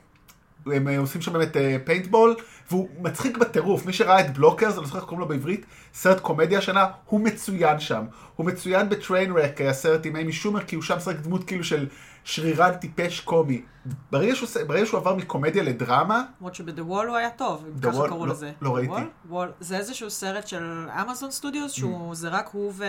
הם 0.66 0.88
אה, 0.88 0.98
עושים 0.98 1.20
שם 1.20 1.32
באמת 1.32 1.56
פיינטבול, 1.84 2.36
והוא 2.70 2.88
מצחיק 3.00 3.36
בטירוף. 3.38 3.86
מי 3.86 3.92
שראה 3.92 4.20
את 4.20 4.34
בלוקרס, 4.34 4.72
אני 4.72 4.80
לא 4.80 4.86
זוכר 4.86 4.98
איך 4.98 5.04
קוראים 5.04 5.20
לו 5.20 5.28
בעברית, 5.28 5.66
סרט 5.94 6.20
קומדיה 6.20 6.58
השנה, 6.58 6.86
הוא 7.06 7.20
מצוין 7.20 7.80
שם. 7.80 8.04
הוא 8.36 8.46
מצוין 8.46 8.88
ב-Trainwreck, 8.88 9.61
הסרט 9.61 10.06
עם 10.06 10.16
איימי 10.16 10.32
שומר, 10.32 10.64
כי 10.64 10.76
הוא 10.76 10.82
שם 10.82 10.96
משחק 10.96 11.16
דמות 11.16 11.44
כאילו 11.44 11.64
של 11.64 11.88
שרירן 12.24 12.74
טיפש 12.74 13.20
קומי. 13.20 13.62
ברגע 14.11 14.36
שהוא, 14.36 14.48
ברגע 14.66 14.86
שהוא 14.86 15.00
עבר 15.00 15.14
מקומדיה 15.14 15.62
לדרמה, 15.62 16.24
למרות 16.40 16.54
שב-The 16.55 16.84
Wall 16.84 17.09
הוא 17.08 17.16
היה 17.16 17.30
טוב, 17.30 17.64
אם 17.68 17.80
ככה? 17.80 18.08
קראו 18.08 18.26
לא- 18.26 18.32
לזה. 18.32 18.52
לא 18.61 18.76
ראיתי. 18.76 18.92
Wall? 18.92 19.32
Wall. 19.32 19.46
זה 19.61 19.76
איזשהו 19.76 20.11
סרט 20.11 20.46
של 20.46 20.88
אמזון 21.02 21.30
סטודיוס, 21.30 21.72
שהוא, 21.72 22.14
זה 22.14 22.28
רק 22.28 22.48
הוא 22.52 22.72
ו... 22.76 22.84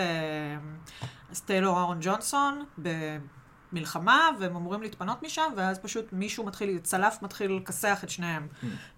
אהרון 1.30 1.40
טיילור 1.40 1.98
ג'ונסון 2.00 2.64
במלחמה, 3.72 4.30
והם 4.40 4.56
אמורים 4.56 4.82
להתפנות 4.82 5.22
משם, 5.22 5.52
ואז 5.56 5.78
פשוט 5.78 6.12
מישהו 6.12 6.44
מתחיל, 6.44 6.78
צלף 6.78 7.22
מתחיל 7.22 7.52
לכסח 7.52 8.00
את 8.04 8.10
שניהם. 8.10 8.46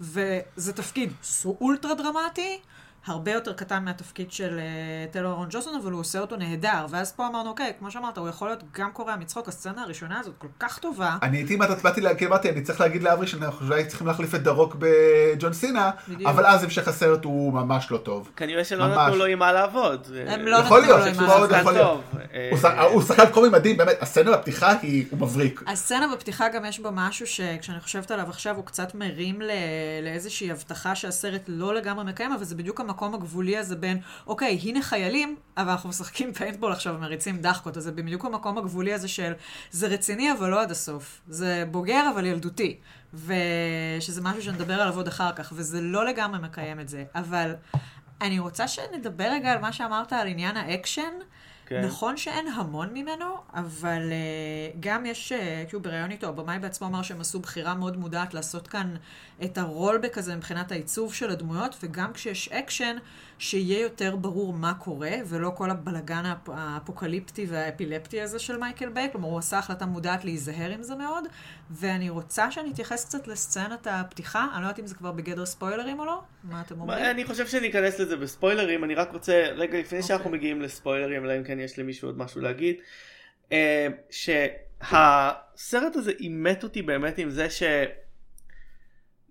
וזה 0.00 0.72
תפקיד 0.74 1.12
אולטרה 1.60 1.94
דרמטי. 1.94 2.60
הרבה 3.06 3.32
יותר 3.32 3.52
קטן 3.52 3.84
מהתפקיד 3.84 4.32
של 4.32 4.58
אה, 4.58 4.64
טיילור 5.12 5.30
אהרון 5.32 5.46
ג'ונסון, 5.50 5.74
אבל 5.82 5.92
הוא 5.92 6.00
עושה 6.00 6.18
אותו 6.18 6.36
נהדר. 6.36 6.86
ואז 6.90 7.12
פה 7.12 7.26
אמרנו, 7.26 7.48
אוקיי, 7.50 7.72
כמו 7.78 7.90
שאמרת, 7.90 8.18
הוא 8.18 8.28
יכול 8.28 8.48
להיות 8.48 8.62
גם 8.78 8.92
קורע 8.92 9.16
מצחוק. 9.16 9.48
הסצנה 9.48 9.82
הראשונה 9.82 10.20
הזאת 10.20 10.34
כל 10.38 10.46
כך 10.60 10.78
טובה. 10.78 11.16
אני 11.22 11.36
הייתי 11.36 11.56
מעט 11.56 11.82
באתי, 11.82 12.00
לה- 12.00 12.14
כי 12.14 12.26
אמרתי, 12.26 12.50
אני 12.50 12.62
צריך 12.62 12.80
להגיד 12.80 13.02
לאברי 13.02 13.26
שאנחנו 13.26 13.66
אולי 13.66 13.84
צריכים 13.86 14.06
להחליף 14.06 14.34
את 14.34 14.42
דרוק 14.42 14.76
בג'ון 14.78 15.52
סינה. 15.52 15.90
אבל 16.26 16.46
אז 16.46 16.64
המשך 16.64 16.88
הסרט 16.88 17.24
הוא 17.24 17.52
ממש 17.52 17.90
לא 17.90 17.98
טוב. 17.98 18.30
כנראה 18.36 18.64
שלא. 18.64 18.86
נתנו 18.88 19.16
לו 19.16 19.24
עם 19.24 19.38
מה 19.38 19.52
לעבוד. 19.52 20.06
הם 20.26 20.40
לא 20.46 20.56
יכול 20.56 20.80
נתנו 20.82 20.96
לו 20.98 21.04
עם 21.04 21.16
מאוד 21.26 21.42
ה- 21.42 21.46
שחקן 21.46 21.60
יכול 21.60 21.72
להיות. 21.72 22.00
טוב. 22.12 22.20
אה, 22.64 22.82
הוא 22.82 22.92
הוא 22.92 23.02
שחקן 23.02 23.30
קומי 23.32 23.48
מדהים, 23.48 23.76
באמת, 23.76 23.96
הסצנה 24.00 24.30
בפתיחה 24.36 24.72
היא, 24.82 25.04
הוא 25.10 25.18
מבריק. 25.20 25.62
הסצנה 25.66 26.06
בפתיחה 26.14 26.48
גם 26.48 26.64
יש 26.64 26.80
בה 26.80 26.90
משהו 26.92 27.26
שכשאני 27.26 27.80
חושבת 27.80 28.10
עליו 28.10 28.28
עכשיו 28.28 28.56
הוא 28.56 28.64
קצת 28.66 28.94
מרים 28.94 29.42
ל... 29.42 29.50
לאיזושהי 30.02 30.50
הבטחה 30.50 30.94
שהסרט 30.94 31.42
לא 31.48 31.74
לגמרי 31.74 32.04
מקיים, 32.04 32.32
אבל 32.32 32.44
זה 32.44 32.54
בדיוק 32.54 32.80
המקום 32.94 33.14
הגבולי 33.14 33.56
הזה 33.56 33.76
בין, 33.76 34.00
אוקיי, 34.26 34.60
הנה 34.62 34.82
חיילים, 34.82 35.36
אבל 35.56 35.70
אנחנו 35.70 35.88
משחקים 35.88 36.32
פיינטבול 36.32 36.72
עכשיו 36.72 36.94
ומריצים 36.94 37.38
דחקות, 37.38 37.76
אז 37.76 37.82
זה 37.84 37.92
בדיוק 37.92 38.24
המקום 38.24 38.58
הגבולי 38.58 38.94
הזה 38.94 39.08
של, 39.08 39.32
זה 39.70 39.86
רציני 39.86 40.32
אבל 40.32 40.50
לא 40.50 40.62
עד 40.62 40.70
הסוף. 40.70 41.20
זה 41.28 41.64
בוגר 41.70 42.10
אבל 42.14 42.26
ילדותי. 42.26 42.76
ושזה 43.14 44.22
משהו 44.22 44.42
שנדבר 44.42 44.74
עליו 44.82 44.96
עוד 44.96 45.08
אחר 45.08 45.32
כך, 45.32 45.52
וזה 45.56 45.80
לא 45.80 46.04
לגמרי 46.06 46.38
מקיים 46.38 46.80
את 46.80 46.88
זה. 46.88 47.04
אבל 47.14 47.54
אני 48.20 48.38
רוצה 48.38 48.68
שנדבר 48.68 49.24
רגע 49.24 49.52
על 49.52 49.58
מה 49.58 49.72
שאמרת 49.72 50.12
על 50.12 50.26
עניין 50.26 50.56
האקשן. 50.56 51.12
כן. 51.66 51.84
נכון 51.84 52.16
שאין 52.16 52.48
המון 52.48 52.88
ממנו, 52.94 53.36
אבל 53.54 54.02
אה, 54.10 54.76
גם 54.80 55.06
יש, 55.06 55.32
אה, 55.32 55.68
כאילו 55.68 55.82
בריאיון 55.82 56.10
איתו, 56.10 56.28
הבמאי 56.28 56.58
בעצמו 56.58 56.86
אמר 56.86 57.02
שהם 57.02 57.20
עשו 57.20 57.40
בחירה 57.40 57.74
מאוד 57.74 57.96
מודעת 57.96 58.34
לעשות 58.34 58.68
כאן 58.68 58.94
את 59.44 59.58
ה 59.58 59.65
rollback 59.65 60.18
הזה 60.18 60.36
מבחינת 60.36 60.72
העיצוב 60.72 61.14
של 61.14 61.30
הדמויות, 61.30 61.76
וגם 61.82 62.12
כשיש 62.12 62.48
אקשן, 62.48 62.96
שיהיה 63.38 63.80
יותר 63.80 64.16
ברור 64.16 64.52
מה 64.52 64.74
קורה, 64.74 65.12
ולא 65.26 65.52
כל 65.56 65.70
הבלגן 65.70 66.22
האפ- 66.24 66.50
האפוקליפטי 66.52 67.46
והאפילפטי 67.48 68.20
הזה 68.20 68.38
של 68.38 68.56
מייקל 68.56 68.88
ביי, 68.88 69.08
כלומר 69.12 69.28
הוא 69.28 69.38
עשה 69.38 69.58
החלטה 69.58 69.86
מודעת 69.86 70.24
להיזהר 70.24 70.70
עם 70.70 70.82
זה 70.82 70.94
מאוד, 70.94 71.24
ואני 71.70 72.10
רוצה 72.10 72.50
שאני 72.50 72.70
אתייחס 72.70 73.04
קצת 73.04 73.26
לסצנת 73.28 73.86
הפתיחה, 73.90 74.46
אני 74.54 74.62
לא 74.62 74.66
יודעת 74.66 74.78
אם 74.80 74.86
זה 74.86 74.94
כבר 74.94 75.12
בגדר 75.12 75.46
ספוילרים 75.46 76.00
או 76.00 76.04
לא, 76.04 76.20
מה 76.44 76.60
אתם 76.60 76.80
אומרים? 76.80 77.04
אני 77.04 77.24
חושב 77.24 77.46
שניכנס 77.46 77.98
לזה 77.98 78.16
בספוילרים, 78.16 78.84
אני 78.84 78.94
רק 78.94 79.12
רוצה, 79.12 79.46
רגע 79.56 79.78
לפני 79.78 80.02
שאנחנו 80.02 80.24
אוקיי. 80.24 80.38
מגיעים 80.38 80.62
לספוילרים, 80.62 81.24
אלא 81.24 81.36
אם 81.36 81.44
כן 81.44 81.60
יש 81.60 81.78
למישהו 81.78 82.08
עוד 82.08 82.18
משהו 82.18 82.40
להגיד, 82.40 82.76
אה, 83.52 83.86
שהסרט 84.10 85.96
הזה 85.96 86.12
אימת 86.20 86.62
אותי 86.62 86.82
באמת 86.82 87.18
עם 87.18 87.30
זה 87.30 87.46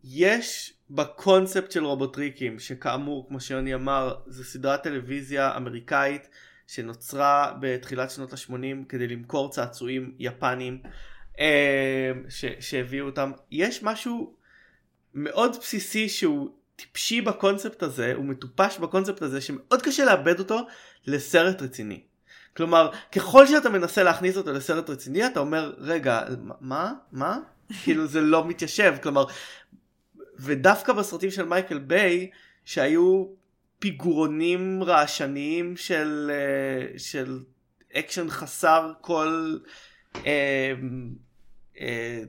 שיש 0.04 0.74
בקונספט 0.95 1.71
של 1.71 1.85
רובוטריקים, 1.85 2.59
שכאמור, 2.59 3.27
כמו 3.27 3.39
שיוני 3.39 3.73
אמר, 3.73 4.15
זו 4.27 4.43
סדרת 4.43 4.83
טלוויזיה 4.83 5.57
אמריקאית 5.57 6.29
שנוצרה 6.67 7.53
בתחילת 7.59 8.11
שנות 8.11 8.33
ה-80 8.33 8.85
כדי 8.89 9.07
למכור 9.07 9.51
צעצועים 9.51 10.15
יפנים 10.19 10.81
אה, 11.39 12.11
ש- 12.29 12.45
שהביאו 12.59 13.05
אותם. 13.05 13.31
יש 13.51 13.83
משהו 13.83 14.35
מאוד 15.13 15.57
בסיסי 15.61 16.09
שהוא 16.09 16.49
טיפשי 16.75 17.21
בקונספט 17.21 17.83
הזה, 17.83 18.13
הוא 18.15 18.25
מטופש 18.25 18.77
בקונספט 18.77 19.21
הזה, 19.21 19.41
שמאוד 19.41 19.81
קשה 19.81 20.05
לעבד 20.05 20.39
אותו 20.39 20.67
לסרט 21.07 21.61
רציני. 21.61 22.03
כלומר, 22.57 22.91
ככל 23.11 23.47
שאתה 23.47 23.69
מנסה 23.69 24.03
להכניס 24.03 24.37
אותו 24.37 24.53
לסרט 24.53 24.89
רציני, 24.89 25.25
אתה 25.25 25.39
אומר, 25.39 25.73
רגע, 25.77 26.21
מה? 26.61 26.93
מה? 27.11 27.39
כאילו 27.83 28.07
זה 28.07 28.21
לא 28.21 28.47
מתיישב, 28.47 28.95
כלומר, 29.03 29.25
ודווקא 30.43 30.93
בסרטים 30.93 31.31
של 31.31 31.45
מייקל 31.45 31.77
ביי, 31.77 32.29
שהיו 32.65 33.25
פיגוזונים 33.80 34.84
רעשניים 34.83 35.77
של, 35.77 36.31
אה, 36.33 36.99
של 36.99 37.39
אקשן 37.93 38.29
חסר 38.29 38.93
כל, 39.01 39.57
אה, 40.25 40.73
אה, 41.79 42.21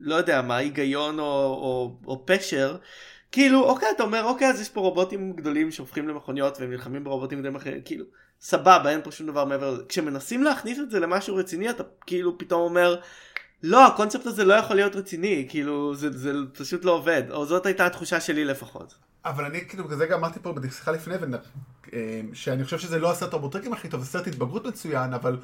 לא 0.00 0.14
יודע 0.14 0.42
מה, 0.42 0.56
היגיון 0.56 1.18
או, 1.18 1.24
או, 1.24 1.98
או 2.06 2.26
פשר, 2.26 2.76
כאילו, 3.32 3.64
אוקיי, 3.64 3.88
אתה 3.96 4.02
אומר, 4.02 4.24
אוקיי, 4.24 4.48
אז 4.48 4.60
יש 4.60 4.68
פה 4.68 4.80
רובוטים 4.80 5.32
גדולים 5.32 5.70
שהופכים 5.70 6.08
למכוניות 6.08 6.60
והם 6.60 6.70
נלחמים 6.70 7.04
ברובוטים 7.04 7.38
גדולים 7.38 7.56
אחרים, 7.56 7.82
כאילו, 7.84 8.04
סבבה, 8.40 8.90
אין 8.90 9.02
פה 9.02 9.12
שום 9.12 9.26
דבר 9.26 9.44
מעבר 9.44 9.70
לזה. 9.70 9.82
כשמנסים 9.88 10.42
להכניס 10.42 10.78
את 10.78 10.90
זה 10.90 11.00
למשהו 11.00 11.36
רציני, 11.36 11.70
אתה 11.70 11.82
כאילו 12.06 12.38
פתאום 12.38 12.60
אומר, 12.60 13.00
לא, 13.62 13.86
הקונספט 13.86 14.26
הזה 14.26 14.44
לא 14.44 14.54
יכול 14.54 14.76
להיות 14.76 14.96
רציני, 14.96 15.46
כאילו, 15.48 15.94
זה, 15.94 16.18
זה 16.18 16.32
פשוט 16.58 16.84
לא 16.84 16.92
עובד, 16.92 17.22
או 17.30 17.46
זאת 17.46 17.66
הייתה 17.66 17.86
התחושה 17.86 18.20
שלי 18.20 18.44
לפחות. 18.44 18.94
אבל 19.24 19.44
אני 19.44 19.60
כאילו 19.68 19.84
בגלל 19.84 19.98
זה 19.98 20.06
גם 20.06 20.18
אמרתי 20.18 20.38
פה 20.42 20.52
בשיחה 20.52 20.90
לפני, 20.92 21.14
אה, 21.92 21.98
שאני 22.32 22.64
חושב 22.64 22.78
שזה 22.78 22.98
לא 22.98 23.10
הסרט 23.10 23.32
הרובוטריקים 23.32 23.72
הכי 23.72 23.88
טוב, 23.88 24.00
זה 24.00 24.06
סרט 24.06 24.26
התבגרות 24.26 24.66
מצוין, 24.66 25.14
אבל 25.14 25.36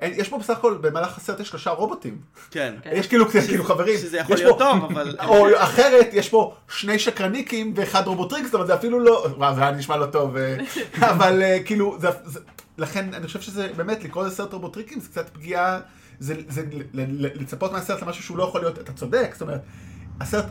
אין- 0.00 0.12
יש 0.16 0.28
פה 0.28 0.38
בסך 0.38 0.58
הכל, 0.58 0.78
במהלך 0.80 1.16
הסרט 1.16 1.40
יש 1.40 1.48
שלושה 1.48 1.70
רובוטים. 1.70 2.18
כן. 2.50 2.74
כן. 2.82 2.90
יש 2.94 3.06
כאילו, 3.06 3.28
כאילו 3.28 3.64
חברים, 3.64 3.98
שזה 3.98 4.16
יכול 4.18 4.36
להיות 4.36 4.58
פה- 4.58 4.64
טוב, 4.64 4.84
אבל- 4.90 5.16
או 5.28 5.46
אחרת, 5.62 6.08
יש 6.12 6.28
פה 6.28 6.54
שני 6.68 6.98
שקרניקים 6.98 7.72
ואחד 7.76 8.06
רובוטריק, 8.06 8.44
זאת 8.44 8.54
אומרת, 8.54 8.66
זה 8.66 8.74
אפילו 8.74 9.00
לא, 9.00 9.26
וואו, 9.36 9.54
זה 9.54 9.60
היה 9.60 9.70
נשמע 9.70 9.96
לא 9.96 10.06
טוב, 10.06 10.36
אה, 10.36 10.56
אבל 11.12 11.42
אה, 11.42 11.58
כאילו, 11.64 11.96
זה- 12.00 12.08
זה- 12.24 12.40
לכן 12.78 13.14
אני 13.14 13.26
חושב 13.26 13.40
שזה 13.40 13.68
באמת, 13.76 14.04
לקרוא 14.04 14.24
לזה 14.26 14.36
סרט 14.36 14.52
רובוטריקים 14.52 15.00
זה 15.00 15.08
קצת 15.08 15.28
פגיעה, 15.28 15.80
זה 16.20 16.34
זה 16.48 16.62
לצפות 17.34 17.72
מהסרט 17.72 18.02
למשהו 18.02 18.22
שהוא 18.22 18.38
לא 18.38 18.44
יכול 18.44 18.60
להיות, 18.60 18.78
אתה 18.78 18.92
צודק, 18.92 19.30
זאת 19.32 19.42
אומרת, 19.42 19.60
הסרט, 20.20 20.44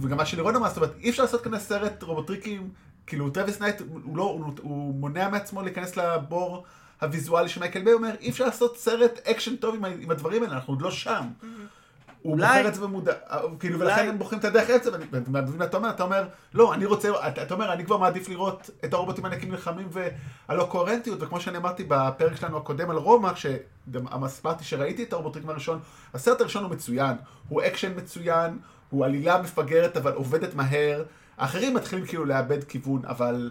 וגם 0.00 0.16
מה 0.16 0.26
שלירון 0.26 0.56
אמר, 0.56 0.68
זאת 0.68 0.76
אומרת, 0.76 0.94
אי 1.00 1.10
אפשר 1.10 1.22
לעשות 1.22 1.40
כאן 1.42 1.58
סרט 1.58 2.02
רובוטריקים, 2.02 2.70
כאילו 3.06 3.30
טרוויס 3.30 3.60
נייט, 3.60 3.80
הוא 4.04 4.16
לא, 4.16 4.22
הוא- 4.22 4.52
הוא 4.62 4.94
מונע 4.94 5.28
מעצמו 5.28 5.62
להיכנס 5.62 5.96
לבור 5.96 6.64
הוויזואלי 7.02 7.48
שמייקל 7.48 7.84
ביי 7.84 7.92
אומר, 7.92 8.10
אי 8.20 8.30
אפשר 8.30 8.44
לעשות 8.44 8.78
סרט 8.78 9.18
אקשן 9.24 9.56
טוב 9.56 9.74
עם 9.74 9.84
עם 9.84 10.10
הדברים 10.10 10.42
האלה, 10.42 10.54
אנחנו 10.54 10.72
עוד 10.72 10.82
לא 10.82 10.90
שם. 10.90 11.24
הוא 12.26 12.32
אולי- 12.34 12.46
בוחר 12.56 12.68
את 12.68 12.74
זה 12.74 12.80
במודע, 12.80 13.12
כאילו, 13.60 13.80
ולכן 13.80 14.08
הם 14.08 14.18
בוחרים 14.18 14.40
את 14.40 14.44
הדרך 14.44 14.68
ואני- 14.92 15.04
ואתה 15.12 15.30
מבין 15.30 15.58
מה 15.58 15.64
אתה 15.64 15.76
אומר? 15.76 15.90
אתה 15.90 16.02
אומר, 16.02 16.24
לא, 16.54 16.74
אני 16.74 16.84
רוצה, 16.84 17.28
אתה 17.28 17.42
אתה 17.42 17.54
אומר, 17.54 17.72
אני 17.72 17.84
כבר 17.84 17.96
מעדיף 17.96 18.28
לראות 18.28 18.70
את 18.84 18.92
הרובוטים 18.94 19.24
הענקים 19.24 19.50
נלחמים 19.50 19.88
והלא 20.48 20.64
קוהרנטיות, 20.64 21.22
וכמו 21.22 21.40
שאני 21.40 21.56
אמרתי 21.58 21.84
בפרק 21.88 22.36
שלנו 22.36 22.56
הקודם 22.56 22.90
על 22.90 22.96
רומא, 22.96 23.30
שגם 23.34 24.06
אמרתי 24.44 24.64
שראיתי 24.64 25.02
את 25.02 25.12
הרובוטריקים 25.12 25.50
הראשון, 25.50 25.78
הסרט 26.14 26.40
הראשון 26.40 26.62
הוא 26.64 26.70
מצוין, 26.70 27.16
הוא 27.48 27.62
אקשן 27.62 27.92
מצוין, 27.96 28.58
הוא 28.90 29.04
עלילה 29.04 29.42
מפגרת 29.42 29.96
אבל 29.96 30.12
עובדת 30.12 30.54
מהר. 30.54 31.04
האחרים 31.38 31.74
מתחילים 31.74 32.06
כאילו 32.06 32.24
לאבד 32.24 32.64
כיוון, 32.64 33.00
אבל... 33.04 33.50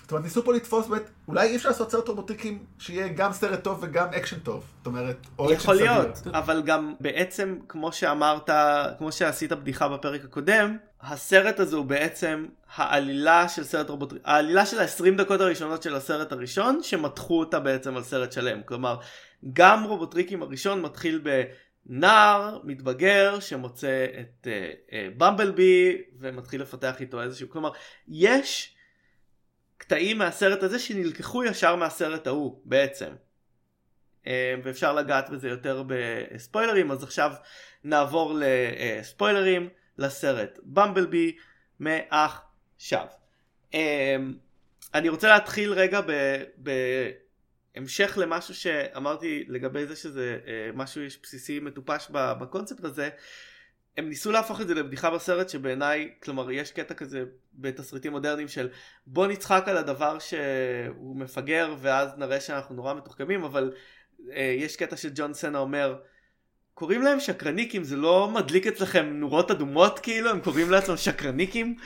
זאת 0.00 0.10
אומרת, 0.10 0.24
ניסו 0.24 0.44
פה 0.44 0.52
לתפוס 0.52 0.86
באמת, 0.86 1.10
אולי 1.28 1.48
אי 1.48 1.56
אפשר 1.56 1.68
לעשות 1.68 1.90
סרט 1.90 2.08
רובוטריקים 2.08 2.64
שיהיה 2.78 3.08
גם 3.08 3.32
סרט 3.32 3.64
טוב 3.64 3.78
וגם 3.82 4.08
אקשן 4.08 4.38
טוב. 4.38 4.64
זאת 4.78 4.86
אומרת, 4.86 5.16
או 5.38 5.44
אקשן 5.44 5.54
יכול 5.54 5.76
סביר. 5.76 5.92
להיות, 5.92 6.26
אבל 6.26 6.62
גם 6.62 6.94
בעצם, 7.00 7.56
כמו 7.68 7.92
שאמרת, 7.92 8.50
כמו 8.98 9.12
שעשית 9.12 9.52
בדיחה 9.52 9.88
בפרק 9.88 10.24
הקודם, 10.24 10.76
הסרט 11.00 11.60
הזה 11.60 11.76
הוא 11.76 11.84
בעצם 11.84 12.46
העלילה 12.76 13.48
של 13.48 13.64
סרט 13.64 13.90
רובוט... 13.90 14.12
העלילה 14.24 14.66
של 14.66 14.80
ה-20 14.80 15.16
דקות 15.18 15.40
הראשונות 15.40 15.82
של 15.82 15.94
הסרט 15.94 16.32
הראשון, 16.32 16.82
שמתחו 16.82 17.40
אותה 17.40 17.60
בעצם 17.60 17.96
על 17.96 18.02
סרט 18.02 18.32
שלם. 18.32 18.62
כלומר, 18.62 18.96
גם 19.52 19.84
רובוטריקים 19.84 20.42
הראשון 20.42 20.82
מתחיל 20.82 21.22
בנער 21.88 22.58
מתבגר 22.64 23.40
שמוצא 23.40 24.06
את 24.20 24.46
uh, 24.46 24.90
uh, 24.90 24.94
במבלבי 25.16 26.02
ומתחיל 26.20 26.62
לפתח 26.62 27.00
איתו 27.00 27.22
איזשהו, 27.22 27.50
כלומר, 27.50 27.70
יש 28.08 28.71
קטעים 29.82 30.18
מהסרט 30.18 30.62
הזה 30.62 30.78
שנלקחו 30.78 31.44
ישר 31.44 31.76
מהסרט 31.76 32.26
ההוא 32.26 32.60
בעצם. 32.64 33.10
אה, 34.26 34.54
ואפשר 34.64 34.92
לגעת 34.92 35.30
בזה 35.30 35.48
יותר 35.48 35.84
בספוילרים 35.86 36.90
אז 36.90 37.02
עכשיו 37.02 37.32
נעבור 37.84 38.38
לספוילרים 38.40 39.68
לסרט 39.98 40.58
במבלבי 40.62 41.36
מעכשיו. 41.80 43.06
אה, 43.74 44.16
אני 44.94 45.08
רוצה 45.08 45.28
להתחיל 45.28 45.72
רגע 45.72 46.00
בהמשך 47.76 48.18
למשהו 48.20 48.54
שאמרתי 48.54 49.44
לגבי 49.48 49.86
זה 49.86 49.96
שזה 49.96 50.38
אה, 50.46 50.70
משהו 50.74 51.02
בסיסי 51.22 51.60
מטופש 51.60 52.08
בקונספט 52.10 52.84
הזה. 52.84 53.08
הם 53.96 54.08
ניסו 54.08 54.32
להפוך 54.32 54.60
את 54.60 54.68
זה 54.68 54.74
לבדיחה 54.74 55.10
בסרט 55.10 55.48
שבעיניי, 55.48 56.10
כלומר 56.22 56.50
יש 56.50 56.72
קטע 56.72 56.94
כזה 56.94 57.24
בתסריטים 57.54 58.12
מודרניים 58.12 58.48
של 58.48 58.68
בוא 59.06 59.26
נצחק 59.26 59.64
על 59.66 59.76
הדבר 59.76 60.18
שהוא 60.18 61.16
מפגר 61.16 61.74
ואז 61.80 62.08
נראה 62.18 62.40
שאנחנו 62.40 62.74
נורא 62.74 62.94
מתוחכמים 62.94 63.44
אבל 63.44 63.72
אה, 64.32 64.56
יש 64.58 64.76
קטע 64.76 64.96
שג'ון 64.96 65.34
סנה 65.34 65.58
אומר 65.58 65.98
קוראים 66.74 67.02
להם 67.02 67.20
שקרניקים 67.20 67.84
זה 67.84 67.96
לא 67.96 68.30
מדליק 68.34 68.66
אצלכם 68.66 69.06
נורות 69.06 69.50
אדומות 69.50 69.98
כאילו? 69.98 70.30
הם 70.30 70.40
קוראים 70.40 70.70
לעצמם 70.70 70.96
שקרניקים 70.96 71.76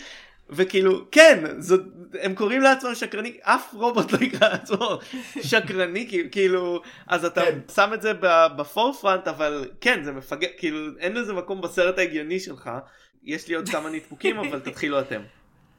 וכאילו 0.50 1.10
כן 1.10 1.44
זאת, 1.58 1.80
הם 2.20 2.34
קוראים 2.34 2.60
לעצמם 2.62 2.94
שקרניק 2.94 3.38
אף 3.42 3.74
רובוט 3.74 4.12
לא 4.12 4.18
יקרא 4.18 4.48
לעצמו 4.48 4.98
שקרני 5.42 6.28
כאילו 6.32 6.82
אז 7.06 7.24
אתה 7.24 7.40
כן. 7.40 7.58
שם 7.74 7.90
את 7.94 8.02
זה 8.02 8.12
בפורפרנט 8.56 9.28
אבל 9.28 9.70
כן 9.80 10.02
זה 10.04 10.12
מפגר 10.12 10.48
כאילו 10.58 10.78
אין 10.98 11.12
לזה 11.12 11.32
מקום 11.32 11.60
בסרט 11.60 11.98
ההגיוני 11.98 12.40
שלך 12.40 12.70
יש 13.24 13.48
לי 13.48 13.54
עוד 13.54 13.68
כמה 13.68 13.90
נדפוקים 13.90 14.38
אבל 14.40 14.60
תתחילו 14.60 15.00
אתם. 15.00 15.20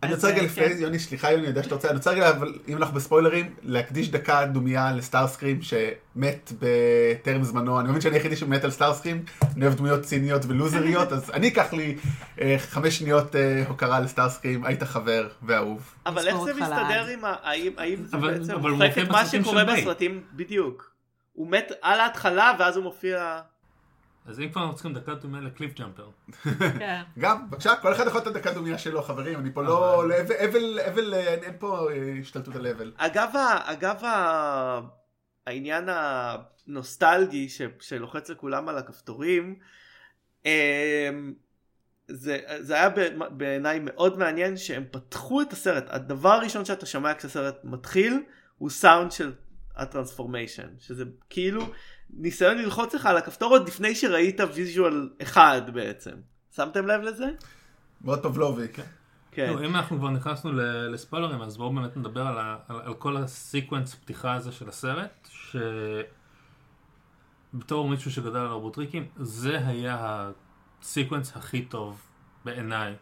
אני 0.04 0.14
רוצה 0.14 0.28
רגע 0.28 0.40
כן. 0.40 0.46
לפני, 0.46 0.66
יוני, 0.66 1.00
סליחה 1.00 1.32
יוני, 1.32 1.42
אני 1.42 1.48
יודע 1.48 1.64
שאתה 1.64 1.76
רוצה, 1.76 1.88
אני 1.90 1.98
רוצה 1.98 2.12
רגע, 2.12 2.30
אבל 2.30 2.54
אם 2.68 2.78
אנחנו 2.78 2.96
בספוילרים, 2.96 3.54
להקדיש 3.64 4.10
דקה 4.10 4.46
דומייה 4.46 4.92
לסטארסקרים 4.92 5.62
שמת 5.62 6.52
בטרם 6.60 7.44
זמנו, 7.44 7.80
אני 7.80 7.90
מבין 7.90 8.02
שאני 8.02 8.16
היחידי 8.16 8.36
שמת 8.36 8.64
על 8.64 8.72
סטארסקרים, 8.72 9.26
אני 9.56 9.66
אוהב 9.66 9.78
דמויות 9.78 10.02
ציניות 10.02 10.42
ולוזריות, 10.48 11.12
אז 11.12 11.30
אני 11.34 11.48
אקח 11.48 11.74
לי 11.74 11.98
אה, 12.42 12.56
חמש 12.60 12.98
שניות 12.98 13.36
אה, 13.36 13.64
הוקרה 13.68 14.00
לסטארסקרים, 14.00 14.66
היית 14.66 14.84
חבר 14.84 15.28
ואהוב. 15.44 15.94
אבל 16.06 16.28
איך 16.28 16.38
זה 16.46 16.54
מסתדר. 16.54 17.06
עם 17.14 17.26
ה... 17.26 17.36
האם, 17.78 18.06
זה 18.06 18.18
אבל- 18.18 18.38
בעצם 18.38 18.60
מוחק 18.60 18.98
את 19.04 19.10
מה 19.10 19.26
שקורה. 19.26 19.64
בסרטים 19.66 20.22
בדיוק. 20.34 20.92
הוא 21.34 21.52
מת 21.52 21.72
על 21.82 22.00
ההתחלה 22.00 22.52
ואז 22.60 22.76
הוא 22.76 22.84
מופיע... 22.84 23.40
אז 24.28 24.40
אם 24.40 24.50
כבר 24.50 24.62
אנחנו 24.62 24.76
צריכים 24.76 24.94
דקה 24.94 25.14
דומה 25.14 25.42
לקליף 25.42 25.74
ג'אמפר. 25.74 26.10
כן. 26.80 27.02
גם, 27.20 27.50
בבקשה, 27.50 27.76
כל 27.76 27.94
אחד 27.94 28.08
יכול 28.08 28.22
לתת 28.22 28.32
דקה 28.32 28.54
דומייה 28.54 28.78
שלו, 28.78 29.02
חברים, 29.04 29.40
אני 29.40 29.54
פה 29.54 29.64
לא, 29.64 29.96
אבל- 30.00 30.08
לא- 30.10 30.86
אבל, 30.88 31.14
אה, 31.14 31.34
אין 31.34 31.54
פה 31.60 31.92
אה, 31.92 32.14
השתלטות 32.22 32.56
על 32.56 32.68
אבל. 32.68 32.94
אגב, 32.98 33.34
אגב. 33.66 34.02
העניין 35.48 35.90
הנוסטלגי. 36.68 37.48
שלוחץ 37.80 38.30
לכולם 38.30 38.70
על 38.70 38.78
הכפתורים, 38.78 39.56
אמ, 40.46 41.34
זה, 42.08 42.40
זה 42.60 42.74
היה 42.74 42.90
בעיניי 43.32 43.80
מאוד 43.84 44.18
מעניין 44.20 44.58
שהם 44.58 44.84
פתחו 44.92 45.42
את 45.42 45.54
הסרט. 45.54 45.86
הדבר 45.88 46.30
הראשון 46.30 46.66
שאתה 46.66 46.86
שומע 46.86 47.14
כשהסרט 47.14 47.56
מתחיל 47.64 48.24
הוא 48.58 48.70
סאונד 48.70 49.12
של 49.12 49.34
ה 49.76 49.82
transformation, 49.82 50.68
שזה 50.80 51.04
כאילו 51.30 51.62
ניסיון 52.10 52.58
ללחוץ 52.58 52.94
לך 52.94 53.06
על 53.06 53.18
הכפתור 53.18 53.50
עוד 53.52 53.68
לפני 53.68 53.96
שראית 53.96 54.40
visual 54.54 55.10
אחד 55.22 55.62
בעצם. 55.74 56.12
שמתם 56.56 56.88
לב 56.88 57.02
לזה? 57.02 57.26
מאוד 58.02 58.24
פבלובי. 58.24 58.68
כן. 59.32 59.54
לא, 59.54 59.66
אם 59.66 59.76
אנחנו 59.76 59.98
כבר 60.00 60.10
נכנסנו 60.10 60.52
ל- 60.52 60.88
לספוילרים, 60.94 61.42
אז 61.42 61.58
בואו 61.58 61.74
באמת 61.74 61.98
נדבר 61.98 62.22
על, 62.28 62.38
ה- 62.38 62.58
על, 62.68 62.82
על 62.84 62.94
כל 62.94 63.18
ה 63.18 63.27
sequence 63.27 63.96
פתיחה 63.96 64.34
הזה 64.34 64.52
של 64.52 64.70
הסרט, 64.70 65.30
כבתור 67.54 67.90
מישהו 67.90 68.12
שגדל 68.12 68.38
על 68.40 68.48
רובוטריקים, 68.48 69.08
זה 69.18 69.68
היה 69.68 70.30
ה 70.82 70.88
sequence 70.88 71.38
הכי 71.38 71.66
טוב 71.66 72.02
בעיניי 72.46 72.96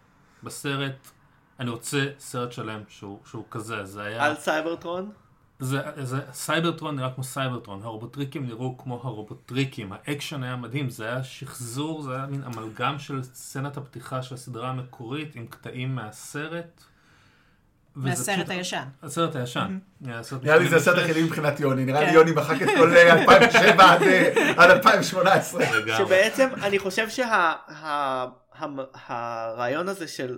בסרט. 0.43 1.07
אני 1.59 1.69
רוצה 1.69 2.05
סרט 2.19 2.51
שלם 2.51 2.81
שהוא, 2.87 3.19
שהוא 3.25 3.45
כזה, 3.51 3.85
זה 3.85 4.01
היה... 4.01 4.25
על 4.25 4.35
סייברטרון? 4.35 5.11
זה, 5.59 5.79
זה, 6.01 6.19
סייברטרון 6.33 6.95
נראה 6.95 7.09
כמו 7.15 7.23
סייברטרון, 7.23 7.81
הרובוטריקים 7.83 8.45
נראו 8.47 8.77
כמו 8.77 9.01
הרובוטריקים, 9.03 9.91
האקשן 9.93 10.43
היה 10.43 10.55
מדהים, 10.55 10.89
זה 10.89 11.05
היה 11.05 11.23
שחזור, 11.23 12.01
זה 12.01 12.15
היה 12.15 12.25
מין 12.25 12.43
אמלגם 12.43 12.99
של 12.99 13.23
סצנת 13.23 13.77
הפתיחה 13.77 14.21
של 14.21 14.35
הסדרה 14.35 14.69
המקורית 14.69 15.35
עם 15.35 15.47
קטעים 15.47 15.95
מהסרט. 15.95 16.81
מהסרט 17.95 18.35
פשוט- 18.37 18.49
הישן. 18.49 18.83
הסרט 19.03 19.35
הישן. 19.35 19.77
נראה 20.01 20.17
לי 20.57 20.69
זה 20.69 20.75
הסרט 20.75 20.95
86. 20.95 20.97
היחידי 20.99 21.23
מבחינת 21.23 21.59
יוני, 21.59 21.85
נראה 21.85 22.01
לי 22.01 22.07
כן. 22.07 22.13
יוני 22.13 22.31
מחק 22.31 22.61
את 22.61 22.67
כל 22.77 22.93
אה, 22.97 23.13
2007 23.21 23.91
עד, 23.93 24.01
אה, 24.03 24.51
עד 24.57 24.69
2018. 24.71 25.63
לגמרי. 25.77 25.97
שבעצם 26.05 26.47
אני 26.63 26.79
חושב 26.79 27.09
שהרעיון 29.07 29.89
הזה 29.89 30.07
של 30.07 30.37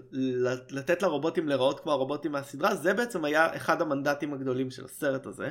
לתת 0.72 1.02
לרובוטים 1.02 1.48
להיראות 1.48 1.80
כמו 1.80 1.92
הרובוטים 1.92 2.32
מהסדרה 2.32 2.76
זה 2.76 2.94
בעצם 2.94 3.26
היה 3.26 3.56
אחד 3.56 3.82
המנדטים 3.82 4.34
הגדולים 4.34 4.72
של 4.72 4.86
הסרט 4.86 5.26
הזה. 5.26 5.50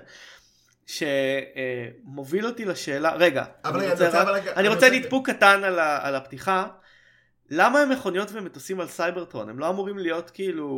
שמוביל 0.87 2.47
אותי 2.47 2.65
לשאלה 2.65 3.15
רגע 3.15 3.45
אבל 3.65 3.81
אני 3.81 3.91
רוצה, 3.91 4.07
רוצה- 4.07 4.23
רק- 4.23 4.43
אני 4.47 4.53
אני 4.57 4.69
רוצה 4.69 4.87
רוצה- 4.87 4.99
נדפוק 4.99 5.31
קטן 5.31 5.65
על, 5.65 5.79
ה, 5.79 6.07
על 6.09 6.15
הפתיחה 6.15 6.67
למה 7.51 7.79
הם 7.81 7.91
מכוניות 7.93 8.29
ומטוסים 8.33 8.81
על 8.81 8.87
סייברטרון 8.89 9.49
הם 9.49 9.59
לא 9.59 9.69
אמורים 9.69 9.99
להיות 9.99 10.31
כאילו 10.31 10.69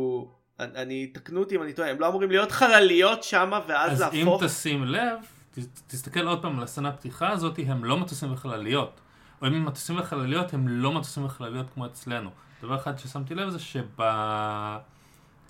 אני- 0.59 0.71
אני 0.81 1.07
תקנו 1.07 1.39
אותי 1.39 1.55
אם 1.55 1.63
אני 1.63 1.73
טועה 1.73 1.89
הם 1.89 1.99
לא 1.99 2.07
אמורים 2.07 2.29
להיות 2.31 2.51
חלליות 2.51 3.23
שמה 3.23 3.59
ואז 3.67 3.91
אז 3.91 4.13
אם 4.13 4.19
להפוך 4.19 4.43
תשים 4.43 4.83
לב, 4.85 5.17
ת- 5.51 5.59
תסתכל 5.87 6.27
עוד 6.27 6.41
פעם 6.41 6.57
על 6.57 6.63
הסצנה 6.63 6.89
הפתיחה 6.89 7.29
הזאת, 7.29 7.59
הם 7.67 7.85
לא 7.85 7.97
מטוסים 7.97 8.33
וחלליות. 8.33 8.99
או 9.41 9.47
אם 9.47 9.53
הם 9.53 9.65
מטוסים 9.65 9.99
וחלליות, 9.99 10.53
הם 10.53 10.67
לא 10.67 10.91
מטוסים 10.91 11.25
וחלליות 11.25 11.65
כמו 11.73 11.85
אצלנו. 11.85 12.29
דבר 12.61 12.75
אחד 12.75 12.97
ששמתי 12.97 13.35
לב 13.35 13.49
זה 13.49 13.59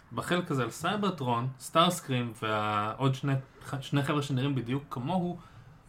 שבחלק 0.09 0.51
הזה 0.51 0.63
על 0.63 0.69
סייברטרון, 0.69 1.47
סטארסקרים 1.59 2.33
ועוד 2.41 3.15
שני, 3.15 3.33
שני 3.81 4.03
חבר'ה 4.03 4.21
שנראים 4.21 4.55
בדיוק 4.55 4.83
כמוהו, 4.89 5.37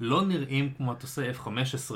לא 0.00 0.22
נראים 0.22 0.72
כמו 0.76 0.92
מטוסי 0.92 1.30
F-15. 1.30 1.94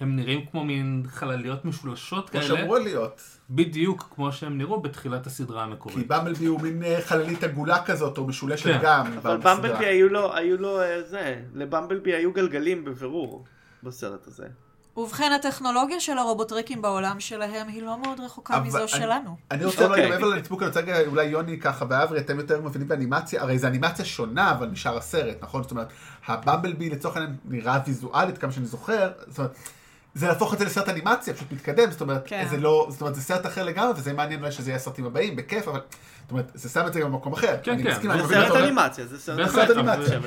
הם 0.00 0.16
נראים 0.16 0.46
כמו 0.46 0.64
מין 0.64 1.02
חלליות 1.08 1.64
משולשות 1.64 2.30
כמו 2.30 2.40
כאלה, 2.40 2.56
שאמרו 2.56 2.78
להיות. 2.78 3.22
בדיוק 3.50 4.08
כמו 4.14 4.32
שהם 4.32 4.58
נראו 4.58 4.80
בתחילת 4.80 5.26
הסדרה 5.26 5.64
כי 5.64 5.70
המקורית. 5.70 6.06
במבלבי 6.08 6.46
הוא 6.46 6.60
מין 6.60 6.82
אה, 6.82 6.98
חללית 7.02 7.44
עגולה 7.44 7.84
כזאת, 7.84 8.18
או 8.18 8.26
משולשת 8.26 8.64
כן. 8.64 8.78
גם. 8.82 9.12
אבל. 9.18 9.36
במבלבי 9.36 9.86
היו 9.86 10.08
לו, 10.08 10.34
היו 10.34 10.56
לו 10.56 10.80
אה, 10.80 11.02
זה, 11.02 11.42
לבמבלבי 11.54 12.14
היו 12.14 12.32
גלגלים 12.32 12.84
בבירור 12.84 13.44
בסרט 13.82 14.26
הזה. 14.26 14.46
ובכן, 14.98 15.32
הטכנולוגיה 15.32 16.00
של 16.00 16.18
הרובוטריקים 16.18 16.82
בעולם 16.82 17.20
שלהם 17.20 17.68
היא 17.68 17.82
לא 17.82 17.98
מאוד 18.02 18.20
רחוקה 18.20 18.56
אבל 18.56 18.66
מזו 18.66 18.78
אני- 18.78 18.88
שלנו. 18.88 19.36
אני 19.50 19.64
רוצה 19.64 19.84
אוקיי. 19.86 20.04
רגע 20.04 20.14
מעבר 20.14 20.26
לנצפוק, 20.26 20.60
אני 20.62 20.68
רוצה 20.68 20.80
רגע, 20.80 21.00
אולי 21.06 21.24
יוני 21.24 21.60
ככה 21.60 21.84
ואברי, 21.88 22.18
אתם 22.18 22.38
יותר 22.38 22.60
מבינים 22.60 22.88
באנימציה, 22.88 23.42
הרי 23.42 23.58
זו 23.58 23.66
אנימציה 23.66 24.04
שונה 24.04 24.50
אבל 24.50 24.68
משאר 24.68 24.96
הסרט, 24.96 25.36
נכון? 25.42 25.62
זאת 25.62 25.70
אומרת, 25.70 25.88
הבמבלבי 26.26 26.90
לצורך 26.90 27.16
העניין 27.16 27.36
נראה 27.44 27.78
ויזואלית 27.86 28.38
כמה 28.38 28.52
שאני 28.52 28.66
זוכר, 28.66 29.10
זאת 29.28 29.38
אומרת, 29.38 29.56
זה 30.14 30.28
להפוך 30.28 30.54
את 30.54 30.58
זה 30.58 30.64
לסרט 30.64 30.88
אנימציה, 30.88 31.34
פשוט 31.34 31.52
מתקדם, 31.52 31.90
זאת 31.90 32.00
אומרת, 32.00 32.22
כן. 32.26 32.46
זה 32.50 32.56
לא, 32.56 32.86
זאת 32.90 33.00
אומרת, 33.00 33.14
זה 33.14 33.22
סרט 33.22 33.46
אחר 33.46 33.64
לגמרי, 33.64 33.92
וזה 33.96 34.12
מעניין 34.12 34.40
אולי 34.40 34.52
שזה 34.52 34.70
יהיה 34.70 34.76
הסרטים 34.76 35.04
הבאים, 35.06 35.36
בכיף, 35.36 35.68
אבל, 35.68 35.80
זאת 36.22 36.30
אומרת, 36.30 36.50
זה 36.54 36.68
שם 36.68 36.86
את 36.86 36.92
זה 36.92 37.00
גם 37.00 37.12
במקום 37.12 37.32
אחר. 37.32 37.56
כן, 37.62 37.72
אני 37.72 37.82
כן, 37.82 37.90
מסכים, 37.90 38.10
זה 38.26 38.34
סרט. 38.34 38.56
אנימציה, 38.56 39.06
זה 39.06 39.18
סרט 39.18 39.70
אנימציה. 39.70 40.18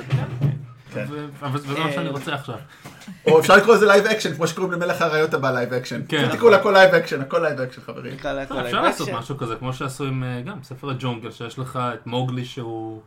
כן. 0.94 1.06
אבל 1.42 1.58
זה 1.60 1.78
מה 1.78 1.92
שאני 1.92 2.08
רוצה 2.08 2.34
עכשיו. 2.34 2.58
או 3.26 3.40
אפשר 3.40 3.56
לקרוא 3.56 3.74
לזה 3.74 3.86
live 3.86 4.06
action, 4.06 4.34
כמו 4.34 4.46
שקוראים 4.46 4.72
למלך 4.72 5.02
האריות 5.02 5.34
הבא 5.34 5.50
live 5.50 5.72
action. 5.72 6.00
כן. 6.08 6.28
תקראו 6.32 6.50
להכל 6.50 6.70
live 6.70 6.94
action, 6.94 7.20
הכל 7.20 7.38
live 7.38 7.60
action, 7.60 7.80
חברים. 7.80 8.18
כל 8.18 8.28
אפשר 8.38 8.82
לעשות. 8.82 9.08
משהו 9.08 9.38
כזה, 9.38 9.56
כמו 9.56 9.72
שעשו 9.72 10.04
עם 10.04 10.24
אה, 10.24 10.40
גם 10.40 10.62
ספר 10.62 10.90
הג'ונגל, 10.90 11.30
שיש 11.30 11.58
לך 11.58 11.78
את 11.94 12.06
מוגלי 12.06 12.44
שהוא 12.44 13.00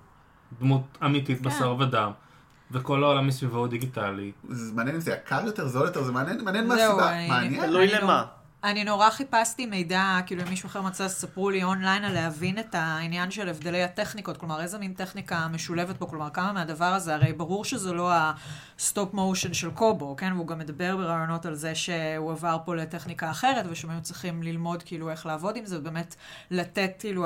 דמות 0.60 0.82
אמיתית 1.06 1.42
כן. 1.42 1.50
בשר 1.50 1.76
ודם, 1.80 2.12
וכל 2.72 3.04
העולם 3.04 3.28
מסביבו 3.28 3.58
הוא 3.58 3.68
דיגיטלי. 3.68 4.32
זה 4.50 4.74
מעניין 4.74 4.96
אם 4.96 5.02
זה 5.02 5.12
יקר 5.12 5.42
יותר, 5.46 5.68
זול 5.68 5.86
יותר, 5.86 6.04
זה 6.04 6.12
מעניין, 6.12 6.44
מעניין 6.44 6.68
מה 6.68 6.74
הסיבה, 6.76 7.12
מעניין. 7.28 7.66
תלוי 7.66 7.88
לא- 7.88 8.00
למה. 8.00 8.24
אני 8.66 8.84
נורא 8.84 9.10
חיפשתי 9.10 9.66
מידע, 9.66 10.20
כאילו 10.26 10.44
אם 10.44 10.50
מישהו 10.50 10.68
אחר 10.68 10.82
מצא, 10.82 11.08
ספרו 11.08 11.50
לי 11.50 11.64
אונליין 11.64 12.04
על 12.04 12.14
להבין 12.14 12.60
את 12.60 12.76
העניין 12.76 13.32
של 13.32 13.50
הבדלי 13.50 13.84
הטכניקות, 13.84 14.38
כלומר 14.38 14.62
איזה 14.62 14.78
מין 14.78 14.94
טכניקה 14.94 15.48
משולבת 15.48 15.98
פה, 15.98 16.06
כלומר 16.06 16.30
כמה 16.30 16.54
מהדבר 16.54 16.86
הזה, 16.86 17.16
הרי 17.16 17.34
ברור 17.34 17.66
שזה 17.66 17.94
לא 17.94 18.12
ה 18.78 18.85
stop 18.85 19.14
motion 19.14 19.54
של 19.54 19.72
קובו, 19.72 20.16
כן? 20.16 20.34
והוא 20.34 20.48
גם 20.48 20.60
מדבר 20.60 20.98
בראיונות 20.98 21.46
על 21.46 21.56
זה 21.56 21.76
שהוא 21.76 22.32
עבר 22.32 22.58
פה 22.66 22.76
לטכניקה 22.76 23.32
אחרת, 23.32 23.66
ושהם 23.70 23.90
היו 23.90 24.02
צריכים 24.02 24.44
ללמוד 24.44 24.84
כאילו 24.84 25.10
איך 25.10 25.26
לעבוד 25.26 25.56
עם 25.56 25.66
זה, 25.66 25.80
ובאמת 25.80 26.16
לתת 26.52 26.92
כאילו. 27.00 27.26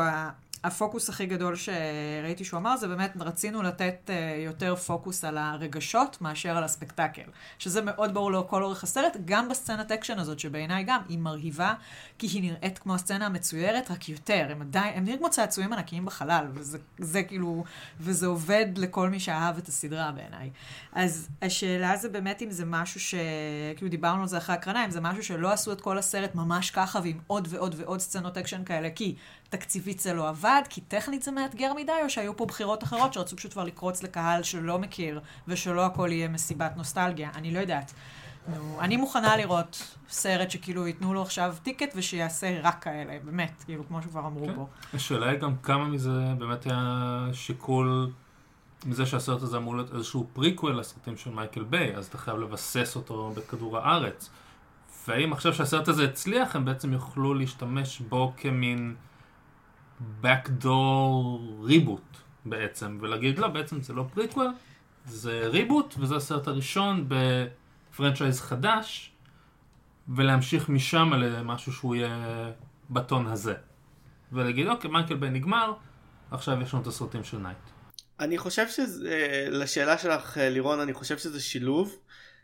הפוקוס 0.64 1.10
הכי 1.10 1.26
גדול 1.26 1.55
שראיתי 1.55 2.43
שהוא 2.43 2.57
אמר, 2.57 2.78
זה 2.78 2.88
באמת 2.88 3.14
רצינו 3.20 3.62
לתת 3.62 3.95
uh, 4.07 4.12
יותר 4.45 4.76
פוקוס 4.76 5.24
על 5.24 5.38
הרגשות 5.38 6.22
מאשר 6.22 6.57
על 6.57 6.64
ה 6.64 6.69
spectacle. 6.69 7.22
שזה 7.60 7.82
מאוד 7.82 8.14
ברור 8.14 8.32
לכל 8.32 8.64
אורך 8.64 8.84
הסרט, 8.84 9.18
גם 9.26 9.49
בסצנת 9.49 9.91
אקשן 9.91 10.20
הזאת, 10.20 10.39
שבעיניי 10.39 10.84
גם 10.84 11.01
היא 11.10 11.20
מרהיבה, 11.20 11.74
כי 12.18 12.28
היא 12.28 12.41
נראית 12.41 12.80
כמו 12.80 12.95
הסצנה 12.95 13.26
המצוירת, 13.26 13.91
רק 13.91 14.10
יותר. 14.10 14.47
הם 14.49 14.62
עדיין, 14.62 14.97
הם 14.97 15.03
נראים 15.03 15.20
כמו 15.20 15.30
צעצועים 15.30 15.74
ענקיים 15.74 16.05
בחלל, 16.05 16.45
וזה 16.53 16.78
זה 16.97 17.24
כאילו, 17.24 17.64
וזה 17.99 18.28
עובד 18.28 18.66
לכל 18.78 19.10
מי 19.10 19.20
שאהב 19.20 19.57
את 19.57 19.68
הסדרה 19.68 20.12
בעיניי. 20.12 20.49
אז 20.93 21.30
השאלה 21.41 21.97
זה 21.97 22.10
באמת 22.10 22.41
אם 22.41 22.51
זה 22.51 22.66
משהו 22.66 22.99
ש... 22.99 23.16
כאילו 23.78 23.91
דיברנו 23.91 24.22
על 24.22 24.28
זה 24.28 24.38
אחרי 24.38 24.55
הקרנה, 24.55 24.86
אם 24.86 24.91
זה 24.91 25.01
משהו 25.01 25.24
שלא 25.24 25.51
עשו 25.51 25.72
את 25.72 25.82
כל 25.82 25.97
הסרט 25.97 26.36
ממש 26.36 26.72
ככה, 26.72 26.99
ועם 27.03 27.18
עוד 27.28 27.47
ועוד 27.51 27.76
ועוד 27.78 27.99
סצנות 27.99 28.38
אקשן 28.38 28.64
כאלה, 28.64 28.89
כי 28.89 29.16
תקציבית 29.50 30.00
זה 30.00 30.14
לא 30.14 30.30
עבד, 30.30 30.62
כי 30.70 30.82
טכנית 30.82 31.24
זה 31.24 31.32
מאתגר 31.32 31.74
מדי, 31.74 31.91
או 32.04 32.10
שהיו 32.10 32.38
פה 32.38 32.45
בחירות 32.45 32.84
אחרות 32.84 33.14
שרצו 33.14 33.38
פשוט 33.38 33.54
כבר 33.54 33.64
לקרוץ 33.64 34.04
לקהל 34.04 34.43
שלא 34.43 34.80
מכיר, 34.80 35.22
ושלא 35.47 35.86
הכל 35.86 36.10
יהיה 36.12 36.28
מסיבת 36.28 36.78
נוסטלגיה, 36.78 37.30
אני 37.36 37.54
לא 37.54 37.60
יודעת. 37.60 37.93
נו, 38.47 38.78
אני 38.82 38.97
מוכנה 38.97 39.38
לראות 39.38 39.95
סרט 40.10 40.52
שכאילו 40.52 40.88
ייתנו 40.88 41.14
לו 41.14 41.22
עכשיו 41.22 41.56
ticket 41.64 41.93
ושיעשה 41.95 42.60
רק 42.64 42.84
כאלה, 42.84 43.18
באמת, 43.24 43.64
כאילו, 43.66 43.88
כמו 43.88 44.02
שכבר 44.02 44.28
אמרו 44.28 44.45
כן. 44.45 44.56
פה. 44.56 44.68
השאלה 44.93 45.30
היא 45.30 45.39
גם 45.39 45.56
כמה 45.58 45.86
מזה 45.86 46.34
באמת 46.38 46.66
היה 46.66 47.28
שיקול 47.34 48.12
מזה 48.86 49.06
שהסרט 49.06 49.41
הזה 49.41 49.58
אמור 49.58 49.76
להיות 49.76 49.93
איזשהו 49.93 50.28
פריקוול 50.34 50.80
לסרטים 50.80 51.18
של 51.18 51.30
מייקל 51.30 51.64
ביי, 51.64 51.95
אז 51.95 52.06
אתה 52.06 52.18
חייב 52.18 52.38
לבסס 52.38 52.95
אותו 52.95 53.34
בכדור 53.36 53.78
הארץ. 53.78 54.30
והאם 55.08 55.34
עכשיו 55.34 55.54
שהסרט 55.54 55.88
הזה 55.88 56.04
הצליח, 56.04 56.56
הם 56.56 56.66
בעצם 56.66 56.93
יוכלו 56.93 57.34
להשתמש 57.34 58.00
בו 58.00 58.34
כמין 58.38 58.95
backdoor 60.24 61.39
reboot 61.62 62.18
בעצם, 62.45 62.97
ולהגיד 63.02 63.39
לא, 63.39 63.47
בעצם 63.47 63.82
זה 63.82 63.93
לא 63.93 64.06
פריקוול, 64.14 64.47
זה 65.06 65.47
reboot, 65.47 65.95
וזה 66.00 66.16
הסרט 66.16 66.47
הראשון 66.47 67.06
ב 67.08 67.21
franchise 67.21 68.41
חדש, 68.41 69.12
ולהמשיך 70.08 70.70
משם 70.70 71.14
למשהו 71.14 71.74
שהוא 71.74 71.95
יהיה 71.95 72.52
בטון 72.89 73.28
הזה. 73.28 73.54
ולהגיד, 74.32 74.68
אוקיי, 74.68 74.91
מייקל 74.91 75.16
ביי 75.16 75.30
נגמר, 75.30 75.74
עכשיו 76.32 76.62
יש 76.62 76.74
לנו 76.74 76.82
את 76.82 76.88
הסרטים 76.88 77.24
של 77.24 77.38
נייט. 77.38 77.58
אני 78.20 78.38
חושב 78.38 78.70
שזה, 78.70 79.47
לשאלה 79.52 79.97
שלך 79.97 80.38
לירון, 80.41 80.80
אני 80.80 80.93
חושב 80.93 81.18
שזה 81.18 81.39
שילוב. 81.39 81.95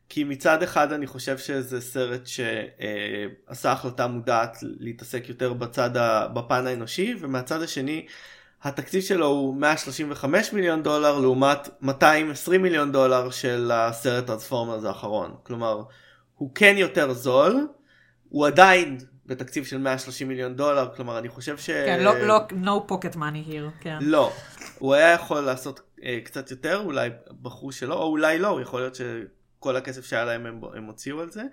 כי 0.10 0.24
מצד 0.24 0.64
אחד 0.64 0.94
אני 0.94 1.08
חושב 1.08 1.38
שזה 1.38 1.82
סרט 1.82 2.28
שעשה 2.28 3.72
החלטה 3.72 4.08
מודעת 4.08 4.58
להתעסק 4.62 5.30
יותר 5.30 5.54
בצד, 5.54 5.98
ה, 5.98 6.28
בפן 6.28 6.68
האנושי, 6.68 7.16
ומהצד 7.20 7.62
השני 7.62 8.06
התקציב 8.64 9.02
שלו 9.02 9.28
הוא 9.28 9.56
135 9.56 10.54
מיליון 10.54 10.84
דולר 10.84 11.20
לעומת 11.20 11.70
220 11.82 12.62
מיליון 12.62 12.92
דולר 12.92 13.30
של 13.30 13.72
הסרט 13.74 14.28
טרנספורמרס 14.28 14.84
האחרון. 14.84 15.36
כלומר, 15.44 15.84
הוא 16.36 16.52
כן 16.56 16.76
יותר 16.78 17.14
זול, 17.14 17.68
הוא 18.30 18.48
עדיין 18.48 18.98
בתקציב 19.26 19.66
של 19.66 19.78
130 19.78 20.28
מיליון 20.28 20.56
דולר, 20.56 20.90
כלומר 20.96 21.18
אני 21.18 21.30
חושב 21.30 21.58
ש... 21.58 21.70
כן, 21.70 22.04
לא, 22.04 22.20
לא, 22.20 22.40
no 22.50 22.92
pocket 22.92 23.16
money 23.16 23.50
here, 23.50 23.82
כן. 23.82 23.98
לא, 24.02 24.32
הוא 24.80 24.94
היה 24.94 25.12
יכול 25.12 25.42
לעשות 25.42 25.82
אה, 26.04 26.20
קצת 26.24 26.52
יותר, 26.52 26.82
אולי 26.86 27.10
בחרו 27.42 27.72
שלא, 27.72 27.96
או 27.96 28.08
אולי 28.08 28.40
לא, 28.40 28.60
יכול 28.62 28.80
להיות 28.80 28.96
ש... 28.96 29.02
כל 29.66 29.76
הכסף 29.76 30.06
שהיה 30.06 30.26
להם 30.26 30.46
הם, 30.46 30.62
הם 30.74 30.84
הוציאו 30.84 31.22
על 31.22 31.32
זה. 31.32 31.44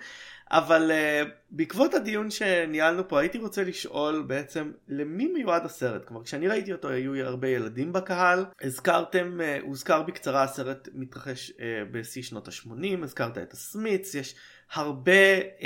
אבל 0.50 0.90
uh, 0.90 1.28
בעקבות 1.50 1.94
הדיון 1.94 2.30
שניהלנו 2.30 3.08
פה 3.08 3.20
הייתי 3.20 3.38
רוצה 3.38 3.64
לשאול 3.64 4.24
בעצם 4.26 4.72
למי 4.88 5.26
מיועד 5.26 5.64
הסרט 5.64 6.04
כלומר 6.04 6.24
כשאני 6.24 6.48
ראיתי 6.48 6.72
אותו 6.72 6.88
היו 6.88 7.26
הרבה 7.26 7.48
ילדים 7.48 7.92
בקהל 7.92 8.44
הזכרתם 8.62 9.38
uh, 9.40 9.66
הוזכר 9.66 10.02
בקצרה 10.02 10.42
הסרט 10.42 10.88
מתרחש 10.94 11.50
uh, 11.50 11.54
בשיא 11.90 12.22
שנות 12.22 12.48
ה-80 12.48 13.04
הזכרת 13.04 13.38
את 13.38 13.52
הסמיץ 13.52 14.14
יש 14.14 14.34
הרבה 14.74 15.38
uh, 15.58 15.62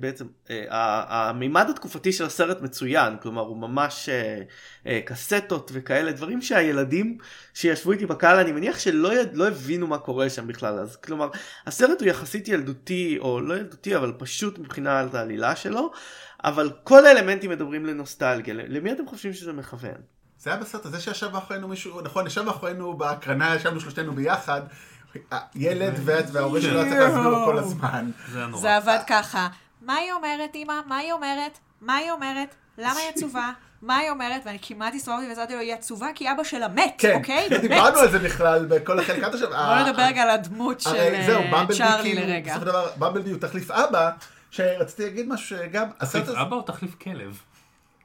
בעצם 0.00 0.26
uh, 0.46 0.50
המימד 0.70 1.70
התקופתי 1.70 2.12
של 2.12 2.24
הסרט 2.24 2.60
מצוין 2.60 3.16
כלומר 3.22 3.42
הוא 3.42 3.56
ממש 3.56 4.08
uh, 4.08 4.86
uh, 4.86 4.88
קסטות 5.04 5.70
וכאלה 5.74 6.12
דברים 6.12 6.42
שהילדים 6.42 7.18
שישבו 7.54 7.92
איתי 7.92 8.06
בקהל 8.06 8.38
אני 8.38 8.52
מניח 8.52 8.78
שלא 8.78 9.20
יד, 9.20 9.36
לא 9.36 9.48
הבינו 9.48 9.86
מה 9.86 9.98
קורה 9.98 10.30
שם 10.30 10.46
בכלל. 10.46 10.78
אז 10.78 10.96
כלומר 10.96 11.28
הסרט 11.66 12.00
הוא 12.00 12.08
יחסית 12.08 12.48
ילדותי 12.48 13.18
או 13.20 13.40
לא 13.40 13.54
ילדותי 13.54 13.96
אבל 13.96 14.12
פשוט 14.18 14.58
מבחינת 14.58 15.14
העלילה 15.14 15.56
שלו 15.56 15.90
אבל 16.44 16.70
כל 16.84 17.06
האלמנטים 17.06 17.50
מדברים 17.50 17.86
לנוסטלגיה. 17.86 18.54
למי 18.54 18.92
אתם 18.92 19.06
חושבים 19.06 19.32
שזה 19.32 19.52
מכוון? 19.52 20.00
זה 20.38 20.50
היה 20.50 20.60
בסרט 20.60 20.86
הזה 20.86 21.00
שישב 21.00 21.28
מאחורינו 21.32 21.68
מישהו, 21.68 22.00
נכון, 22.00 22.26
ישב 22.26 22.42
מאחורינו 22.42 22.96
בהקרנה, 22.98 23.54
ישבנו 23.54 23.80
שלושתנו 23.80 24.12
ביחד, 24.12 24.60
ילד 25.54 25.94
וההורה 26.32 26.60
שלו 26.60 26.80
היה 26.80 26.88
צריך 26.90 27.00
להסביר 27.00 27.28
לו 27.28 27.44
כל 27.44 27.58
הזמן. 27.58 28.10
זה 28.32 28.44
הנורא. 28.44 28.60
זה 28.60 28.76
עבד 28.76 28.98
ככה. 29.06 29.48
מה 29.82 29.94
היא 29.94 30.12
אומרת, 30.12 30.54
אמא? 30.54 30.74
מה 30.86 30.96
היא 30.96 31.12
אומרת? 31.12 31.58
מה 31.80 31.96
היא 31.96 32.10
אומרת? 32.10 32.54
למה 32.78 33.00
היא 33.00 33.08
עצובה? 33.08 33.52
מה 33.82 33.96
היא 33.96 34.10
אומרת? 34.10 34.42
ואני 34.44 34.58
כמעט 34.62 34.94
הסתובבתי 34.94 35.28
ועזרתי 35.28 35.54
לו, 35.54 35.60
היא 35.60 35.74
עצובה 35.74 36.06
כי 36.14 36.32
אבא 36.32 36.44
שלה 36.44 36.68
מת, 36.68 36.94
כן, 36.98 37.14
אוקיי? 37.14 37.48
לא 37.50 37.56
מת. 37.58 37.62
דיברנו 37.62 37.98
על 37.98 38.10
זה 38.10 38.18
בכלל 38.18 38.66
בכל 38.66 38.98
החלק 38.98 39.22
עד 39.22 39.34
עכשיו. 39.34 39.48
בוא 39.48 39.88
נדבר 39.88 40.02
רגע 40.02 40.22
על 40.22 40.30
הדמות 40.30 40.80
של 40.80 40.90
אה, 40.90 41.40
במבלבי 41.50 41.74
צ'ארלי 41.74 42.14
לרגע. 42.14 42.50
בסופו 42.50 42.60
של 42.60 42.70
דבר, 42.70 42.88
במבלבי 42.96 43.30
הוא 43.30 43.38
תחליף 43.40 43.70
אבא, 43.70 44.10
שרציתי 44.50 45.02
להגיד 45.02 45.28
משהו 45.28 45.56
שגם, 45.58 45.86
תחליף 45.98 46.28
אבא 46.28 46.56
או 46.56 46.62
תחליף 46.62 46.94
כלב? 47.02 47.40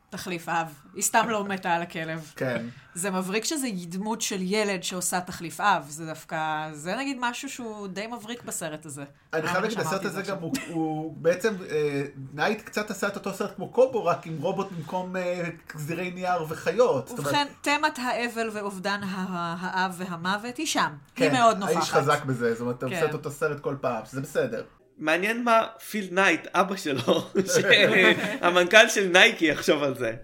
תחליף 0.10 0.50
אב. 0.50 0.68
היא 0.94 1.04
סתם 1.04 1.30
לא 1.30 1.44
מתה 1.44 1.72
על 1.74 1.82
הכלב. 1.82 2.32
כן, 2.36 2.66
זה 2.94 3.12
מבריק 3.12 3.46
שזה 3.46 3.68
דמות 3.88 4.22
של 4.22 4.38
ילד 4.42 4.84
שעושה 4.84 5.22
תחליף 5.22 5.60
אב. 5.62 5.86
זה 5.90 6.06
דווקא, 6.06 6.38
זה 6.74 6.96
נגיד 6.96 7.18
משהו 7.20 7.50
שהוא 7.50 7.88
די 7.88 8.08
מבריק 8.08 8.44
בסרט 8.44 8.86
הזה. 8.86 9.04
אני 9.34 9.42
אה, 9.42 9.48
חייב 9.48 9.64
להגיד, 9.64 9.80
הסרט 9.80 10.02
זה 10.02 10.08
הזה 10.08 10.22
גם. 10.22 10.38
הוא- 10.70 11.14
בעצם, 11.18 11.54
אה, 11.70 12.04
נייט 12.34 12.62
קצת 12.62 12.92
עשה 12.92 13.08
את 13.08 13.16
אותו 13.16 13.34
סרט 13.34 13.56
כמו 13.56 13.70
קובו, 13.70 14.06
רק 14.06 14.28
עם 14.28 14.38
רובוט 14.42 14.72
במקום 14.72 15.16
אה, 15.16 15.44
גזירי 15.76 16.12
נייר 16.12 16.44
וחיות. 16.50 17.12
ובכן, 17.12 17.48
תמת 17.62 18.00
האבל 18.00 18.50
ואובדן 18.54 19.02
האב 19.04 19.94
והמוות 19.98 20.58
היא 20.58 20.66
שם. 20.68 20.82
היא 21.18 21.30
כן, 21.30 21.34
מאוד 21.34 21.58
נוכחת. 21.58 21.76
האיש 21.76 21.92
חזק 21.92 22.26
בזה, 22.26 22.54
זאת 22.54 22.62
אומרת, 22.62 22.78
אתה 22.78 22.88
כן. 22.90 22.94
עושה 22.96 23.06
את 23.06 23.14
אותו 23.14 23.32
סרט 23.32 23.60
כל 23.60 23.76
פעם, 23.82 24.06
שזה 24.06 24.22
בסדר. 24.22 24.64
מעניין 24.98 25.44
מה 25.44 25.66
פיל 25.90 26.08
נייט 26.12 26.48
אבא 26.54 26.76
שלו 26.76 27.30
שהמנכ"ל 27.56 28.90
של 28.90 29.08
נייקי 29.08 29.46
יחשוב 29.46 29.84
על 29.84 29.96
זה. 29.98 30.16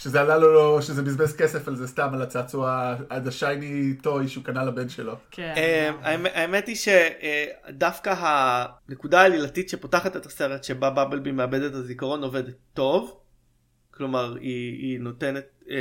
שזה 0.00 0.20
עלה 0.20 0.38
לו, 0.38 0.54
לא- 0.54 0.80
שזה 0.82 1.02
בזבז 1.02 1.36
כסף 1.36 1.68
על 1.68 1.76
זה 1.76 1.86
סתם, 1.88 2.10
על 2.14 2.22
הצעצוע, 2.22 2.94
עד 3.08 3.28
ה 3.28 3.39
shiny 3.39 3.94
toy 4.02 4.28
שהוא 4.28 4.44
קנה 4.44 4.64
לבן 4.64 4.88
שלו. 4.88 5.16
כן. 5.30 5.54
אה, 5.56 5.90
האמת- 6.02 6.30
האמת 6.34 6.66
היא 6.68 6.76
שדווקא 6.76 8.14
הנקודה 8.18 9.20
העלילתית 9.20 9.68
שפותחת 9.68 10.16
את 10.16 10.26
הסרט 10.26 10.64
שבה 10.64 10.90
במבלבי 10.90 11.32
מאבד 11.32 11.62
את 11.62 11.74
הזיכרון 11.74 12.22
עובדת 12.22 12.54
טוב. 12.74 13.18
כלומר 13.90 14.36
היא, 14.40 14.72
היא 14.82 15.00
נותנת 15.00 15.44
אה, 15.70 15.76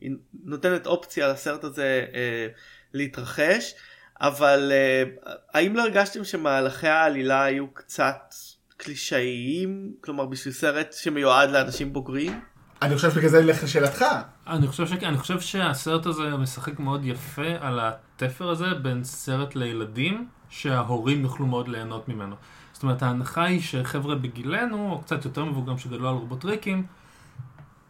היא 0.00 0.10
נותנת 0.44 0.86
אופציה 0.86 1.28
לסרט 1.28 1.64
הזה 1.64 2.04
אה, 2.14 2.46
להתרחש 2.92 3.74
אבל 4.20 4.72
אה, 4.72 5.32
האם 5.54 5.76
לא 5.76 5.82
הרגשתם 5.82 6.24
שמהלכי 6.24 6.88
העלילה 6.88 7.44
היו 7.44 7.66
קצת 7.74 8.34
קלישאיים 8.76 9.92
כלומר 10.00 10.26
בשביל 10.26 10.54
סרט 10.54 10.92
שמיועד 10.92 11.50
לאנשים 11.50 11.92
בוגרים? 11.92 12.40
אני 12.82 12.96
חושב 12.96 13.10
שבגלל 13.10 13.30
זה 13.30 13.42
נלך 13.42 13.64
לשאלתך. 13.64 14.04
אני 14.46 14.66
חושב, 14.66 14.86
שכן, 14.86 15.06
אני 15.06 15.18
חושב 15.18 15.40
שהסרט 15.40 16.06
הזה 16.06 16.22
משחק 16.22 16.78
מאוד 16.78 17.04
יפה 17.04 17.52
על 17.60 17.80
התפר 17.82 18.50
הזה 18.50 18.74
בין 18.82 19.04
סרט 19.04 19.54
לילדים 19.54 20.28
שההורים 20.48 21.22
יוכלו 21.22 21.46
מאוד 21.46 21.68
ליהנות 21.68 22.08
ממנו. 22.08 22.36
זאת 22.72 22.82
אומרת 22.82 23.02
ההנחה 23.02 23.44
היא 23.44 23.60
שחבר'ה 23.60 24.14
בגילנו, 24.14 24.92
או 24.92 25.00
קצת 25.00 25.24
יותר 25.24 25.44
מבוגרים 25.44 25.78
שגדלו 25.78 26.08
על 26.08 26.14
רובוטריקים, 26.14 26.86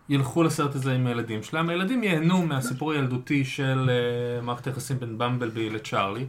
ילכו 0.09 0.43
לסרט 0.43 0.75
הזה 0.75 0.93
עם 0.93 1.07
הילדים 1.07 1.43
שלהם. 1.43 1.69
הילדים 1.69 2.03
ייהנו 2.03 2.47
מהסיפור 2.47 2.93
הילדותי 2.93 3.45
של 3.45 3.91
uh, 3.91 4.45
מערכת 4.45 4.67
היחסים 4.67 5.01
בין 5.01 5.19
במבלבי 5.19 5.71
לצ'ארלי. 5.71 6.27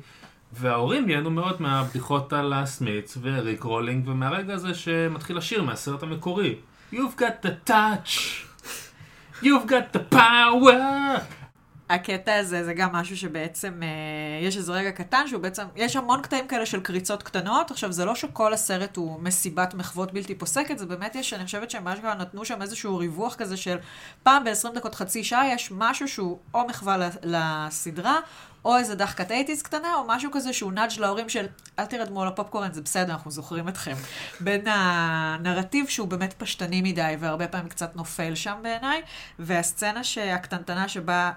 וההורים 0.54 1.10
ייהנו 1.10 1.30
מאוד 1.30 1.62
מהבדיחות 1.62 2.34
על 2.34 2.54
הסמיץ 2.54 3.18
ו 3.22 3.64
rickrolling 3.64 4.08
ומהרגע 4.08 4.54
הזה 4.54 4.74
שמתחיל 4.74 5.38
לשיר 5.38 5.64
מהסרט 5.64 6.04
המקורי. 6.04 6.56
You've 6.94 7.20
got 7.20 7.46
the 7.46 7.70
touch, 7.70 8.46
you've 9.42 9.68
got 9.68 9.98
the 9.98 10.16
power. 10.16 11.22
הקטע 11.90 12.36
הזה 12.36 12.66
זה 12.66 12.74
גם 12.74 12.92
משהו 12.92 13.18
שבעצם, 13.18 13.84
אה, 13.84 14.48
יש 14.48 14.58
איזה 14.58 14.74
רגע 14.74 14.92
קטן 14.92 15.28
שהוא 15.28 15.42
בעצם, 15.42 15.64
יש 15.76 15.96
המון 15.96 16.22
קטעים 16.22 16.48
כאלה 16.48 16.66
של 16.66 16.80
קריצות 16.80 17.24
קטנות. 17.24 17.72
עכשיו, 17.72 17.92
זה 17.92 18.06
לא 18.06 18.16
שכל 18.16 18.54
הסרט 18.54 18.96
הוא 18.96 19.20
מסיבת 19.22 19.74
מחוות 19.74 20.14
בלתי 20.14 20.36
פוסקת, 20.36 20.78
זה 20.78 20.86
באמת 20.86 21.16
יש, 21.16 21.34
אני 21.34 21.46
חושבת 21.46 21.72
שהם 21.72 21.84
ממש 21.84 22.00
נתנו 22.00 22.46
שם 22.46 22.62
איזשהו 22.62 22.98
ריווח 22.98 23.36
כזה 23.36 23.58
של 23.58 23.78
פעם 24.24 24.44
ב-20 24.44 24.70
דקות, 24.76 24.96
חצי 24.96 25.24
שעה, 25.24 25.48
יש 25.48 25.72
משהו 25.72 26.08
שהוא 26.08 26.40
או 26.54 26.68
מחווה 26.68 27.10
לסדרה, 27.24 28.20
או 28.66 28.78
איזה 28.78 28.96
דחקת 28.96 29.32
אייטיז 29.32 29.62
קטנה, 29.62 29.96
או 29.96 30.04
משהו 30.08 30.32
כזה 30.32 30.54
שהוא 30.54 30.72
נאג' 30.72 30.90
להורים 31.00 31.30
של, 31.30 31.46
אל 31.80 31.86
תרדמו 31.86 32.22
על 32.22 32.28
הפופקורן, 32.28 32.74
זה 32.74 32.82
בסדר, 32.82 33.14
אנחנו 33.14 33.32
זוכרים 33.32 33.70
אתכם. 33.70 33.96
בין 34.40 34.62
הנרטיב 34.68 35.88
שהוא 35.88 36.08
באמת 36.08 36.34
פשטני 36.34 36.82
מדי, 36.82 37.16
והרבה 37.20 37.48
פעמים 37.48 37.70
קצת 37.70 37.96
נופל 37.96 38.36
שם 38.36 38.58
בעיניי, 38.62 39.02
והסצנה 39.40 40.02
הקטנטנה 40.34 40.88
שבה 40.88 41.32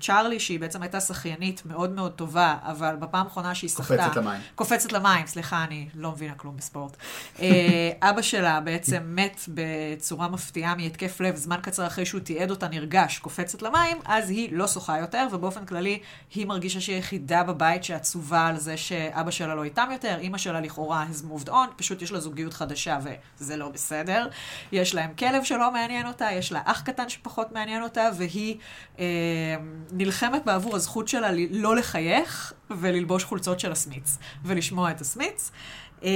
צ'ארלי, 0.00 0.40
שהיא 0.40 0.60
בעצם 0.60 0.82
הייתה 0.82 1.00
שחיינית 1.00 1.62
מאוד 1.66 1.90
מאוד 1.90 2.12
טובה, 2.12 2.56
אבל 2.62 2.96
בפעם 2.96 3.26
האחרונה 3.26 3.54
שהיא 3.54 3.70
שחתה... 3.70 3.96
קופצת 3.96 4.16
למים. 4.16 4.40
קופצת 4.54 4.92
למים, 4.92 5.26
סליחה, 5.26 5.64
אני 5.64 5.88
לא 5.94 6.12
מבינה 6.12 6.34
כלום 6.34 6.56
בספורט. 6.56 6.96
אה, 7.40 7.90
אבא 8.02 8.22
שלה 8.22 8.60
בעצם 8.60 9.02
מת 9.06 9.40
בצורה 9.48 10.28
מפתיעה 10.28 10.74
מהתקף 10.74 11.20
לב, 11.20 11.36
זמן 11.36 11.58
קצר 11.62 11.86
אחרי 11.86 12.06
שהוא 12.06 12.20
תיעד 12.20 12.50
אותה 12.50 12.68
נרגש, 12.68 13.18
קופצת 13.18 13.62
למים, 13.62 13.96
אז 14.04 14.30
היא 14.30 14.48
לא 14.52 14.66
שוחה 14.66 14.98
יותר, 14.98 15.26
ובאופן 15.32 15.64
כללי 15.64 15.98
היא 16.34 16.46
מרגישה 16.46 16.80
שהיא 16.80 16.96
היחידה 16.96 17.42
בבית 17.42 17.84
שעצובה 17.84 18.46
על 18.46 18.58
זה 18.58 18.76
שאבא 18.76 19.30
שלה 19.30 19.54
לא 19.54 19.64
איתם 19.64 19.88
יותר, 19.92 20.18
אימא 20.18 20.38
שלה 20.38 20.60
לכאורה 20.60 21.06
has 21.10 21.24
moved 21.24 21.48
on, 21.48 21.68
פשוט 21.76 22.02
יש 22.02 22.12
לה 22.12 22.20
זוגיות 22.20 22.54
חדשה 22.54 22.98
וזה 23.40 23.56
לא 23.56 23.68
בסדר. 23.68 24.28
יש 24.72 24.94
להם 24.94 25.10
כלב 25.18 25.44
שלא 25.44 25.72
מעניין 25.72 26.06
אותה, 26.06 26.28
יש 26.32 26.52
לה 26.52 26.60
אח 26.64 26.80
קטן 26.80 27.08
שפחות 27.08 27.52
מעניין 27.52 27.82
אותה, 27.82 28.10
והיא 28.16 28.56
אה, 28.98 29.04
נלחמת 29.92 30.44
בעבור 30.44 30.76
הזכות 30.76 31.08
שלה 31.08 31.28
לא 31.50 31.76
לחייך 31.76 32.52
וללבוש 32.70 33.24
חולצות 33.24 33.60
של 33.60 33.72
הסמיץ, 33.72 34.18
ולשמוע 34.44 34.90
את 34.90 35.00
הסמיץ. 35.00 35.50
אה, 36.04 36.10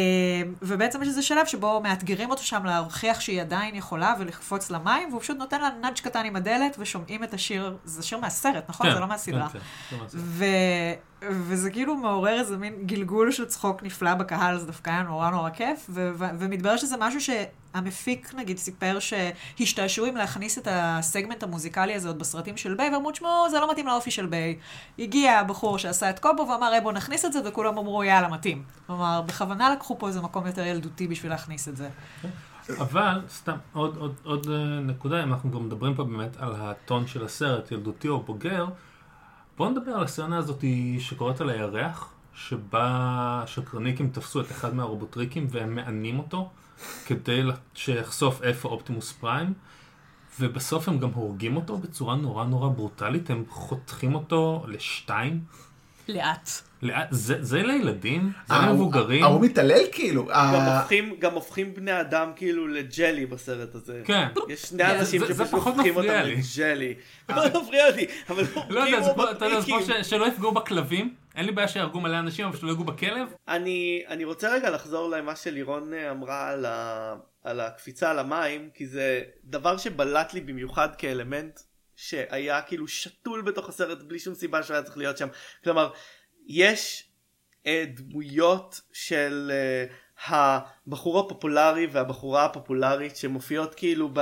ובעצם 0.62 1.02
יש 1.02 1.08
איזה 1.08 1.22
שלב 1.22 1.46
שבו 1.46 1.80
מאתגרים 1.80 2.30
אותו 2.30 2.42
שם 2.42 2.64
להוכיח 2.64 3.20
שהיא 3.20 3.40
עדיין 3.40 3.74
יכולה 3.74 4.14
ולקפוץ 4.18 4.70
למים, 4.70 5.08
והוא 5.08 5.20
פשוט 5.20 5.36
נותן 5.36 5.60
לה 5.60 5.68
nudge 5.82 5.94
קטן 5.94 6.24
עם 6.24 6.36
הדלת 6.36 6.76
ושומעים 6.78 7.24
את 7.24 7.34
השיר, 7.34 7.76
זה 7.84 8.02
שיר 8.02 8.18
מהסרט, 8.18 8.64
נכון? 8.68 8.90
זה 8.94 9.00
לא 9.00 9.06
מהסדרה. 9.06 9.48
כן, 9.48 9.58
כן. 9.90 9.96
ו... 10.14 10.44
וזה 11.22 11.70
כאילו 11.70 11.96
מעורר 11.96 12.38
איזה 12.40 12.56
מין 12.56 12.74
גלגול 12.86 13.30
של 13.30 13.44
צחוק 13.44 13.82
נפלא 13.82 14.14
בקהל, 14.14 14.58
זה 14.58 14.66
דווקא 14.66 14.90
היה 14.90 15.02
נורא 15.02 15.30
נורא 15.30 15.50
כיף, 15.50 15.86
ו... 15.90 16.10
ו... 16.14 16.24
ומתברר 16.38 16.76
שזה 16.76 16.96
משהו 17.00 17.20
שהמפיק 17.20 18.34
נגיד 18.34 18.58
סיפר 18.58 18.98
שהשתעשעו 18.98 20.06
עם 20.06 20.16
להכניס 20.16 20.58
את 20.58 20.68
הסגמנט 20.70 21.42
המוזיקלי 21.42 21.94
הזה 21.94 22.08
עוד 22.08 22.18
בסרטים 22.18 22.56
של 22.56 22.74
ביי, 22.74 22.90
ואמרו, 22.94 23.10
תשמעו, 23.10 23.50
זה 23.50 23.60
לא 23.60 23.70
מתאים 23.70 23.86
לאופי 23.86 24.10
של 24.10 24.26
ביי. 24.26 24.58
הגיע 24.98 25.38
הבחור 25.38 25.78
שעשה 25.78 26.10
את 26.10 26.18
קובו 26.18 26.48
ואמר, 26.48 26.66
היי 26.66 26.80
בוא 26.80 26.92
נכניס 26.92 27.24
את 27.24 27.32
זה, 27.32 27.40
וכולם 27.44 27.78
אמרו, 27.78 28.04
יאללה, 28.04 28.28
מתאים. 28.28 28.62
כלומר, 28.86 29.22
בכוונה 29.26 29.70
לקחו 29.70 29.98
פה 29.98 30.08
איזה 30.08 30.20
מקום 30.20 30.46
יותר 30.46 30.66
ילדותי 30.66 31.08
בשביל 31.08 31.32
להכניס 31.32 31.68
את 31.68 31.76
זה. 31.76 31.88
אבל, 32.78 33.20
סתם, 33.28 33.56
עוד, 33.72 33.96
עוד, 33.96 34.14
עוד 34.24 34.46
אה, 34.50 34.80
נקודה, 34.80 35.22
אם 35.22 35.32
אנחנו 35.32 35.50
גם 35.50 35.66
מדברים 35.66 35.94
פה 35.94 36.04
באמת 36.04 36.36
על 36.36 36.54
הטון 36.56 37.06
של 37.06 37.24
הסרט, 37.24 37.72
ילדותי 37.72 38.08
או 38.08 38.20
בוגר, 38.22 38.66
בואו 39.58 39.70
נדבר 39.70 39.92
על 39.92 40.02
הסצנה 40.02 40.38
הזאת 40.38 40.64
שקוראת 40.98 41.40
על 41.40 41.50
הירח, 41.50 42.12
שבה 42.34 43.42
שקרניקים 43.46 44.10
תפסו 44.10 44.40
את 44.40 44.50
אחד 44.50 44.74
מהרובוטריקים 44.74 45.46
והם 45.50 45.74
מענים 45.74 46.18
אותו, 46.18 46.50
כדי 47.06 47.42
שיחשוף 47.74 48.42
איפה 48.42 48.68
אופטימוס 48.68 49.12
פריים, 49.12 49.52
ובסוף 50.40 50.88
הם 50.88 50.98
גם 50.98 51.10
הורגים 51.10 51.56
אותו 51.56 51.78
בצורה 51.78 52.16
נורא 52.16 52.44
נורא 52.44 52.68
ברוטלית, 52.68 53.30
הם 53.30 53.44
חותכים 53.48 54.14
אותו 54.14 54.64
לשתיים. 54.68 55.44
לאט. 56.08 56.50
זה, 57.10 57.36
זה 57.40 57.62
לילדים? 57.62 58.32
זה 58.48 58.54
ההוא- 58.54 58.66
למבוגרים? 58.66 59.24
ההוא 59.24 59.40
מתעלל 59.40 59.82
כאילו. 59.92 60.24
גם 60.26 60.32
ה- 60.34 60.78
הופכים, 60.78 61.16
גם 61.18 61.34
הופכים 61.34 61.74
בני 61.74 62.00
אדם 62.00 62.32
כאילו 62.36 62.68
לג'לי 62.68 63.26
בסרט 63.26 63.74
הזה. 63.74 64.02
כן. 64.04 64.28
יש 64.48 64.62
שני 64.62 64.98
אנשים 64.98 65.20
שפשוט 65.28 65.46
פחות 65.46 65.74
הופכים 65.74 65.96
אותם 65.96 66.08
לי. 66.24 66.36
לג'לי. 66.58 66.94
לא 67.28 67.62
מפריע 67.62 67.90
לי, 67.90 68.06
אבל 68.28 68.44
לא 68.68 68.80
יודע, 68.80 69.02
זה 69.02 69.10
כמו- 69.14 69.30
אתה 69.30 69.44
יודע, 69.44 69.60
זה 69.60 69.66
כמו 69.66 69.78
שלא 70.02 70.26
יפגעו 70.26 70.52
בכלבים, 70.52 71.14
אין 71.36 71.46
לי 71.46 71.52
בעיה 71.52 71.68
שיהרגו 71.68 72.00
מלא 72.00 72.18
אנשים, 72.18 72.46
אבל 72.46 72.56
שלא 72.56 72.68
יפגעו 72.70 72.84
בכלב. 72.84 73.28
אני, 73.48 74.02
אני 74.08 74.24
רוצה 74.24 74.50
רגע 74.54 74.70
לחזור 74.70 75.10
למה 75.10 75.36
שלירון 75.36 75.94
אה, 75.94 76.10
אמרה 76.10 76.48
על, 76.50 76.64
ה, 76.66 77.14
על 77.44 77.60
הקפיצה 77.60 78.10
על 78.10 78.18
המים, 78.18 78.68
כי 78.74 78.86
זה 78.86 79.20
דבר 79.44 79.76
שבלט 79.76 80.34
לי 80.34 80.40
במיוחד 80.40 80.88
כאלמנט 80.98 81.60
שהיה 81.96 82.60
כאילו 82.62 82.88
שתול 82.88 83.42
בתוך 83.42 83.68
הסרט 83.68 84.02
בלי 84.02 84.18
שום 84.18 84.34
סיבה 84.34 84.62
שהוא 84.62 84.74
היה 84.74 84.82
צריך 84.82 84.98
להיות 84.98 85.18
שם. 85.18 85.28
כלומר, 85.64 85.90
יש 86.48 87.08
אה, 87.66 87.84
דמויות 87.94 88.80
של 88.92 89.52
אה, 89.54 89.86
הבחור 90.86 91.20
הפופולרי 91.20 91.86
והבחורה 91.86 92.44
הפופולרית 92.44 93.16
שמופיעות 93.16 93.74
כאילו 93.74 94.10
ב... 94.12 94.20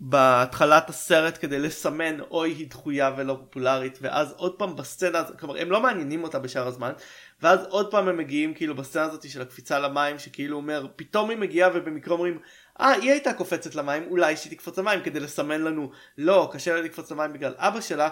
בהתחלת 0.00 0.90
הסרט 0.90 1.38
כדי 1.40 1.58
לסמן 1.58 2.20
אוי 2.20 2.52
היא 2.52 2.70
דחויה 2.70 3.14
ולא 3.16 3.36
פופולרית 3.40 3.98
ואז 4.00 4.34
עוד 4.36 4.58
פעם 4.58 4.76
בסצנה 4.76 5.18
הזאת 5.18 5.38
כלומר 5.40 5.56
הם 5.60 5.70
לא 5.70 5.80
מעניינים 5.80 6.24
אותה 6.24 6.38
בשאר 6.38 6.66
הזמן 6.66 6.92
ואז 7.42 7.60
עוד 7.68 7.90
פעם 7.90 8.08
הם 8.08 8.16
מגיעים 8.16 8.54
כאילו 8.54 8.74
בסצנה 8.74 9.02
הזאת 9.02 9.30
של 9.30 9.42
הקפיצה 9.42 9.78
למים 9.78 10.18
שכאילו 10.18 10.56
אומר 10.56 10.86
פתאום 10.96 11.30
היא 11.30 11.38
מגיעה 11.38 11.70
ובמקרה 11.74 12.14
אומרים 12.14 12.38
אה 12.80 12.90
היא 12.90 13.10
הייתה 13.10 13.32
קופצת 13.32 13.74
למים 13.74 14.06
אולי 14.10 14.36
שהיא 14.36 14.52
תקפוץ 14.52 14.78
למים 14.78 15.02
כדי 15.02 15.20
לסמן 15.20 15.60
לנו 15.60 15.90
לא 16.18 16.50
קשה 16.52 16.74
לה 16.74 16.80
לקפוץ 16.80 17.10
למים 17.10 17.32
בגלל 17.32 17.54
אבא 17.56 17.80
שלה 17.80 18.08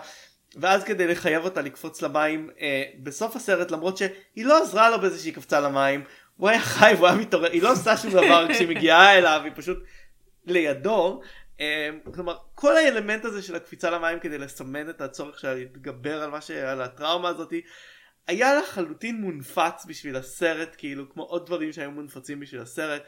ואז 0.57 0.85
כדי 0.85 1.07
לחייב 1.07 1.45
אותה 1.45 1.61
לקפוץ 1.61 2.03
למים 2.03 2.51
אה, 2.61 2.85
בסוף 3.03 3.37
הסרט 3.37 3.71
למרות 3.71 3.97
שהיא 3.97 4.45
לא 4.45 4.63
עזרה 4.63 4.91
לו 4.91 5.01
בזה 5.01 5.19
שהיא 5.19 5.35
קפצה 5.35 5.61
למים 5.61 6.05
הוא 6.37 6.49
היה 6.49 6.61
חי 6.61 6.93
והוא 6.97 7.07
היה 7.07 7.17
מתעורר 7.17 7.51
היא 7.51 7.63
לא 7.63 7.73
עושה 7.73 7.97
שום 7.97 8.11
דבר 8.11 8.47
כשהיא 8.53 8.69
מגיעה 8.69 9.19
אליו 9.19 9.41
היא 9.45 9.53
פשוט 9.55 9.79
לידו. 10.47 11.21
אה, 11.61 11.91
כלומר 12.15 12.37
כל 12.55 12.77
האלמנט 12.77 13.25
הזה 13.25 13.43
של 13.43 13.55
הקפיצה 13.55 13.91
למים 13.91 14.21
כדי 14.21 14.39
לסמן 14.39 14.91
את 14.91 15.01
הצורך 15.01 15.39
שלה 15.39 15.55
להתגבר 15.55 16.23
על 16.23 16.31
מה 16.31 16.41
שעל 16.41 16.83
הטראומה 16.83 17.29
הזאתי 17.29 17.63
היה 18.27 18.55
לחלוטין 18.55 19.21
מונפץ 19.21 19.85
בשביל 19.89 20.17
הסרט 20.17 20.75
כאילו 20.79 21.11
כמו 21.11 21.23
עוד 21.23 21.47
דברים 21.47 21.73
שהיו 21.73 21.91
מונפצים 21.91 22.41
בשביל 22.41 22.61
הסרט. 22.61 23.03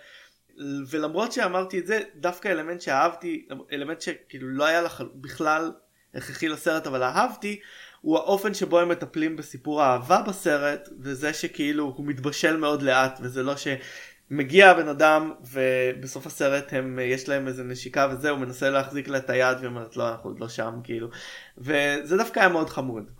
ולמרות 0.91 1.33
שאמרתי 1.33 1.79
את 1.79 1.87
זה 1.87 2.01
דווקא 2.15 2.49
אלמנט 2.49 2.81
שאהבתי 2.81 3.49
אלמנט 3.73 4.01
שכאילו 4.01 4.49
לא 4.49 4.65
היה 4.65 4.83
לחל... 4.83 5.09
בכלל 5.15 5.73
הכרחי 6.15 6.49
לסרט 6.49 6.87
אבל 6.87 7.03
אהבתי 7.03 7.61
הוא 8.01 8.17
האופן 8.19 8.55
שבו 8.55 8.79
הם 8.81 8.89
מטפלים 8.89 9.37
בסיפור 9.37 9.83
האהבה 9.83 10.23
בסרט 10.23 10.89
וזה 11.01 11.33
שכאילו 11.33 11.85
הוא 11.97 12.07
מתבשל 12.07 12.57
מאוד 12.57 12.83
לאט 12.83 13.19
וזה 13.23 13.43
לא 13.43 13.55
שמגיע 13.57 14.71
הבן 14.71 14.89
אדם 14.89 15.33
ובסוף 15.53 16.27
הסרט 16.27 16.73
הם 16.73 16.99
יש 17.03 17.29
להם 17.29 17.49
איזה 17.49 17.65
נשיקה 17.65 18.09
וזה 18.11 18.31
הוא 18.31 18.39
מנסה 18.39 18.71
להחזיק 18.71 19.09
לה 19.09 19.19
את 19.19 19.31
היד 19.31 19.57
והיא 19.57 19.69
אומרת 19.69 19.97
לא 19.97 20.09
אנחנו 20.09 20.31
עוד 20.31 20.41
לא 20.41 20.49
שם 20.49 20.75
כאילו 20.85 21.09
וזה 21.59 22.17
דווקא 22.17 22.41
היה 22.41 22.49
מאוד 22.49 22.71
חמוד. 22.71 23.11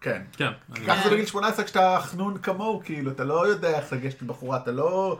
כן. 0.00 0.22
כן. 0.32 0.50
ככה 0.86 1.02
זה 1.04 1.10
בגיל 1.10 1.26
18 1.26 1.64
כשאתה 1.64 1.98
חנון 2.00 2.38
כמוהו, 2.38 2.80
כאילו, 2.84 3.10
אתה 3.10 3.24
לא 3.24 3.46
יודע 3.46 3.78
איך 3.78 3.92
לגשת 3.92 4.22
לבחורה, 4.22 4.56
אתה 4.56 4.72
לא 4.72 5.18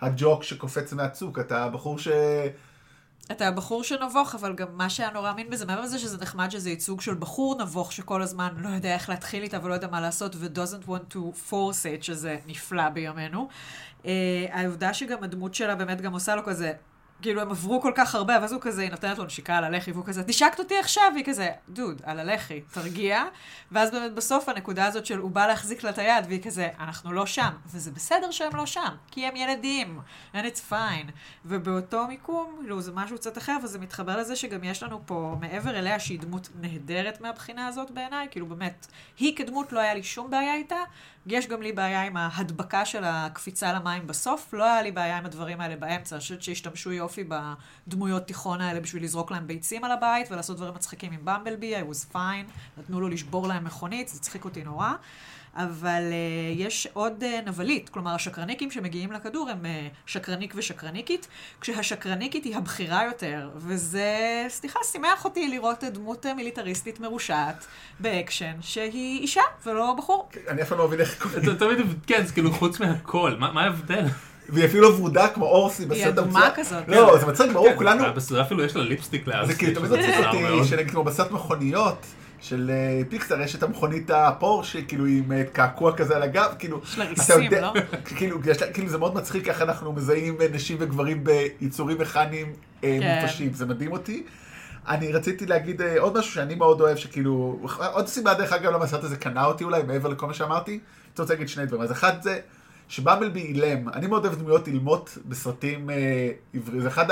הג'וק 0.00 0.42
שקופץ 0.42 0.92
מהצוק, 0.92 1.38
אתה 1.38 1.68
בחור 1.68 1.98
ש... 1.98 2.08
אתה 3.32 3.50
בחור 3.50 3.84
שנבוך, 3.84 4.34
אבל 4.34 4.54
גם 4.54 4.66
מה 4.72 4.90
שהיה 4.90 5.10
נורא 5.10 5.30
אמין 5.30 5.50
בזה, 5.50 5.66
מעבר 5.66 5.80
לזה 5.80 5.98
שזה 5.98 6.18
נחמד 6.18 6.50
שזה 6.50 6.70
ייצוג 6.70 7.00
של 7.00 7.14
בחור 7.14 7.62
נבוך 7.62 7.92
שכל 7.92 8.22
הזמן 8.22 8.54
לא 8.56 8.68
יודע 8.68 8.94
איך 8.94 9.08
להתחיל 9.08 9.42
איתה 9.42 9.58
ולא 9.62 9.74
יודע 9.74 9.88
מה 9.88 10.00
לעשות 10.00 10.36
ו-doesn't 10.38 10.88
want 10.88 11.14
to 11.14 11.50
force 11.50 12.00
it, 12.00 12.02
שזה 12.02 12.38
נפלא 12.46 12.88
בימינו. 12.88 13.48
Uh, 14.02 14.06
העובדה 14.50 14.94
שגם 14.94 15.24
הדמות 15.24 15.54
שלה 15.54 15.74
באמת 15.74 16.00
גם 16.00 16.12
עושה 16.12 16.34
לו 16.34 16.44
כזה, 16.44 16.72
כאילו 17.22 17.40
הם 17.40 17.50
עברו 17.50 17.80
כל 17.80 17.92
כך 17.94 18.14
הרבה, 18.14 18.38
ואז 18.40 18.52
הוא 18.52 18.60
כזה, 18.60 18.82
היא 18.82 18.90
נותנת 18.90 19.18
לו 19.18 19.24
נשיקה 19.24 19.56
על 19.56 19.64
הלחי, 19.64 19.92
והוא 19.92 20.04
כזה, 20.04 20.22
נשקת 20.28 20.58
אותי 20.58 20.78
עכשיו, 20.78 21.04
והיא 21.14 21.24
כזה, 21.24 21.50
דוד, 21.68 22.02
על 22.04 22.20
הלחי, 22.20 22.60
תרגיע. 22.60 23.24
ואז 23.72 23.90
באמת 23.90 24.12
בסוף 24.12 24.48
הנקודה 24.48 24.86
הזאת 24.86 25.06
של 25.06 25.18
הוא 25.18 25.30
בא 25.30 25.46
להחזיק 25.46 25.82
לה 25.82 25.90
את 25.90 25.98
היד, 25.98 26.24
והיא 26.28 26.42
כזה, 26.42 26.68
אנחנו 26.80 27.12
לא 27.12 27.26
שם. 27.26 27.50
וזה 27.66 27.90
בסדר 27.90 28.30
שהם 28.30 28.56
לא 28.56 28.66
שם, 28.66 28.94
כי 29.10 29.26
הם 29.26 29.36
ילדים, 29.36 30.00
and 30.34 30.36
it's 30.36 30.72
fine. 30.72 31.10
ובאותו 31.44 32.06
מיקום, 32.06 32.56
כאילו, 32.60 32.80
זה 32.80 32.92
משהו 32.92 33.16
קצת 33.16 33.38
אחר, 33.38 33.56
וזה 33.62 33.78
מתחבר 33.78 34.16
לזה 34.16 34.36
שגם 34.36 34.64
יש 34.64 34.82
לנו 34.82 35.00
פה, 35.06 35.36
מעבר 35.40 35.78
אליה, 35.78 36.00
שהיא 36.00 36.20
דמות 36.20 36.48
נהדרת 36.60 37.20
מהבחינה 37.20 37.66
הזאת 37.66 37.90
בעיניי, 37.90 38.28
כאילו 38.30 38.46
באמת, 38.46 38.86
היא 39.18 39.36
כדמות 39.36 39.72
לא 39.72 39.80
היה 39.80 39.94
לי 39.94 40.02
שום 40.02 40.30
בעיה 40.30 40.54
איתה, 40.54 40.78
יש 41.26 41.46
גם 41.46 41.62
לי 41.62 41.72
בעיה 41.72 42.02
עם 42.02 42.16
ההדבקה 42.16 42.84
של 42.84 43.04
הקפיצה 43.04 43.72
למים 43.72 44.06
בסוף, 44.06 44.54
לא 44.54 44.64
היה 44.64 44.82
לי 44.82 44.92
בעיה 44.92 45.18
עם 45.18 45.26
הדברים 45.26 45.60
האלה 45.60 45.76
באמצע, 45.76 46.16
אני 46.16 46.20
חושבת 46.20 46.42
שהשתמשו 46.42 46.92
יופי 46.92 47.24
בדמויות 47.86 48.26
תיכון 48.26 48.60
האלה 48.60 48.80
בשביל 48.80 49.04
לזרוק 49.04 49.30
להם 49.30 49.46
ביצים 49.46 49.84
על 49.84 49.92
הבית 49.92 50.30
ולעשות 50.30 50.56
דברים 50.56 50.74
מצחיקים 50.74 51.12
עם 51.12 51.20
במבלבי, 51.24 51.76
I 51.76 51.84
was 51.84 52.14
fine, 52.14 52.78
נתנו 52.78 53.00
לו 53.00 53.08
לשבור 53.08 53.48
להם 53.48 53.64
מכונית, 53.64 54.08
זה 54.08 54.16
הצחיק 54.18 54.44
אותי 54.44 54.64
נורא. 54.64 54.92
אבל 55.56 56.02
uh, 56.10 56.60
יש 56.60 56.88
עוד 56.92 57.22
uh, 57.22 57.48
נבלית, 57.48 57.88
כלומר 57.88 58.14
השקרניקים 58.14 58.70
שמגיעים 58.70 59.12
לכדור 59.12 59.48
הם 59.50 59.64
uh, 59.64 59.94
שקרניק 60.06 60.54
ושקרניקית, 60.56 61.28
כשהשקרניקית 61.60 62.44
היא 62.44 62.56
הבכירה 62.56 63.04
יותר, 63.04 63.50
וזה, 63.56 64.44
סליחה, 64.48 64.78
שימח 64.92 65.24
אותי 65.24 65.48
לראות 65.48 65.84
דמות 65.84 66.26
מיליטריסטית 66.36 67.00
מרושעת 67.00 67.66
באקשן, 68.00 68.52
שהיא 68.60 69.20
אישה 69.20 69.42
ולא 69.66 69.94
בחור. 69.98 70.28
אני 70.48 70.62
אף 70.62 70.68
פעם 70.68 70.78
לא 70.78 70.88
מבין 70.88 71.00
איך 71.00 71.22
קוראים. 71.22 71.42
אתה 71.42 71.54
תמיד, 71.54 71.78
כן, 72.06 72.26
זה 72.26 72.32
כאילו 72.32 72.52
חוץ 72.52 72.80
מהכל, 72.80 73.34
מה 73.38 73.62
ההבדל? 73.62 74.04
והיא 74.48 74.64
אפילו 74.64 74.82
לא 74.82 74.94
ורודה 74.94 75.28
כמו 75.28 75.44
ארסי 75.44 75.86
בסרט 75.86 76.06
הדומה 76.06 76.46
המצוין. 76.46 76.64
כזאת. 76.64 76.88
לא, 76.88 77.18
זה 77.18 77.26
מצחיק, 77.26 77.52
ברור, 77.52 77.74
כולנו... 77.76 78.14
בסדרה 78.14 78.42
אפילו 78.42 78.64
יש 78.64 78.76
לה 78.76 78.82
ליפסטיק 78.82 79.26
לארסי. 79.26 79.52
זה 79.52 79.58
כאילו 79.58 79.74
תמיד 79.74 79.92
מצחיק 79.92 80.26
אותי. 80.26 80.64
שנגיד 80.68 80.90
כמו 80.90 81.04
בסרט 81.04 81.30
מכוניות 81.30 82.06
של 82.42 82.70
אה, 82.70 83.02
פיקסר, 83.08 83.40
יש 83.40 83.54
את 83.54 83.62
המכונית 83.62 84.10
הפורשה, 84.10 84.82
כאילו 84.82 85.06
עם 85.06 85.32
אה, 85.32 85.44
קעקוע 85.52 85.96
כזה 85.96 86.16
על 86.16 86.22
הגב, 86.22 86.54
כאילו... 86.58 86.80
יש 86.84 86.98
לה 86.98 87.04
ריסים, 87.04 87.42
יודע- 87.42 87.60
לא? 87.60 87.72
כאילו, 88.16 88.38
יש 88.44 88.62
כאילו 88.62 88.88
זה 88.88 88.98
מאוד 88.98 89.14
מצחיק 89.14 89.48
איך 89.48 89.62
אנחנו 89.62 89.92
מזהים 89.92 90.40
אה, 90.40 90.46
נשים 90.52 90.76
וגברים 90.80 91.24
ביצורים 91.24 91.98
מכניים 91.98 92.52
כן. 92.80 93.18
מופשים, 93.22 93.52
זה 93.52 93.66
מדהים 93.66 93.92
אותי. 93.92 94.22
אני 94.88 95.12
רציתי 95.12 95.46
להגיד 95.46 95.82
עוד 95.98 96.18
משהו 96.18 96.32
שאני 96.32 96.54
מאוד 96.54 96.80
אוהב, 96.80 96.96
שכאילו, 96.96 97.58
עוד 97.92 98.06
סיבה 98.06 98.34
דרך 98.34 98.52
אגב 98.52 98.72
למה 98.72 98.84
הסרט 98.84 99.04
הזה 99.04 99.16
קנה 99.16 99.44
אותי 99.44 99.64
אולי, 99.64 99.82
מעבר 99.82 100.08
לכל 100.08 100.26
מה 100.26 100.34
שאמרתי, 100.34 100.70
אני 100.72 100.80
רוצה 101.18 101.34
להגיד 101.34 101.48
שני 101.48 101.66
דברים. 101.66 101.82
אז 101.82 101.92
אחד 101.92 102.22
זה, 102.22 102.38
שבמבלבי 102.88 103.40
אילם, 103.40 103.88
אני 103.88 104.06
מאוד 104.06 104.26
אוהב 104.26 104.38
דמויות 104.38 104.66
אילמות 104.66 105.18
בסרטים 105.28 105.90
עבריים, 106.54 106.80
זה 106.80 106.88
אחד 106.88 107.06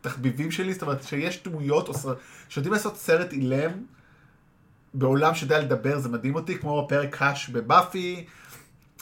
התחביבים 0.00 0.50
שלי, 0.50 0.72
זאת 0.72 0.82
אומרת 0.82 1.02
שיש 1.02 1.42
דמויות, 1.44 1.88
או 1.88 1.94
שיודעים 2.48 2.72
לעשות 2.72 2.96
סרט 2.96 3.32
אילם 3.32 3.70
בעולם 4.94 5.34
שיודע 5.34 5.58
לדבר, 5.58 5.98
זה 5.98 6.08
מדהים 6.08 6.34
אותי, 6.34 6.58
כמו 6.58 6.86
פרק 6.88 7.16
קאש 7.16 7.48
בבאפי, 7.48 8.24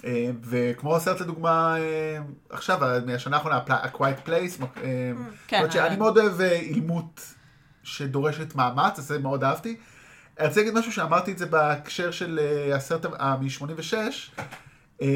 אה, 0.05 0.31
וכמו 0.43 0.97
הסרט 0.97 1.21
לדוגמה, 1.21 1.77
אה, 1.79 2.19
עכשיו, 2.51 2.79
מהשנה 3.07 3.37
האחרונה, 3.37 3.61
A 3.67 3.97
Quiet 3.97 4.29
Place, 4.29 4.65
אה, 4.83 5.13
כן, 5.47 5.57
אומרת 5.57 5.73
שאני 5.73 5.89
אה. 5.89 5.97
מאוד 5.97 6.19
אוהב 6.19 6.41
אילמות 6.41 7.35
שדורשת 7.83 8.55
מאמץ, 8.55 8.99
אז 8.99 9.05
זה 9.05 9.19
מאוד 9.19 9.45
אהבתי. 9.45 9.77
אני 10.39 10.49
רוצה 10.49 10.61
להגיד 10.61 10.79
משהו 10.79 10.93
שאמרתי 10.93 11.33
את 11.33 11.39
זה 11.39 11.47
בהקשר 11.47 12.11
של 12.11 12.41
הסרט 12.75 13.07
מ-86, 13.07 13.95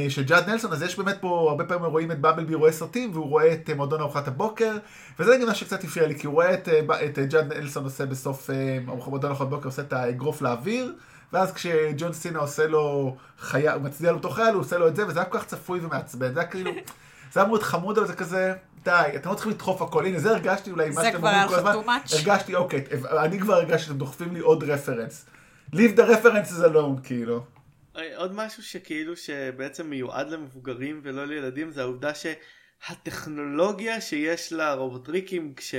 שג'אד 0.09 0.51
נלסון, 0.51 0.73
אז 0.73 0.83
יש 0.83 0.99
באמת 0.99 1.17
פה, 1.21 1.47
הרבה 1.51 1.65
פעמים 1.65 1.85
רואים 1.85 2.13
את 2.13 2.21
במבלבי 2.21 2.55
רואה 2.55 2.73
סרטים, 2.73 3.11
והוא 3.13 3.27
רואה 3.27 3.53
את 3.53 3.71
אה, 3.71 3.75
מועדון 3.75 4.01
ארוחת 4.01 4.29
הבוקר, 4.29 4.77
וזה 5.19 5.37
גם 5.37 5.47
מה 5.47 5.55
שקצת 5.55 5.85
הפריע 5.85 6.07
לי, 6.07 6.19
כי 6.19 6.27
הוא 6.27 6.35
רואה 6.35 6.55
את, 6.55 6.69
אה, 6.69 7.05
את 7.05 7.19
אה, 7.19 7.25
ג'אד 7.25 7.53
נלסון 7.53 7.85
עושה 7.85 8.07
בסוף 8.07 8.51
אה, 8.51 8.79
מועדון 8.87 9.31
ארוחת 9.31 9.47
בוקר, 9.47 9.69
עושה 9.69 9.83
את 9.83 9.93
האגרוף 9.93 10.43
לאוויר, 10.43 10.95
ואז 11.33 11.53
כשג'ון 11.53 12.13
סינה 12.13 12.39
עושה 12.39 12.67
לו 12.67 13.17
חיה, 13.39 13.75
הוא 13.75 13.83
מצדיע 13.83 14.13
לו 14.13 14.19
בתוך 14.19 14.35
חייל, 14.35 14.55
הוא 14.55 14.61
עושה 14.61 14.79
לו 14.79 14.89
את 14.89 14.97
זה, 14.97 15.07
וזה 15.07 15.19
היה 15.19 15.29
כל 15.29 15.39
כך 15.39 15.47
צפוי 15.47 15.81
ומעצבן, 15.83 16.35
זה 16.35 16.41
היה 16.41 16.49
כאילו, 16.49 16.71
זה 17.33 17.41
היה 17.41 17.49
מאוד 17.49 17.63
חמוד, 17.63 17.99
אבל 17.99 18.07
זה 18.07 18.15
כזה, 18.15 18.55
די, 18.85 19.13
אתם 19.17 19.31
לא 19.31 19.35
צריכים 19.35 19.53
לדחוף 19.53 19.83
הכל, 19.83 20.07
הנה 20.07 20.19
זה 20.19 20.31
הרגשתי 20.31 20.71
אולי, 20.71 20.91
מה 20.91 21.03
שאתם 21.03 21.17
אומרים 21.17 21.49
כל 21.49 21.55
הזמן? 21.55 21.99
הרגשתי, 22.13 22.55
אוקיי, 22.55 22.85
אני 23.19 23.41
כבר 23.41 23.55
הרגשתי 23.55 23.87
שאתם 23.87 23.99
דוחפים 23.99 24.35
לי 24.35 24.41
עוד 24.41 24.65
רפרנס. 24.65 25.27
Leave 25.75 25.97
the 25.97 26.03
references 26.03 26.65
alone, 26.65 27.01
כאילו. 27.03 27.56
אה, 27.97 28.17
עוד 28.17 28.35
משהו 28.35 28.63
שכאילו 28.63 29.17
שבעצם 29.17 29.91
מיועד 29.91 30.31
למבוגרים 30.31 31.01
ולא 31.05 31.27
לילדים 31.27 31.71
זה 31.71 31.83
העובדה 31.83 32.11
שהטכנולוגיה 32.15 34.01
שיש 34.01 34.53
לרובוטריקים 34.53 35.55
כש... 35.55 35.75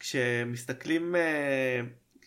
כשמסתכלים 0.00 1.16
אה, 1.16 1.80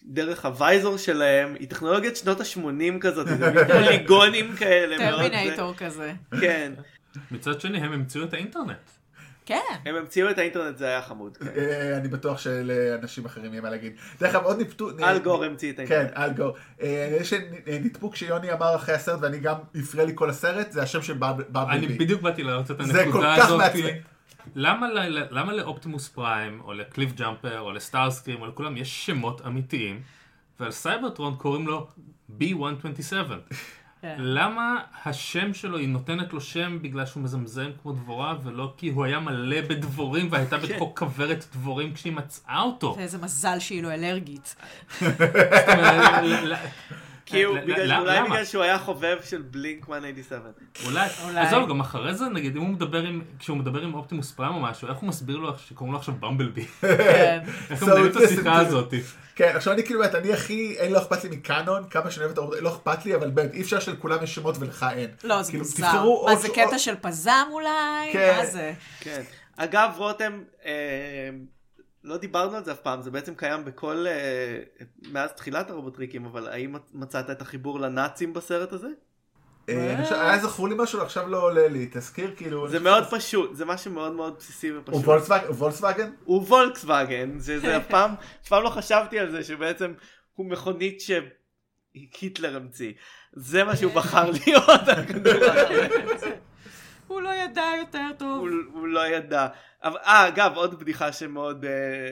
דרך 0.03 0.45
הוויזור 0.45 0.97
שלהם 0.97 1.55
היא 1.59 1.69
טכנולוגיית 1.69 2.15
שנות 2.15 2.39
ה-80 2.39 2.99
כזאת, 3.01 3.27
פוליגונים 3.73 4.55
כאלה. 4.55 4.97
טרמינטור 4.97 5.73
כזה. 5.73 6.13
כן, 6.41 6.73
מצד 7.31 7.61
שני, 7.61 7.77
הם 7.77 7.93
המציאו 7.93 8.23
את 8.23 8.33
האינטרנט. 8.33 8.98
כן. 9.49 9.75
הם 9.85 9.95
המציאו 9.95 10.29
את 10.29 10.37
האינטרנט 10.37 10.77
זה 10.77 10.85
היה 10.85 11.01
חמוד. 11.01 11.37
כן. 11.37 11.47
אה, 11.57 11.97
אני 11.97 12.07
בטוח 12.07 12.37
שלאנשים 12.37 13.25
אחרים 13.25 13.51
יהיה 13.51 13.61
מה 13.61 13.69
להגיד. 13.69 13.93
דרך 14.19 14.35
אגב, 14.35 14.43
עוד 14.43 14.57
ניטפו... 14.57 14.89
אל 14.99 15.19
גור 15.19 15.43
המציא 15.43 15.71
את 15.71 15.75
כן, 15.75 15.81
האינטרנט. 15.81 16.17
אל 16.17 16.33
גור. 16.33 16.55
אה, 16.81 17.17
יש 17.21 17.33
נדפוק 17.67 18.15
שיוני 18.15 18.53
אמר 18.53 18.75
אחרי 18.75 18.95
הסרט, 18.95 19.19
ואני 19.21 19.39
גם 19.39 19.55
הפריע 19.75 20.05
לי 20.05 20.11
כל 20.15 20.29
הסרט, 20.29 20.71
זה 20.71 20.83
השם 20.83 21.01
של 21.01 21.13
אני 21.23 21.43
במבלבי. 21.49 21.97
בדיוק 21.97 22.21
באתי 22.21 22.43
להראות 22.43 22.71
את 22.71 22.79
הנקודה 22.79 23.33
הזאת. 23.35 23.61
למה 25.31 25.53
לאופטימוס 25.53 26.07
פריים, 26.07 26.61
או 26.61 26.73
לקליף 26.73 27.13
ג'אמפר, 27.13 27.59
או 27.59 27.71
לסטארסקרים, 27.71 28.41
או 28.41 28.47
לכולם 28.47 28.77
יש 28.77 29.05
שמות 29.05 29.41
אמיתיים, 29.45 30.01
ועל 30.59 30.71
סייברטרון 30.71 31.35
קוראים 31.35 31.67
לו 31.67 31.87
B127. 32.39 33.13
כן. 34.01 34.15
למה 34.19 34.79
השם 35.05 35.53
שלו, 35.53 35.77
היא 35.77 35.87
נותנת 35.87 36.33
לו 36.33 36.41
שם 36.41 36.79
בגלל 36.81 37.05
שהוא 37.05 37.23
מזמזם 37.23 37.71
כמו 37.81 37.91
דבורה, 37.91 38.35
ולא 38.43 38.73
כי 38.77 38.89
הוא 38.89 39.05
היה 39.05 39.19
מלא 39.19 39.61
בדבורים 39.61 40.27
והייתה 40.31 40.57
בתוכו 40.63 40.95
כוורת 40.95 41.45
דבורים 41.53 41.93
כשהיא 41.93 42.13
מצאה 42.13 42.61
אותו? 42.61 42.95
ואיזה 42.97 43.17
מזל 43.17 43.59
שהיא 43.59 43.83
לא 43.83 43.93
אלרגית. 43.93 44.55
כי 47.30 47.43
הוא, 47.43 47.57
אולי 47.57 47.88
למה? 47.88 48.25
בגלל 48.30 48.45
שהוא 48.45 48.63
היה 48.63 48.80
חובב 48.80 49.17
של 49.23 49.41
בלינק 49.41 49.88
187. 49.88 50.49
אולי, 50.86 51.07
אולי. 51.23 51.39
עזוב, 51.39 51.69
גם 51.69 51.80
אחרי 51.80 52.13
זה, 52.13 52.25
נגיד, 52.25 52.55
אם 52.55 52.61
הוא 52.61 52.69
מדבר 52.69 53.03
עם, 53.03 53.21
כשהוא 53.39 53.57
מדבר 53.57 53.82
עם 53.82 53.93
אופטימוס 53.93 54.32
פריים 54.32 54.53
או 54.53 54.59
משהו, 54.59 54.88
איך 54.88 54.97
הוא 54.97 55.09
מסביר 55.09 55.38
לו 55.38 55.57
שקוראים 55.57 55.93
לו 55.93 55.99
עכשיו 55.99 56.15
במבלבי? 56.19 56.65
כן. 56.82 57.39
איך 57.69 57.84
הוא 57.84 57.89
מנהל 57.89 58.07
את 58.07 58.15
השיחה 58.15 58.59
הזאת? 58.61 58.93
כן, 59.36 59.51
עכשיו 59.55 59.73
אני 59.73 59.84
כאילו, 59.84 60.03
אני 60.03 60.34
הכי, 60.34 60.75
אין 60.77 60.91
לא 60.91 60.97
אכפת 60.97 61.23
לי 61.23 61.30
מקאנון, 61.30 61.84
כמה 61.89 62.11
שאני 62.11 62.23
אוהב 62.23 62.32
את 62.32 62.38
העובדה, 62.38 62.61
לא 62.61 62.69
אכפת 62.69 63.05
לי, 63.05 63.15
אבל 63.15 63.30
באמת, 63.30 63.53
אי 63.53 63.61
אפשר 63.61 63.80
שלכולם 63.80 64.23
יש 64.23 64.36
שמות 64.36 64.55
ולך 64.59 64.86
אין. 64.91 65.09
לא, 65.23 65.41
זה 65.41 65.51
כאילו, 65.51 65.63
מוזר. 65.63 66.05
מה, 66.25 66.36
זה 66.36 66.49
קטע 66.49 66.77
של 66.77 66.95
פזם 67.01 67.47
אולי? 67.51 67.69
כן. 68.13 68.34
מה 68.38 68.45
זה? 68.45 68.73
כן. 68.99 69.21
אגב, 69.57 69.93
רותם, 69.97 70.41
אה, 70.65 70.71
לא 72.03 72.17
דיברנו 72.17 72.57
על 72.57 72.63
זה 72.63 72.71
אף 72.71 72.79
פעם, 72.79 73.01
זה 73.01 73.11
בעצם 73.11 73.35
קיים 73.35 73.65
בכל, 73.65 74.05
אה, 74.07 74.59
מאז 75.11 75.31
תחילת 75.31 75.69
הרובוטריקים, 75.69 76.25
אבל 76.25 76.47
האם 76.47 76.75
מצאת 76.93 77.29
את 77.29 77.41
החיבור 77.41 77.79
לנאצים 77.79 78.33
בסרט 78.33 78.73
הזה? 78.73 78.87
אה, 79.69 79.93
אני 79.95 80.03
חושב- 80.03 80.15
היה 80.15 80.39
זכור 80.39 80.69
לי 80.69 80.75
משהו, 80.77 81.01
עכשיו 81.01 81.27
לא 81.27 81.41
עולה 81.43 81.67
לי, 81.67 81.89
תזכיר 81.91 82.33
כאילו. 82.37 82.69
זה 82.69 82.79
מאוד 82.79 83.03
פשוט, 83.11 83.55
זה 83.55 83.65
משהו 83.65 83.91
מאוד 83.91 84.13
מאוד 84.13 84.35
בסיסי 84.39 84.71
ופשוט. 84.77 84.95
הוא 84.95 85.03
וולקסווגן? 85.59 86.09
הוא 86.25 86.43
וולקסווגן, 86.43 87.39
זה 87.39 87.59
זה 87.59 87.77
אף 87.77 87.87
פעם, 87.87 88.11
אף 88.43 88.47
פעם 88.47 88.63
לא 88.63 88.69
חשבתי 88.69 89.19
על 89.19 89.31
זה, 89.31 89.43
שבעצם 89.43 89.93
הוא 90.35 90.45
מכונית 90.45 91.01
שהיטלר 91.01 92.55
המציא. 92.55 92.93
זה 93.33 93.63
מה 93.63 93.75
שהוא 93.75 93.93
בחר 93.93 94.31
להיות. 94.45 94.63
הוא 97.10 97.22
לא 97.22 97.30
ידע 97.43 97.64
יותר 97.80 98.07
טוב. 98.18 98.39
הוא, 98.39 98.49
הוא 98.74 98.88
לא 98.88 99.07
ידע. 99.07 99.47
אבל, 99.84 99.97
אה, 100.05 100.28
אגב, 100.28 100.51
עוד 100.55 100.80
בדיחה 100.80 101.12
שמאוד 101.12 101.66
אה, 101.66 101.72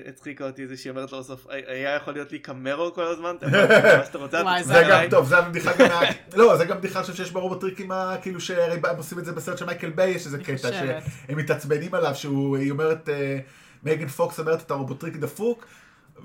הצחיקה 0.10 0.45
אותי 0.45 0.68
זה 0.68 0.78
שהיא 0.78 0.91
אומרת 0.91 1.12
לו 1.12 1.20
בסוף, 1.20 1.48
"היה- 1.50 1.64
היה 1.68 1.95
יכול 1.95 2.14
להיות 2.14 2.32
לי 2.32 2.39
קמרו 2.39 2.93
כל 2.93 3.04
הזמן, 3.04 3.36
אתה 3.38 3.45
מה 3.48 4.06
שאתה 4.06 4.18
רוצה, 4.18 4.41
אתה 4.41 4.50
צודק 4.50 4.66
זה 4.68 4.74
גם 4.74 4.86
עליי." 4.86 5.10
טוב, 5.10 5.28
זה 5.28 5.38
הבדיחה 5.38 5.72
גם, 5.80 5.89
לא, 6.39 6.58
זה 6.58 6.66
גם 6.66 6.78
בדיחה 6.78 7.04
שיש 7.04 7.32
ברובוטריקים, 7.32 7.91
ה- 7.91 8.16
כאילו 8.22 8.41
שהרי 8.41 8.80
הם 8.89 8.98
עושים 8.98 9.20
את 9.20 9.26
זה 9.26 9.32
בסרט 9.32 9.58
של 9.58 9.66
מייקל 9.66 9.89
ביי, 9.89 10.10
יש 10.10 10.26
איזה 10.26 10.38
קטע. 10.43 10.58
שהם 10.72 11.38
מתעצבנים 11.38 11.93
עליו, 11.95 12.16
שהוא, 12.16 12.58
היא 12.58 12.72
אומרת, 12.72 13.10
אה, 13.10 13.39
מייגן 13.84 14.08
פוקס 14.08 14.39
אומרת, 14.39 14.62
אתה 14.62 14.74
רובוטריק 14.74 15.16
דפוק, 15.16 15.66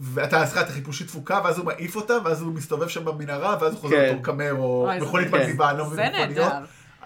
ואתה, 0.01 0.47
סליחה, 0.47 0.61
אתה 0.61 0.73
חיפושית 0.73 1.07
דפוקה, 1.07 1.41
ואז 1.45 1.59
הוא 1.59 1.67
מעיף 1.67 1.97
אותה, 1.97 2.15
ואז 2.25 2.43
הוא 2.43 2.53
מסתובב 2.55 2.89
שם 2.89 3.05
במנהרה, 3.05 3.57
ואז 3.61 3.73
הוא 3.73 3.81
חוזר 3.81 3.97
כן. 3.97 4.09
בתור 4.11 4.25
קמרו, 4.25 4.83
וואי, 4.87 5.01
זה 5.01 5.07
מכונית 5.07 5.29
כן. 5.31 5.37
מגניבה, 5.41 5.71
אני 5.71 5.79
לא 5.79 5.87
מבין. 5.87 6.13
נהדר. 6.13 6.49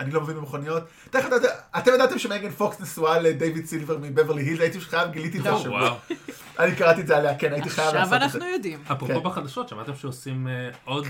אני 0.01 0.11
לא 0.11 0.21
מבין 0.21 0.37
במכוניות. 0.37 0.83
תכף, 1.11 1.29
אתם 1.79 1.95
ידעתם 1.95 2.19
שמייגן 2.19 2.51
פוקס 2.51 2.81
נשואה 2.81 3.19
לדייוויד 3.19 3.67
סילבר 3.67 3.99
מבברלי 4.01 4.43
הילס, 4.43 4.61
הייתי 4.61 4.81
חייב, 4.81 5.11
גיליתי 5.11 5.39
את 5.39 5.43
זה 5.43 5.51
לא. 5.51 5.57
השבוע. 5.57 5.81
וואו. 5.81 5.95
אני 6.59 6.75
קראתי 6.75 7.01
את 7.01 7.07
זה 7.07 7.17
עליה, 7.17 7.39
כן, 7.39 7.53
הייתי 7.53 7.71
חייב 7.71 7.95
לעשות 7.95 8.13
עכשיו 8.13 8.27
את 8.27 8.31
זה. 8.33 8.39
אנחנו 8.39 8.53
יודעים. 8.53 8.79
אפרופו 8.93 9.15
כן. 9.15 9.23
בחדשות, 9.23 9.69
שמעתם 9.69 9.97
שעושים 9.97 10.49
אה, 10.49 10.69
עוד 10.85 11.07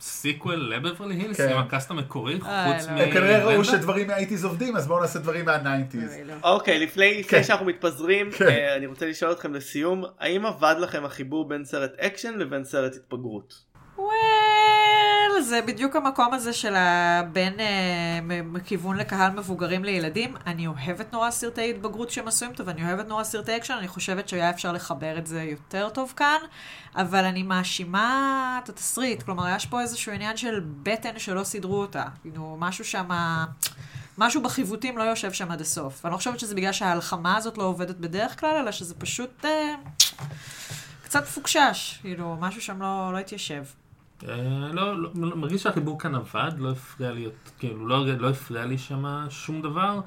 sequel 0.00 0.74
לבברלי 0.74 1.14
הילס 1.14 1.36
כן. 1.36 1.52
עם 1.52 1.58
ה 1.58 1.64
cast 1.64 1.90
המקורי, 1.90 2.38
אה, 2.46 2.72
חוץ 2.72 2.86
לא. 2.88 2.94
מ... 2.94 2.96
הם 2.98 3.10
כנראה 3.10 3.44
ראו? 3.44 3.64
שדברים 3.64 4.06
מה 4.06 4.14
eighties 4.14 4.44
עובדים, 4.44 4.76
אז 4.76 4.86
בואו 4.86 5.00
נעשה 5.00 5.18
דברים 5.18 5.44
מה 5.44 5.57
nineties. 5.57 6.14
אוקיי, 6.42 6.78
לפני 6.78 7.24
כן. 7.28 7.42
שאנחנו 7.42 7.66
מתפזרים. 7.66 8.30
אה, 8.40 8.76
אני 8.76 8.86
רוצה 8.86 9.06
לשאול 9.06 9.32
אתכם 9.32 9.54
לסיום, 9.54 10.04
האם 10.18 10.46
עבד 10.46 10.74
לכם 10.78 11.04
החיבור 11.04 11.48
בין 11.48 11.64
סרט 11.64 11.92
אקשן 11.98 12.34
לבין 12.38 12.64
סרט 12.64 12.94
התבגרות? 12.94 13.68
וואל, 15.38 15.46
זה 15.48 15.62
בדיוק 15.62 15.96
המקום 15.96 16.34
הזה 16.34 16.52
של 16.52 16.74
הבין 16.76 17.60
אה, 17.60 18.20
מכיוון 18.44 18.96
לקהל 18.96 19.32
מבוגרים 19.32 19.84
לילדים. 19.84 20.34
אני 20.46 20.66
אוהבת 20.66 21.12
נורא 21.12 21.30
סרטי 21.30 21.70
התבגרות 21.70 22.10
שהם 22.10 22.28
עשויים 22.28 22.54
טוב, 22.54 22.68
אני 22.68 22.88
אוהבת 22.88 23.08
נורא 23.08 23.24
סרטי 23.24 23.56
אקשן, 23.56 23.74
אני 23.74 23.88
חושבת 23.88 24.28
שהיה 24.28 24.50
אפשר 24.50 24.72
לחבר 24.72 25.18
את 25.18 25.26
זה 25.26 25.42
יותר 25.42 25.88
טוב 25.88 26.12
כאן, 26.16 26.36
אבל 26.96 27.24
אני 27.24 27.42
מאשימה 27.42 28.60
את 28.64 28.68
התסריט, 28.68 29.22
כלומר, 29.22 29.56
יש 29.56 29.66
פה 29.66 29.80
איזשהו 29.80 30.12
עניין 30.12 30.36
של 30.36 30.60
בטן 30.82 31.18
שלא 31.18 31.44
סידרו 31.44 31.80
אותה. 31.80 32.04
כאילו, 32.22 32.56
משהו 32.58 32.84
שם... 32.84 33.08
משהו 34.18 34.42
בחיווטים 34.42 34.98
לא 34.98 35.02
יושב 35.02 35.32
שם 35.32 35.50
עד 35.50 35.60
הסוף. 35.60 36.06
אני 36.06 36.12
לא 36.12 36.16
חושבת 36.16 36.40
שזה 36.40 36.54
בגלל 36.54 36.72
שההלחמה 36.72 37.36
הזאת 37.36 37.58
לא 37.58 37.62
עובדת 37.62 37.96
בדרך 37.96 38.40
כלל, 38.40 38.56
אלא 38.56 38.72
שזה 38.72 38.94
פשוט 38.94 39.44
אה, 39.44 39.74
קצת 41.04 41.24
פוקשש. 41.26 41.98
כאילו, 42.00 42.36
משהו 42.40 42.62
שם 42.62 42.82
לא, 42.82 43.10
לא 43.12 43.18
התיישב. 43.18 43.64
אה, 44.28 44.70
לא, 44.72 45.02
לא, 45.02 45.36
מרגיש 45.36 45.62
שהחיבור 45.62 45.98
כאן 45.98 46.14
עבד, 46.14 46.52
לא 46.58 46.70
הפריע 46.70 47.12
לי, 47.12 47.28
כאילו, 47.58 47.88
לא, 47.88 48.06
לא 48.18 48.30
הפריע 48.30 48.64
לי 48.64 48.78
שם 48.78 49.26
שום 49.30 49.62
דבר, 49.62 50.00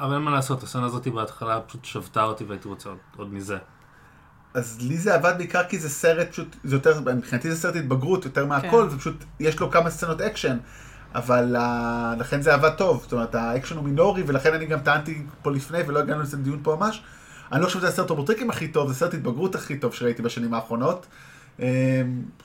אבל 0.00 0.14
אין 0.14 0.22
מה 0.22 0.30
לעשות, 0.30 0.62
הסצנה 0.62 0.84
הזאת 0.84 1.08
בהתחלה 1.08 1.60
פשוט 1.60 1.84
שבתה 1.84 2.22
אותי 2.22 2.44
והייתי 2.44 2.68
רוצה 2.68 2.88
עוד, 2.88 2.98
עוד 3.16 3.32
מזה. 3.32 3.58
אז 4.54 4.78
לי 4.80 4.98
זה 4.98 5.14
עבד 5.14 5.34
בעיקר 5.38 5.64
כי 5.64 5.78
זה 5.78 5.88
סרט 5.88 6.30
פשוט, 6.30 6.56
זה 6.64 6.76
יותר, 6.76 7.00
מבחינתי 7.00 7.50
זה 7.50 7.56
סרט 7.56 7.76
התבגרות 7.76 8.24
יותר 8.24 8.46
מהכל, 8.46 8.86
כן. 8.90 8.96
ופשוט 8.96 9.24
יש 9.40 9.60
לו 9.60 9.70
כמה 9.70 9.90
סצנות 9.90 10.20
אקשן, 10.20 10.56
אבל 11.14 11.56
uh, 11.56 12.20
לכן 12.20 12.42
זה 12.42 12.54
עבד 12.54 12.70
טוב, 12.70 13.02
זאת 13.02 13.12
אומרת 13.12 13.34
האקשן 13.34 13.76
הוא 13.76 13.84
מינורי, 13.84 14.22
ולכן 14.26 14.54
אני 14.54 14.66
גם 14.66 14.80
טענתי 14.80 15.22
פה 15.42 15.50
לפני 15.50 15.78
ולא 15.86 15.98
הגענו 15.98 16.22
לזה 16.22 16.36
דיון 16.36 16.60
פה 16.62 16.76
ממש. 16.80 17.02
אני 17.52 17.60
לא 17.60 17.66
חושב 17.66 17.78
שזה 17.78 17.88
הסרט 17.88 18.10
רובוטריקים 18.10 18.50
הכי 18.50 18.68
טוב, 18.68 18.88
זה 18.88 18.94
סרט 18.94 19.14
התבגרות 19.14 19.54
הכי 19.54 19.78
טוב 19.78 19.94
שראיתי 19.94 20.22
בשנים 20.22 20.54
האחרונות. 20.54 21.06
Um, 21.58 21.62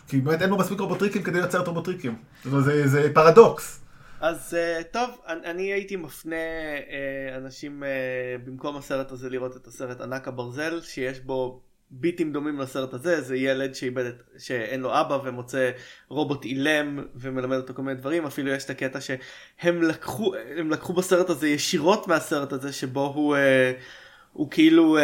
כי 0.08 0.22
באמת 0.22 0.42
אין 0.42 0.50
בו 0.50 0.58
מספיק 0.58 0.80
רובוטריקים 0.80 1.24
כדי 1.24 1.40
לייצר 1.40 1.62
את 1.62 1.68
רובוטריקים. 1.68 2.16
זה, 2.44 2.88
זה 2.88 3.12
פרדוקס. 3.14 3.82
אז 4.22 4.58
uh, 4.58 4.84
טוב, 4.84 5.10
אני, 5.28 5.40
אני 5.46 5.64
הייתי 5.64 5.96
מפנה 5.96 6.36
uh, 6.36 7.38
אנשים 7.38 7.84
uh, 7.84 8.48
במקום 8.48 8.78
הסרט 8.78 9.12
הזה 9.12 9.30
לראות 9.30 9.58
את 9.58 9.68
הסרט 9.68 10.02
ענק 10.02 10.28
הברזל, 10.28 10.82
שיש 10.82 11.20
בו 11.20 11.62
ביטים 11.92 12.34
דומים 12.34 12.60
לסרט 12.60 12.94
הזה, 12.94 13.22
זה 13.22 13.36
ילד 13.36 13.76
שאיבד 13.76 14.06
את, 14.06 14.24
שאין 14.38 14.82
לו 14.82 15.02
אבא 15.02 15.20
ומוצא 15.24 15.72
רובוט 16.08 16.46
אילם 16.46 17.06
ומלמד 17.16 17.58
אותו 17.58 17.74
כל 17.74 17.82
מיני 17.82 18.00
דברים, 18.00 18.26
אפילו 18.26 18.52
יש 18.52 18.66
את 18.66 18.70
הקטע 18.70 19.00
שהם 19.02 19.84
לקחו, 19.84 20.34
לקחו 20.70 20.94
בסרט 20.94 21.30
הזה 21.30 21.48
ישירות 21.48 22.08
מהסרט 22.08 22.54
הזה 22.54 22.74
שבו 22.74 23.06
הוא, 23.16 23.36
הוא 24.34 24.52
כאילו 24.52 24.98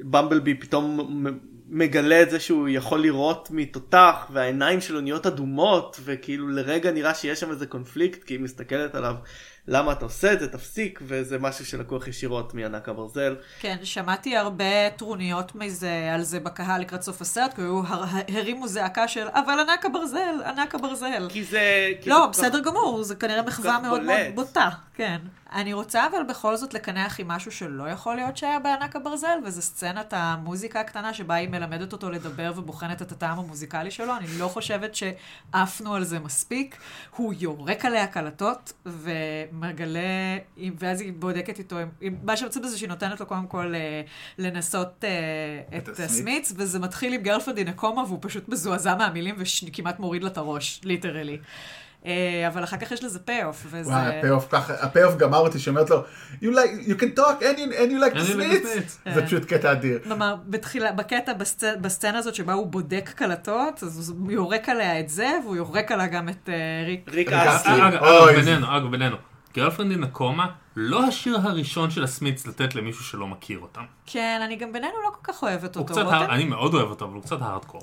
במבלבי 0.00 0.54
פתאום 0.54 1.24
מגלה 1.68 2.22
את 2.22 2.30
זה 2.30 2.40
שהוא 2.40 2.68
יכול 2.68 3.02
לראות 3.02 3.48
מתותח 3.50 4.26
והעיניים 4.32 4.80
שלו 4.80 5.00
נהיות 5.00 5.26
אדומות 5.26 6.00
וכאילו 6.04 6.48
לרגע 6.48 6.90
נראה 6.90 7.14
שיש 7.14 7.40
שם 7.40 7.50
איזה 7.50 7.66
קונפליקט 7.66 8.24
כי 8.24 8.34
היא 8.34 8.40
מסתכלת 8.40 8.94
עליו 8.94 9.14
למה 9.68 9.92
אתה 9.92 10.04
עושה 10.04 10.32
את 10.32 10.40
זה 10.40 10.48
תפסיק 10.52 11.00
וזה 11.02 11.38
משהו 11.38 11.66
שלקוח 11.66 12.08
ישירות 12.08 12.54
מענק 12.54 12.88
הברזל. 12.88 13.36
כן, 13.60 13.76
שמעתי 13.82 14.36
הרבה 14.36 14.90
טרוניות 14.96 15.54
מזה, 15.54 16.10
על 16.14 16.22
זה 16.22 16.40
בקהל 16.40 16.80
לקראת 16.80 17.02
סוף 17.02 17.20
הסרט, 17.22 17.54
כי 17.54 17.60
היו 17.62 17.82
הר- 17.86 18.04
הרימו 18.28 18.68
זעקה 18.68 19.08
של 19.08 19.28
אבל 19.28 19.58
ענק 19.60 19.84
הברזל, 19.84 20.42
ענק 20.46 20.74
הברזל. 20.74 21.26
כי 21.28 21.44
זה... 21.44 21.88
כי 22.00 22.10
לא, 22.10 22.28
זה 22.32 22.42
בסדר 22.42 22.60
גמור, 22.60 23.02
זה 23.02 23.14
כנראה 23.14 23.42
מחווה 23.42 23.72
כך 23.76 23.82
מאוד 23.82 24.02
מאוד 24.02 24.18
בולט. 24.20 24.34
בוטה, 24.34 24.68
כן. 24.94 25.18
אני 25.52 25.72
רוצה 25.72 26.06
אבל 26.06 26.22
בכל 26.28 26.56
זאת 26.56 26.74
לקנח 26.74 27.20
עם 27.20 27.28
משהו 27.28 27.52
שלא 27.52 27.88
יכול 27.90 28.16
להיות 28.16 28.36
שהיה 28.36 28.58
בענק 28.58 28.96
הברזל, 28.96 29.38
וזה 29.44 29.62
סצנת 29.62 30.12
המוזיקה 30.16 30.80
הקטנה 30.80 31.14
שבה 31.14 31.34
היא 31.34 31.48
מלמדת 31.48 31.92
אותו 31.92 32.10
לדבר 32.10 32.52
ובוחנת 32.56 33.02
את 33.02 33.12
הטעם 33.12 33.38
המוזיקלי 33.38 33.90
שלו. 33.90 34.16
אני 34.16 34.26
לא 34.38 34.48
חושבת 34.48 34.90
שעפנו 34.94 35.94
על 35.94 36.04
זה 36.04 36.18
מספיק. 36.18 36.76
הוא 37.16 37.34
יורק 37.38 37.84
עליה 37.84 38.06
קלטות 38.06 38.72
ומגלה, 39.56 40.38
ואז 40.78 41.00
היא 41.00 41.12
בודקת 41.12 41.58
איתו, 41.58 41.76
מה 42.22 42.36
שמצא 42.36 42.60
בזה 42.60 42.78
שהיא 42.78 42.88
נותנת 42.88 43.20
לו 43.20 43.26
קודם 43.26 43.46
כל 43.46 43.74
אה, 43.74 44.02
לנסות 44.38 45.04
אה, 45.04 45.78
את 45.78 45.88
את 45.88 46.00
הסמיץ. 46.00 46.52
וזה 46.56 46.78
מתחיל 46.78 47.12
עם 47.12 47.22
גרלפרד 47.22 47.58
אין 47.58 47.68
הקומה, 47.68 48.04
והוא 48.04 48.18
פשוט 48.22 48.48
מזועזע 48.48 48.94
מהמילים 48.94 49.34
וכמעט 49.38 49.98
מוריד 49.98 50.22
לה 50.22 50.28
את 50.28 50.38
הראש, 50.38 50.80
ליטרלי. 50.84 51.38
אה, 52.06 52.48
אבל 52.48 52.64
אחר 52.64 52.76
כך 52.76 52.92
יש 52.92 53.04
לזה 53.04 53.18
pay-off, 53.18 53.66
וזה... 53.70 53.90
וואי, 53.90 54.18
ה 54.18 54.22
pay-off 54.22 54.46
ככה, 54.50 54.74
ה 54.74 54.79
pay-off 54.79 55.16
גמר 55.16 55.38
אותי 55.38 55.58
שאומרת 55.58 55.90
לו, 55.90 56.04
you 56.42 56.44
like, 56.44 56.88
you 56.88 57.00
can 57.00 57.18
talk 57.18 57.42
and 57.42 57.58
you, 57.58 57.78
and 57.78 57.90
you 57.90 57.98
like 58.00 58.14
to 58.14 58.32
snitch. 58.32 59.10
זה 59.14 59.26
פשוט 59.26 59.44
קטע 59.44 59.72
אדיר. 59.72 59.98
כלומר, 60.04 60.36
בתחילה, 60.46 60.92
בקטע, 60.92 61.32
בסצ... 61.32 61.64
בסצנה 61.80 62.18
הזאת 62.18 62.34
שבה 62.34 62.52
הוא 62.52 62.66
בודק 62.66 63.10
קלטות, 63.14 63.82
אז 63.82 64.14
הוא 64.18 64.32
יורק 64.32 64.68
עליה 64.68 65.00
את 65.00 65.08
זה, 65.08 65.30
והוא 65.44 65.56
יורק 65.56 65.92
עליה 65.92 66.06
גם 66.06 66.28
את 66.28 66.48
ריק. 67.10 67.32
אסטלי. 67.32 67.88
אגב, 67.88 68.34
בינינו, 68.36 68.76
אגב, 68.76 68.90
בינינו. 68.90 69.16
Girlfriend 69.56 69.90
in 69.92 70.04
a 70.04 70.11
Coma, 70.11 70.46
לא 70.76 71.04
השיר 71.06 71.36
הראשון 71.42 71.90
של 71.90 72.04
הסמית'ס 72.04 72.46
לתת 72.46 72.74
למישהו 72.74 73.04
שלא 73.04 73.26
מכיר 73.26 73.58
אותם. 73.58 73.84
כן, 74.06 74.40
אני 74.44 74.56
גם 74.56 74.72
בינינו 74.72 74.94
לא 75.04 75.10
כל 75.10 75.32
כך 75.32 75.42
אוהבת 75.42 75.76
הוא 75.76 75.82
אותו, 75.82 75.94
קצת, 75.94 76.02
רותם. 76.04 76.16
הר- 76.16 76.30
אני 76.34 76.44
מאוד 76.44 76.74
אוהב 76.74 76.88
אותו, 76.90 77.04
אבל 77.04 77.14
הוא 77.14 77.22
קצת 77.22 77.42
הארדקור. 77.42 77.82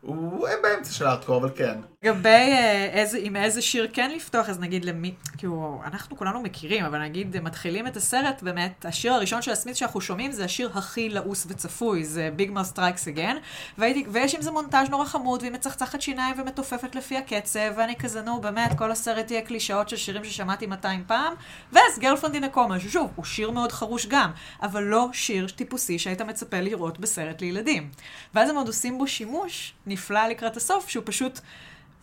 הוא 0.00 0.48
באמצע 0.62 0.92
של 0.92 1.06
הארדקור, 1.06 1.36
אבל 1.36 1.50
כן. 1.56 1.78
לגבי 2.02 2.28
אה, 2.28 2.88
איזה, 2.92 3.18
עם 3.22 3.36
איזה 3.36 3.62
שיר 3.62 3.88
כן 3.92 4.10
לפתוח, 4.10 4.48
אז 4.48 4.60
נגיד 4.60 4.84
למי, 4.84 5.14
כאילו, 5.38 5.80
אנחנו 5.84 6.16
כולנו 6.16 6.42
מכירים, 6.42 6.84
אבל 6.84 7.02
נגיד 7.02 7.36
אה, 7.36 7.40
מתחילים 7.40 7.86
את 7.86 7.96
הסרט, 7.96 8.42
באמת, 8.42 8.84
השיר 8.84 9.12
הראשון 9.12 9.42
של 9.42 9.50
הסמית'ס 9.50 9.76
שאנחנו 9.76 10.00
שומעים 10.00 10.32
זה 10.32 10.44
השיר 10.44 10.70
הכי 10.74 11.08
לעוס 11.08 11.46
וצפוי, 11.48 12.04
זה 12.04 12.30
Bigmouth 12.36 12.64
Strikes 12.64 13.08
Again, 13.08 13.36
ויש 13.78 14.34
עם 14.34 14.42
זה 14.42 14.50
מונטאז' 14.50 14.90
נורא 14.90 15.04
חמוד, 15.04 15.40
והיא 15.40 15.52
מצחצחת 15.52 16.00
שיניים 16.00 16.34
ומתופפת 16.38 16.94
לפי 16.94 17.16
הקצב, 17.16 17.72
ואני 17.76 17.96
כזה, 17.96 18.22
נו, 18.22 18.40
באמת, 18.40 18.78
כל 18.78 18.90
הסרט 18.90 19.30
יהיה 19.30 19.42
קלישאות 19.42 19.88
של 19.88 19.96
שירים 19.96 20.24
ששמעתי 20.24 20.66
200 20.66 21.04
פעם, 21.06 21.34
ואז 21.72 21.98
Girlfriend 21.98 22.34
in 22.34 22.44
a 22.44 22.50
Coma, 22.50 22.80
ששוב, 22.80 23.10
הוא 23.16 23.24
שיר 23.24 23.50
מאוד 23.50 23.72
חרוש 23.72 24.06
גם, 24.06 24.30
אבל 24.62 24.82
לא 24.82 25.08
שיר 25.12 25.48
טיפוסי 25.48 25.98
שהיית 25.98 26.20
מצפה 26.20 26.60
לראות 26.60 27.00
בסרט 27.00 27.40
לילדים. 27.40 27.90
ואז 28.34 28.50
הם 28.50 28.56
עוד 28.56 28.66
עושים 28.66 28.98
בו 28.98 29.06
שימוש 29.06 29.74
נפלא 29.90 30.26
לקראת 30.28 30.56
הסוף, 30.56 30.88
שהוא 30.88 31.02
פשוט... 31.06 31.40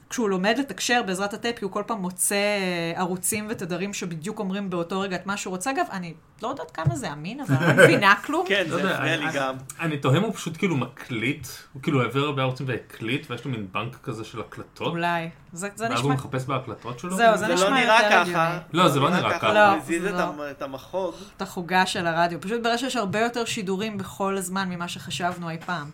כשהוא 0.10 0.30
לומד 0.30 0.56
לתקשר 0.60 1.02
בעזרת 1.08 1.34
הטייפ, 1.34 1.58
כי 1.60 1.66
הוא 1.66 1.72
כל 1.72 1.84
פעם 1.88 2.02
מוצא 2.02 2.36
אה, 2.36 2.94
ערוצים 3.00 3.46
ותדרים 3.50 3.94
שבדיוק 3.94 4.40
אומרים 4.40 4.70
באותו 4.70 5.00
רגע 5.00 5.16
את 5.16 5.26
מה 5.26 5.38
שהוא 5.38 5.52
רוצה. 5.52 5.72
אגב, 5.72 5.86
אני 5.92 6.14
לא 6.44 6.48
יודעת 6.48 6.72
כמה 6.72 6.96
זה 6.96 7.12
אמין, 7.14 7.40
אבל 7.40 7.56
אני 7.56 7.78
לא 7.78 7.84
מבינה 7.84 8.16
כלום. 8.26 8.46
כן, 8.48 8.64
לא 8.70 8.78
זה 8.82 8.96
הפריע 8.96 9.14
אני- 9.16 9.26
לי 9.26 9.32
גם. 9.34 9.56
אני 9.80 9.98
תוהה 9.98 10.18
אם 10.18 10.24
הוא 10.24 10.34
פשוט 10.34 10.58
כאילו 10.58 10.76
מקליט, 10.78 11.48
הוא 11.74 11.82
כאילו 11.82 12.02
העביר 12.02 12.24
הרבה 12.24 12.42
ערוצים 12.42 12.68
והקליט, 12.68 13.32
ויש 13.32 13.46
לו 13.46 13.52
מין 13.52 13.68
בנק 13.72 13.98
כזה 14.04 14.24
של 14.24 14.40
הקלטות, 14.42 14.88
אולי. 14.88 15.30
זה, 15.54 15.68
זה 15.76 15.84
ואז 15.84 15.92
הוא 15.92 16.14
נשמע... 16.14 16.14
מחפש 16.14 16.46
בהקלטות 16.46 17.00
שלו. 17.00 17.16
זהו, 17.16 17.38
זה 17.38 17.48
זה 17.48 17.54
נשמע 17.54 17.70
לא 17.70 17.94
יותר. 17.94 18.20
הגיוני. 18.22 18.40
לא, 18.74 18.88
זה 18.90 19.00
לא 19.00 19.10
נראה 19.10 19.40
ככה. 19.40 19.54
לא, 19.54 19.70
הוא 19.70 19.78
הזיז 19.78 20.02
זה 20.04 20.10
את 20.10 20.14
לא. 20.14 20.20
המ- 20.24 20.42
את 20.52 20.62
המחוג. 20.62 21.14
את 21.38 21.42
החוגה 21.42 21.86
של 21.86 22.08
הרדיו. 22.08 22.42
פשוט 22.42 22.64
ברשת 22.64 22.88
יש 22.88 22.96
הרבה 22.96 23.20
יותר 23.20 23.46
שידורים 23.46 23.98
בכל 23.98 24.38
הזמן 24.38 24.70
ממה 24.70 24.88
שחשבנו 24.88 25.50
אי 25.50 25.58
פעם. 25.66 25.90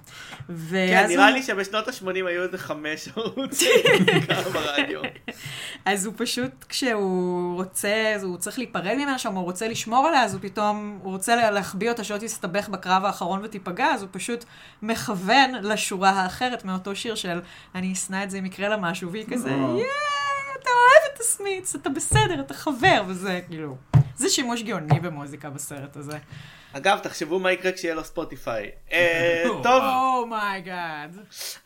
כן, 0.72 1.06
נראה 1.10 1.26
הוא- 1.28 1.34
לי 1.36 1.44
שבשנות 1.44 1.88
ה-80 1.88 2.08
היו 2.28 2.44
איזה 2.44 2.58
חמש 2.58 3.10
ערוצים 3.16 3.70
ברדיו. 4.54 5.02
אז 5.86 6.06
הוא 6.06 6.14
פשוט, 6.18 6.52
כשהוא 6.70 7.56
רוצה, 7.56 7.94
הוא 8.24 8.38
צריך 8.38 8.58
להיפרד 8.58 8.94
ממנה 8.98 9.18
שם, 9.20 9.36
הוא 9.36 9.44
רוצה 9.44 9.68
לשמור 9.68 10.08
עליה, 10.08 10.24
אז 10.24 10.34
הוא 10.34 10.42
פתאום, 10.42 11.00
הוא 11.04 11.12
רוצה 11.12 11.36
לה- 11.36 11.52
להחביא 11.52 11.90
אותה 11.90 12.04
שלא 12.04 12.18
תסתבך 12.18 12.70
בקרב 12.70 13.06
האחרון 13.06 13.40
ותיפגע, 13.44 13.86
אז 13.86 14.02
הוא 14.02 14.10
פשוט 14.12 14.44
מכוון 14.82 15.52
לשורה 15.62 16.10
האחרת 16.10 16.66
מאותו 16.66 16.96
שיר 16.96 17.16
של 17.16 17.42
אני 17.76 17.94
אשנא 17.94 18.24
את 18.24 18.32
זה 18.32 18.38
אם 18.40 18.46
יקרה 18.46 18.68
לה 18.70 18.78
משהו, 18.78 19.12
והיא 19.12 19.26
כזה, 19.34 19.43
אה. 19.50 19.52
יאיי, 19.52 20.56
אתה 20.62 20.70
אוהב 20.70 21.14
את 21.14 21.20
הסמיץ, 21.20 21.76
אתה 21.76 21.90
בסדר, 21.90 22.40
אתה 22.40 22.54
חבר, 22.54 23.04
וזה 23.08 23.42
כאילו, 23.48 23.78
זה 24.16 24.30
שימוש 24.30 24.62
גאוני 24.62 25.00
במוזיקה 25.00 25.50
בסרט 25.50 25.98
הזה. 25.98 26.18
אגב, 26.74 27.00
תחשבו 27.04 27.40
מה 27.40 27.52
יקרה 27.52 27.72
כשיהיה 27.72 27.96
לו 27.96 28.04
ספוטיפיי. 28.04 28.70
אה, 28.92 29.44
טוב, 29.64 29.84
oh 30.22 30.46
my 30.46 30.70
god. 30.70 31.18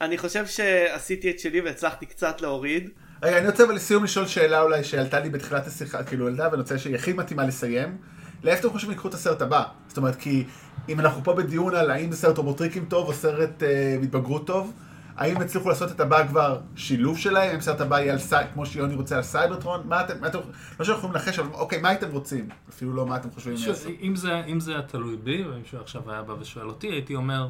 אני 0.01 0.17
חושב 0.17 0.47
שעשיתי 0.47 1.31
את 1.31 1.39
שלי 1.39 1.61
והצלחתי 1.61 2.05
קצת 2.05 2.41
להוריד. 2.41 2.89
רגע, 3.23 3.37
אני 3.37 3.47
רוצה 3.47 3.63
אבל 3.63 3.75
לסיום 3.75 4.03
לשאול 4.03 4.27
שאלה 4.27 4.61
אולי 4.61 4.83
שעלתה 4.83 5.19
לי 5.19 5.29
בתחילת 5.29 5.67
השיחה, 5.67 6.03
כאילו 6.03 6.27
עלתה, 6.27 6.47
ואני 6.51 6.61
רוצה 6.61 6.79
שהיא 6.79 6.95
הכי 6.95 7.13
מתאימה 7.13 7.45
לסיים. 7.45 7.97
לאיפה 8.43 8.59
אתם 8.59 8.69
חושבים 8.69 8.91
יקחו 8.91 9.07
את 9.07 9.13
הסרט 9.13 9.41
הבא? 9.41 9.63
זאת 9.87 9.97
אומרת, 9.97 10.15
כי 10.15 10.43
אם 10.89 10.99
אנחנו 10.99 11.23
פה 11.23 11.33
בדיון 11.33 11.75
על 11.75 11.91
האם 11.91 12.11
זה 12.11 12.17
סרט 12.17 12.37
רובוטריקים 12.37 12.85
טוב 12.85 13.07
או 13.07 13.13
סרט 13.13 13.63
אה, 13.63 13.97
התבגרות 14.03 14.47
טוב, 14.47 14.73
האם 15.17 15.37
הצליחו 15.37 15.69
לעשות 15.69 15.91
את 15.91 15.99
הבא 15.99 16.27
כבר 16.27 16.59
שילוב 16.75 17.17
שלהם? 17.17 17.51
האם 17.51 17.61
סרט 17.61 17.81
הבא 17.81 17.99
יהיה 17.99 18.13
על 18.13 18.19
סי... 18.19 18.35
כמו 18.53 18.65
שיוני 18.65 18.95
רוצה 18.95 19.15
על 19.15 19.23
סייברטרון? 19.23 19.87
מה 19.87 20.01
אתם, 20.01 20.21
מה 20.21 20.27
אתם, 20.27 20.39
לא 20.79 20.85
שאנחנו 20.85 20.93
יכולים 20.93 21.13
לנחש, 21.13 21.39
אבל 21.39 21.53
אוקיי, 21.53 21.81
מה 21.81 21.89
הייתם 21.89 22.11
רוצים? 22.11 22.49
אפילו 22.69 22.93
לא 22.93 23.05
מה 23.05 23.15
אתם 23.15 23.31
חושבים 23.31 23.53
לעשות. 23.67 23.91
אם 24.01 24.15
זה, 24.15 24.45
אם 24.45 24.59
זה 24.59 24.71
היה 24.71 24.81
תלוי 24.81 25.17
בי, 25.17 25.43
ואם 25.43 25.59
מישהו 25.59 25.81
עכשיו 25.81 26.11
היה 26.11 26.21
בא 26.21 26.33
ושואל 26.39 26.67
אותי, 26.67 26.87
הייתי 26.87 27.15
אומר, 27.15 27.49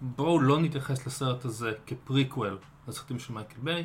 בואו 0.00 0.40
לא 0.40 0.60
נתייחס 0.60 1.06
לסרט 1.06 1.44
הזה 1.44 1.72
כפריקוול 1.86 2.58
לסרטים 2.88 3.18
של 3.18 3.32
מייקל 3.32 3.60
ביי, 3.62 3.84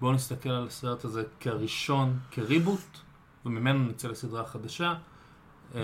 בואו 0.00 0.12
נסתכל 0.12 0.50
על 0.50 0.66
הסרט 0.66 1.04
הזה 1.04 1.22
כראשון, 1.40 2.18
כ 2.30 2.45
reboot, 2.45 2.98
וממנו 3.46 3.90
נצא 3.90 4.08
לסדרה 4.08 4.44
חדשה. 4.44 4.94
Uh, 5.72 5.76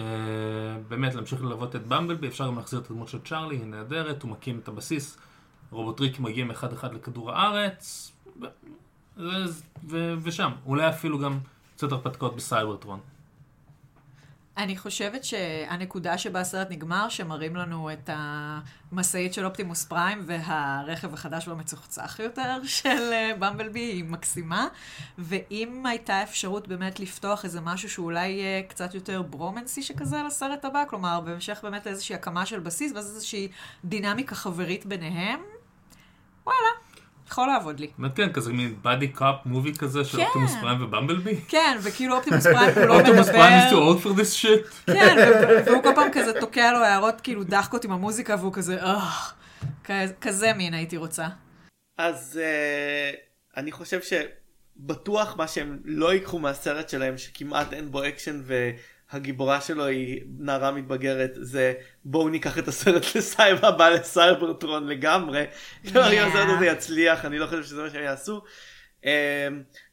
באמת, 0.89 1.15
להמשיך 1.15 1.43
ללוות 1.43 1.77
את 1.77 1.87
במבלבי, 1.87 2.29
אפשר 2.29 2.47
גם 2.47 2.57
להחזיר 2.57 2.81
את 2.81 2.91
הדמות 2.91 3.09
של 3.09 3.19
צ'ארלי, 3.25 3.57
היא 3.57 3.67
נהדרת, 3.67 4.23
הוא 4.23 4.31
מקים 4.31 4.59
את 4.59 4.69
הבסיס, 4.69 5.19
רובוטריקים 5.71 6.25
מגיעים 6.25 6.51
אחד 6.51 6.73
אחד 6.73 6.95
לכדור 6.95 7.33
הארץ, 7.33 8.13
ו- 8.41 8.47
ו- 9.89 10.15
ושם, 10.23 10.53
אולי 10.67 10.89
אפילו 10.89 11.19
גם 11.19 11.39
קצת 11.77 11.93
הרפתקאות 11.93 12.37
בסייברטרון. 12.37 13.01
אני 14.57 14.77
חושבת 14.77 15.25
שהנקודה 15.25 16.19
שבה 16.19 16.41
הסרט 16.41 16.71
נגמר, 16.71 17.09
שמראים 17.09 17.57
לנו 17.57 17.93
את 17.93 18.11
המשאית 18.13 19.35
של 19.35 19.47
אופטימוס 19.47 19.85
פריים 19.85 20.23
והרכב 20.27 21.15
החדש 21.15 21.49
והמצוחצח 21.49 22.21
יותר 22.23 22.61
של 22.79 23.13
אה, 23.13 23.33
במבלבי, 23.39 23.81
היא 23.81 24.05
מקסימה. 24.05 24.69
ואם 25.19 25.87
הייתה 25.87 26.23
אפשרות 26.23 26.69
באמת 26.69 27.01
לפתוח 27.01 27.45
איזה 27.45 27.61
משהו 27.61 27.91
שאולי 27.91 28.29
יהיה 28.29 28.63
קצת 28.63 28.95
יותר 28.95 29.23
ברומנסי 29.23 29.83
שכזה 29.83 30.23
לסרט 30.27 30.65
הבא, 30.65 30.85
כלומר, 30.89 31.21
בהמשך 31.21 31.61
באמת 31.63 31.87
לאיזושהי 31.87 32.15
הקמה 32.15 32.47
של 32.47 32.61
בסיס, 32.61 32.93
ואז 32.93 33.07
איזושהי 33.17 33.49
דינמיקה 33.85 34.35
חברית 34.35 34.87
ביניהם, 34.87 35.41
וואלה. 36.51 36.91
יכול 37.31 37.47
לעבוד 37.47 37.81
לי. 37.81 37.91
באמת 37.99 38.17
כן, 38.17 38.33
כזה 38.33 38.53
מין 38.53 38.75
buddy 38.83 39.09
cop 39.09 39.35
movie 39.47 39.75
כזה 39.75 40.05
של 40.05 40.17
כן. 40.17 40.25
אופטימוס 40.25 40.53
פריים 40.61 40.83
ובמבלבי. 40.83 41.41
כן, 41.49 41.79
וכאילו 41.83 42.17
אופטימוס 42.17 42.47
פריים 42.47 42.75
כולו 42.75 42.95
אופטימוס 42.95 43.29
פריים 43.29 43.69
is 43.69 43.73
too 43.73 43.77
מדבר. 43.77 43.93
old 43.93 44.03
for 44.03 44.21
this 44.21 44.43
shit. 44.43 44.93
כן, 44.93 45.17
והוא 45.67 45.83
כל 45.83 45.93
פעם 45.95 46.09
כזה 46.13 46.41
תוקע 46.41 46.73
לו 46.73 46.79
הערות 46.79 47.21
כאילו 47.21 47.45
דחקות 47.45 47.85
עם 47.85 47.93
המוזיקה, 47.93 48.37
והוא 48.39 48.53
כזה, 48.53 48.83
אה, 48.83 50.07
כזה 50.21 50.53
מין 50.53 50.75
הייתי 50.75 50.97
רוצה. 50.97 51.27
אז 51.99 52.41
uh, 52.43 53.17
אני 53.57 53.73
חושב 53.73 54.01
שבטוח 54.03 55.37
מה 55.37 55.49
שהם 55.49 55.79
לא 55.85 56.13
ייקחו 56.13 56.39
מהסרט 56.39 56.89
שלהם 56.89 57.19
שכמעט 57.19 57.73
אין 57.73 57.91
בו 57.91 58.09
אקשן 58.09 58.41
והגיבורה 59.13 59.61
שלו 59.61 59.87
היא 59.87 60.21
נערה 60.39 60.71
מתבגרת 60.71 61.31
זה 61.35 61.73
בואו 62.05 62.29
ניקח 62.29 62.59
את 62.59 62.69
הסרט 62.69 63.03
לסייבר 63.15 63.67
הבא 63.67 63.89
לסייברטרון 63.89 64.87
לגמרי. 64.87 65.45
כלומר, 65.93 66.13
אם 66.13 66.29
הסרט 66.29 66.49
הזה 66.57 66.67
יצליח 66.67 67.25
אני 67.25 67.39
לא 67.39 67.47
חושב 67.47 67.65
שזה 67.65 67.83
מה 67.83 67.91
שהם 67.91 68.03
יעשו. 68.03 68.43
Um, 69.03 69.07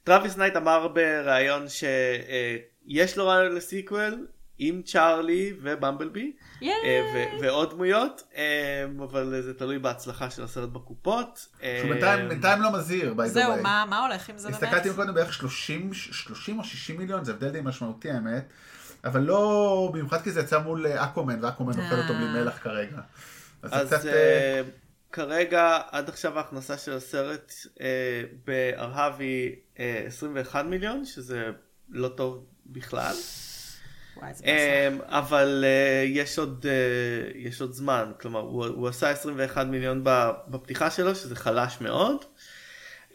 טרוויס 0.03 0.37
נייט 0.37 0.55
אמר 0.55 0.87
בריאיון 0.87 1.65
שיש 1.67 3.17
לו 3.17 3.27
רעיון 3.27 3.55
ל 3.55 3.66
sequel 3.66 4.27
עם 4.59 4.81
צ'ארלי 4.81 5.53
ובמבלבי. 5.61 6.31
ייי. 6.61 6.73
אה, 6.83 7.01
ו- 7.13 7.41
ועוד 7.41 7.69
דמויות, 7.69 8.23
אה, 8.35 8.85
אבל 9.03 9.41
זה 9.41 9.53
תלוי 9.53 9.79
בהצלחה 9.79 10.29
של 10.29 10.43
הסרט 10.43 10.69
בקופות. 10.69 11.47
אה, 11.63 11.79
שהוא 11.81 12.27
בינתיים 12.29 12.61
לא 12.61 12.73
מזהיר, 12.73 13.13
by 13.17 13.21
the 13.21 13.27
זהו, 13.27 13.53
way. 13.53 13.61
מה 13.61 13.85
מה 13.89 14.07
הולך 14.07 14.29
עם 14.29 14.37
זה 14.37 14.49
באמת? 14.49 14.63
הסתכלתי 14.63 14.89
קודם 14.95 15.13
בערך 15.13 15.33
30, 15.33 15.93
30 15.93 16.59
או 16.59 16.63
60 16.63 16.97
מיליון, 16.97 17.23
זה 17.23 17.31
הבדל 17.31 17.49
די 17.49 17.61
משמעותי 17.63 18.11
האמת. 18.11 18.53
אבל 19.05 19.21
לא, 19.21 19.89
במיוחד 19.93 20.21
כי 20.21 20.31
זה 20.31 20.39
יצא 20.39 20.59
מול 20.59 20.87
אה, 20.87 21.03
אקומן, 21.05 21.43
ואקומן 21.43 21.73
אוכל 21.79 21.95
אותו 21.95 22.13
בלי 22.13 22.25
אה. 22.25 22.33
מלח 22.33 22.57
כרגע. 22.63 22.97
אז 23.61 23.71
זה 23.71 23.77
אז 23.77 23.87
קצת... 23.87 24.05
אה, 24.05 24.13
אה, 24.13 24.61
כרגע 25.11 25.79
עד 25.91 26.09
עכשיו 26.09 26.37
ההכנסה 26.37 26.77
של 26.77 26.93
הסרט 26.93 27.53
אה, 27.81 27.87
בארהב 28.45 29.13
היא 29.19 29.55
אה, 29.79 30.03
21 30.07 30.65
מיליון, 30.65 31.05
שזה 31.05 31.49
לא 31.89 32.07
טוב 32.07 32.45
בכלל. 32.65 33.15
וואי. 34.17 34.31
אה, 34.45 34.89
אבל 35.05 35.65
אה, 35.67 36.03
יש 36.07 36.39
עוד 36.39 36.65
אה, 36.69 37.31
יש 37.35 37.61
עוד 37.61 37.73
זמן, 37.73 38.11
כלומר 38.21 38.39
הוא, 38.39 38.65
הוא 38.65 38.87
עשה 38.87 39.09
21 39.09 39.67
מיליון 39.67 40.01
ב- 40.03 40.31
בפתיחה 40.47 40.91
שלו, 40.91 41.15
שזה 41.15 41.35
חלש 41.35 41.81
מאוד. 41.81 42.25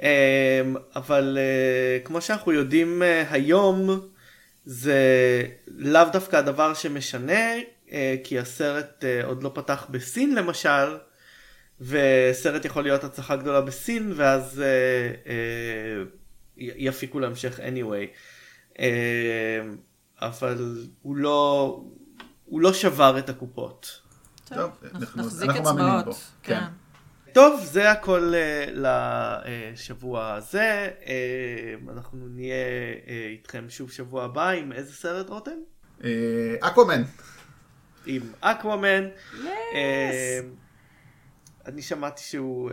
אה, 0.03 0.63
אבל 0.97 1.39
אה, 1.41 1.99
כמו 2.05 2.21
שאנחנו 2.21 2.53
יודעים 2.53 3.03
אה, 3.03 3.25
היום, 3.31 4.09
זה 4.65 4.97
לאו 5.67 6.05
דווקא 6.13 6.37
הדבר 6.37 6.75
שמשנה, 6.75 7.43
אה, 7.93 8.17
כי 8.25 8.39
הסרט 8.39 9.05
אה, 9.05 9.25
עוד 9.25 9.43
לא 9.43 9.51
פתח 9.55 9.87
בסין 9.91 10.35
למשל, 10.35 10.97
וסרט 11.81 12.65
יכול 12.65 12.83
להיות 12.83 13.05
הצלחה 13.05 13.37
גדולה 13.37 13.61
בסין, 13.61 14.13
ואז 14.17 14.63
אה, 14.63 16.03
יפיקו 16.57 17.21
להמשך 17.21 17.61
anyway. 17.61 18.07
אבל 20.21 20.79
הוא 21.03 21.17
לא, 21.17 21.81
הוא 22.45 22.61
לא 22.61 22.73
שבר 22.73 23.19
את 23.19 23.29
הקופות. 23.29 24.01
טוב, 24.45 24.71
אנחנו- 24.95 25.23
נחזיק 25.23 25.51
אצבעות. 25.51 26.05
בו, 26.05 26.13
כן. 26.43 26.63
טוב, 27.33 27.61
זה 27.65 27.91
הכל 27.91 28.33
אה, 28.35 28.65
לשבוע 28.73 30.35
הזה. 30.35 30.91
אה, 31.07 31.75
אנחנו 31.93 32.29
נהיה 32.29 32.55
אה, 33.09 33.27
איתכם 33.31 33.65
שוב 33.69 33.91
שבוע 33.91 34.25
הבא 34.25 34.49
עם 34.49 34.73
איזה 34.73 34.93
סרט 34.93 35.29
רותם? 35.29 35.57
אקומן. 36.61 37.03
עם. 38.07 38.23
אה, 39.75 40.41
אני 41.67 41.83
שמעתי 41.83 42.23
שהוא 42.23 42.71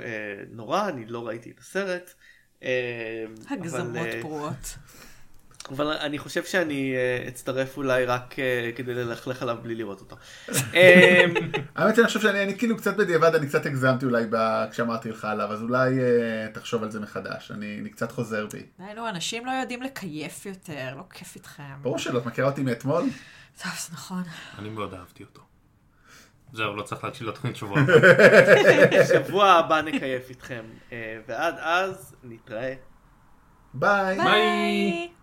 נורא, 0.50 0.90
אני 0.90 1.06
לא 1.06 1.28
ראיתי 1.28 1.52
את 1.52 1.60
הסרט. 1.60 2.14
הגזמות 3.50 4.08
פרועות. 4.22 4.76
אבל 5.72 5.88
אני 5.88 6.18
חושב 6.18 6.44
שאני 6.44 6.96
אה, 6.96 7.28
אצטרף 7.28 7.78
אולי 7.78 8.06
רק 8.06 8.40
אה, 8.40 8.72
כדי 8.76 8.94
ללכלך 8.94 9.42
עליו 9.42 9.58
בלי 9.62 9.76
לראות 9.76 10.00
אותו. 10.00 10.16
אה, 10.76 11.26
האמת 11.76 11.96
שאני 11.96 12.08
חושב 12.08 12.20
שאני 12.20 12.44
אני 12.44 12.58
כאילו 12.58 12.78
קצת 12.78 12.98
בדיעבד, 12.98 13.36
אני 13.36 13.48
קצת 13.48 13.66
הגזמתי 13.66 14.06
אולי 14.06 14.26
כשאמרתי 14.72 15.10
לך 15.10 15.26
עליו, 15.26 15.52
אז 15.52 15.62
אולי 15.62 16.00
אה, 16.00 16.48
תחשוב 16.54 16.84
על 16.84 16.92
זה 16.92 17.00
מחדש, 17.00 17.52
אני 17.52 17.90
קצת 17.90 18.12
חוזר 18.12 18.48
בי. 18.54 18.64
די, 18.80 18.94
נו, 18.96 19.10
אנשים 19.10 19.46
לא 19.46 19.52
יודעים 19.52 19.82
לקייף 19.82 20.46
יותר, 20.46 20.96
לא 20.98 21.04
כיף 21.14 21.36
איתכם. 21.36 21.64
ברור 21.82 21.98
שלא, 21.98 22.20
את 22.20 22.26
מכירה 22.26 22.50
אותי 22.50 22.64
מאתמול? 22.64 23.04
טוב, 23.64 23.72
זה 23.80 23.94
נכון. 23.94 24.24
אני 24.60 24.70
מאוד 24.70 24.94
אהבתי 24.94 25.24
אותו. 25.24 25.42
זהו, 26.54 26.76
לא 26.76 26.84
צריך 26.84 27.04
להקשיב 27.04 27.28
לתוכנית 27.28 27.56
שבוע. 27.56 27.80
הבא. 27.80 29.06
שבוע 29.14 29.52
הבא 29.52 29.82
נקייף 29.82 30.30
איתכם. 30.30 30.64
ועד 31.28 31.56
אז 31.60 32.16
נתראה. 32.24 32.74
ביי. 33.74 34.18
ביי. 34.18 35.19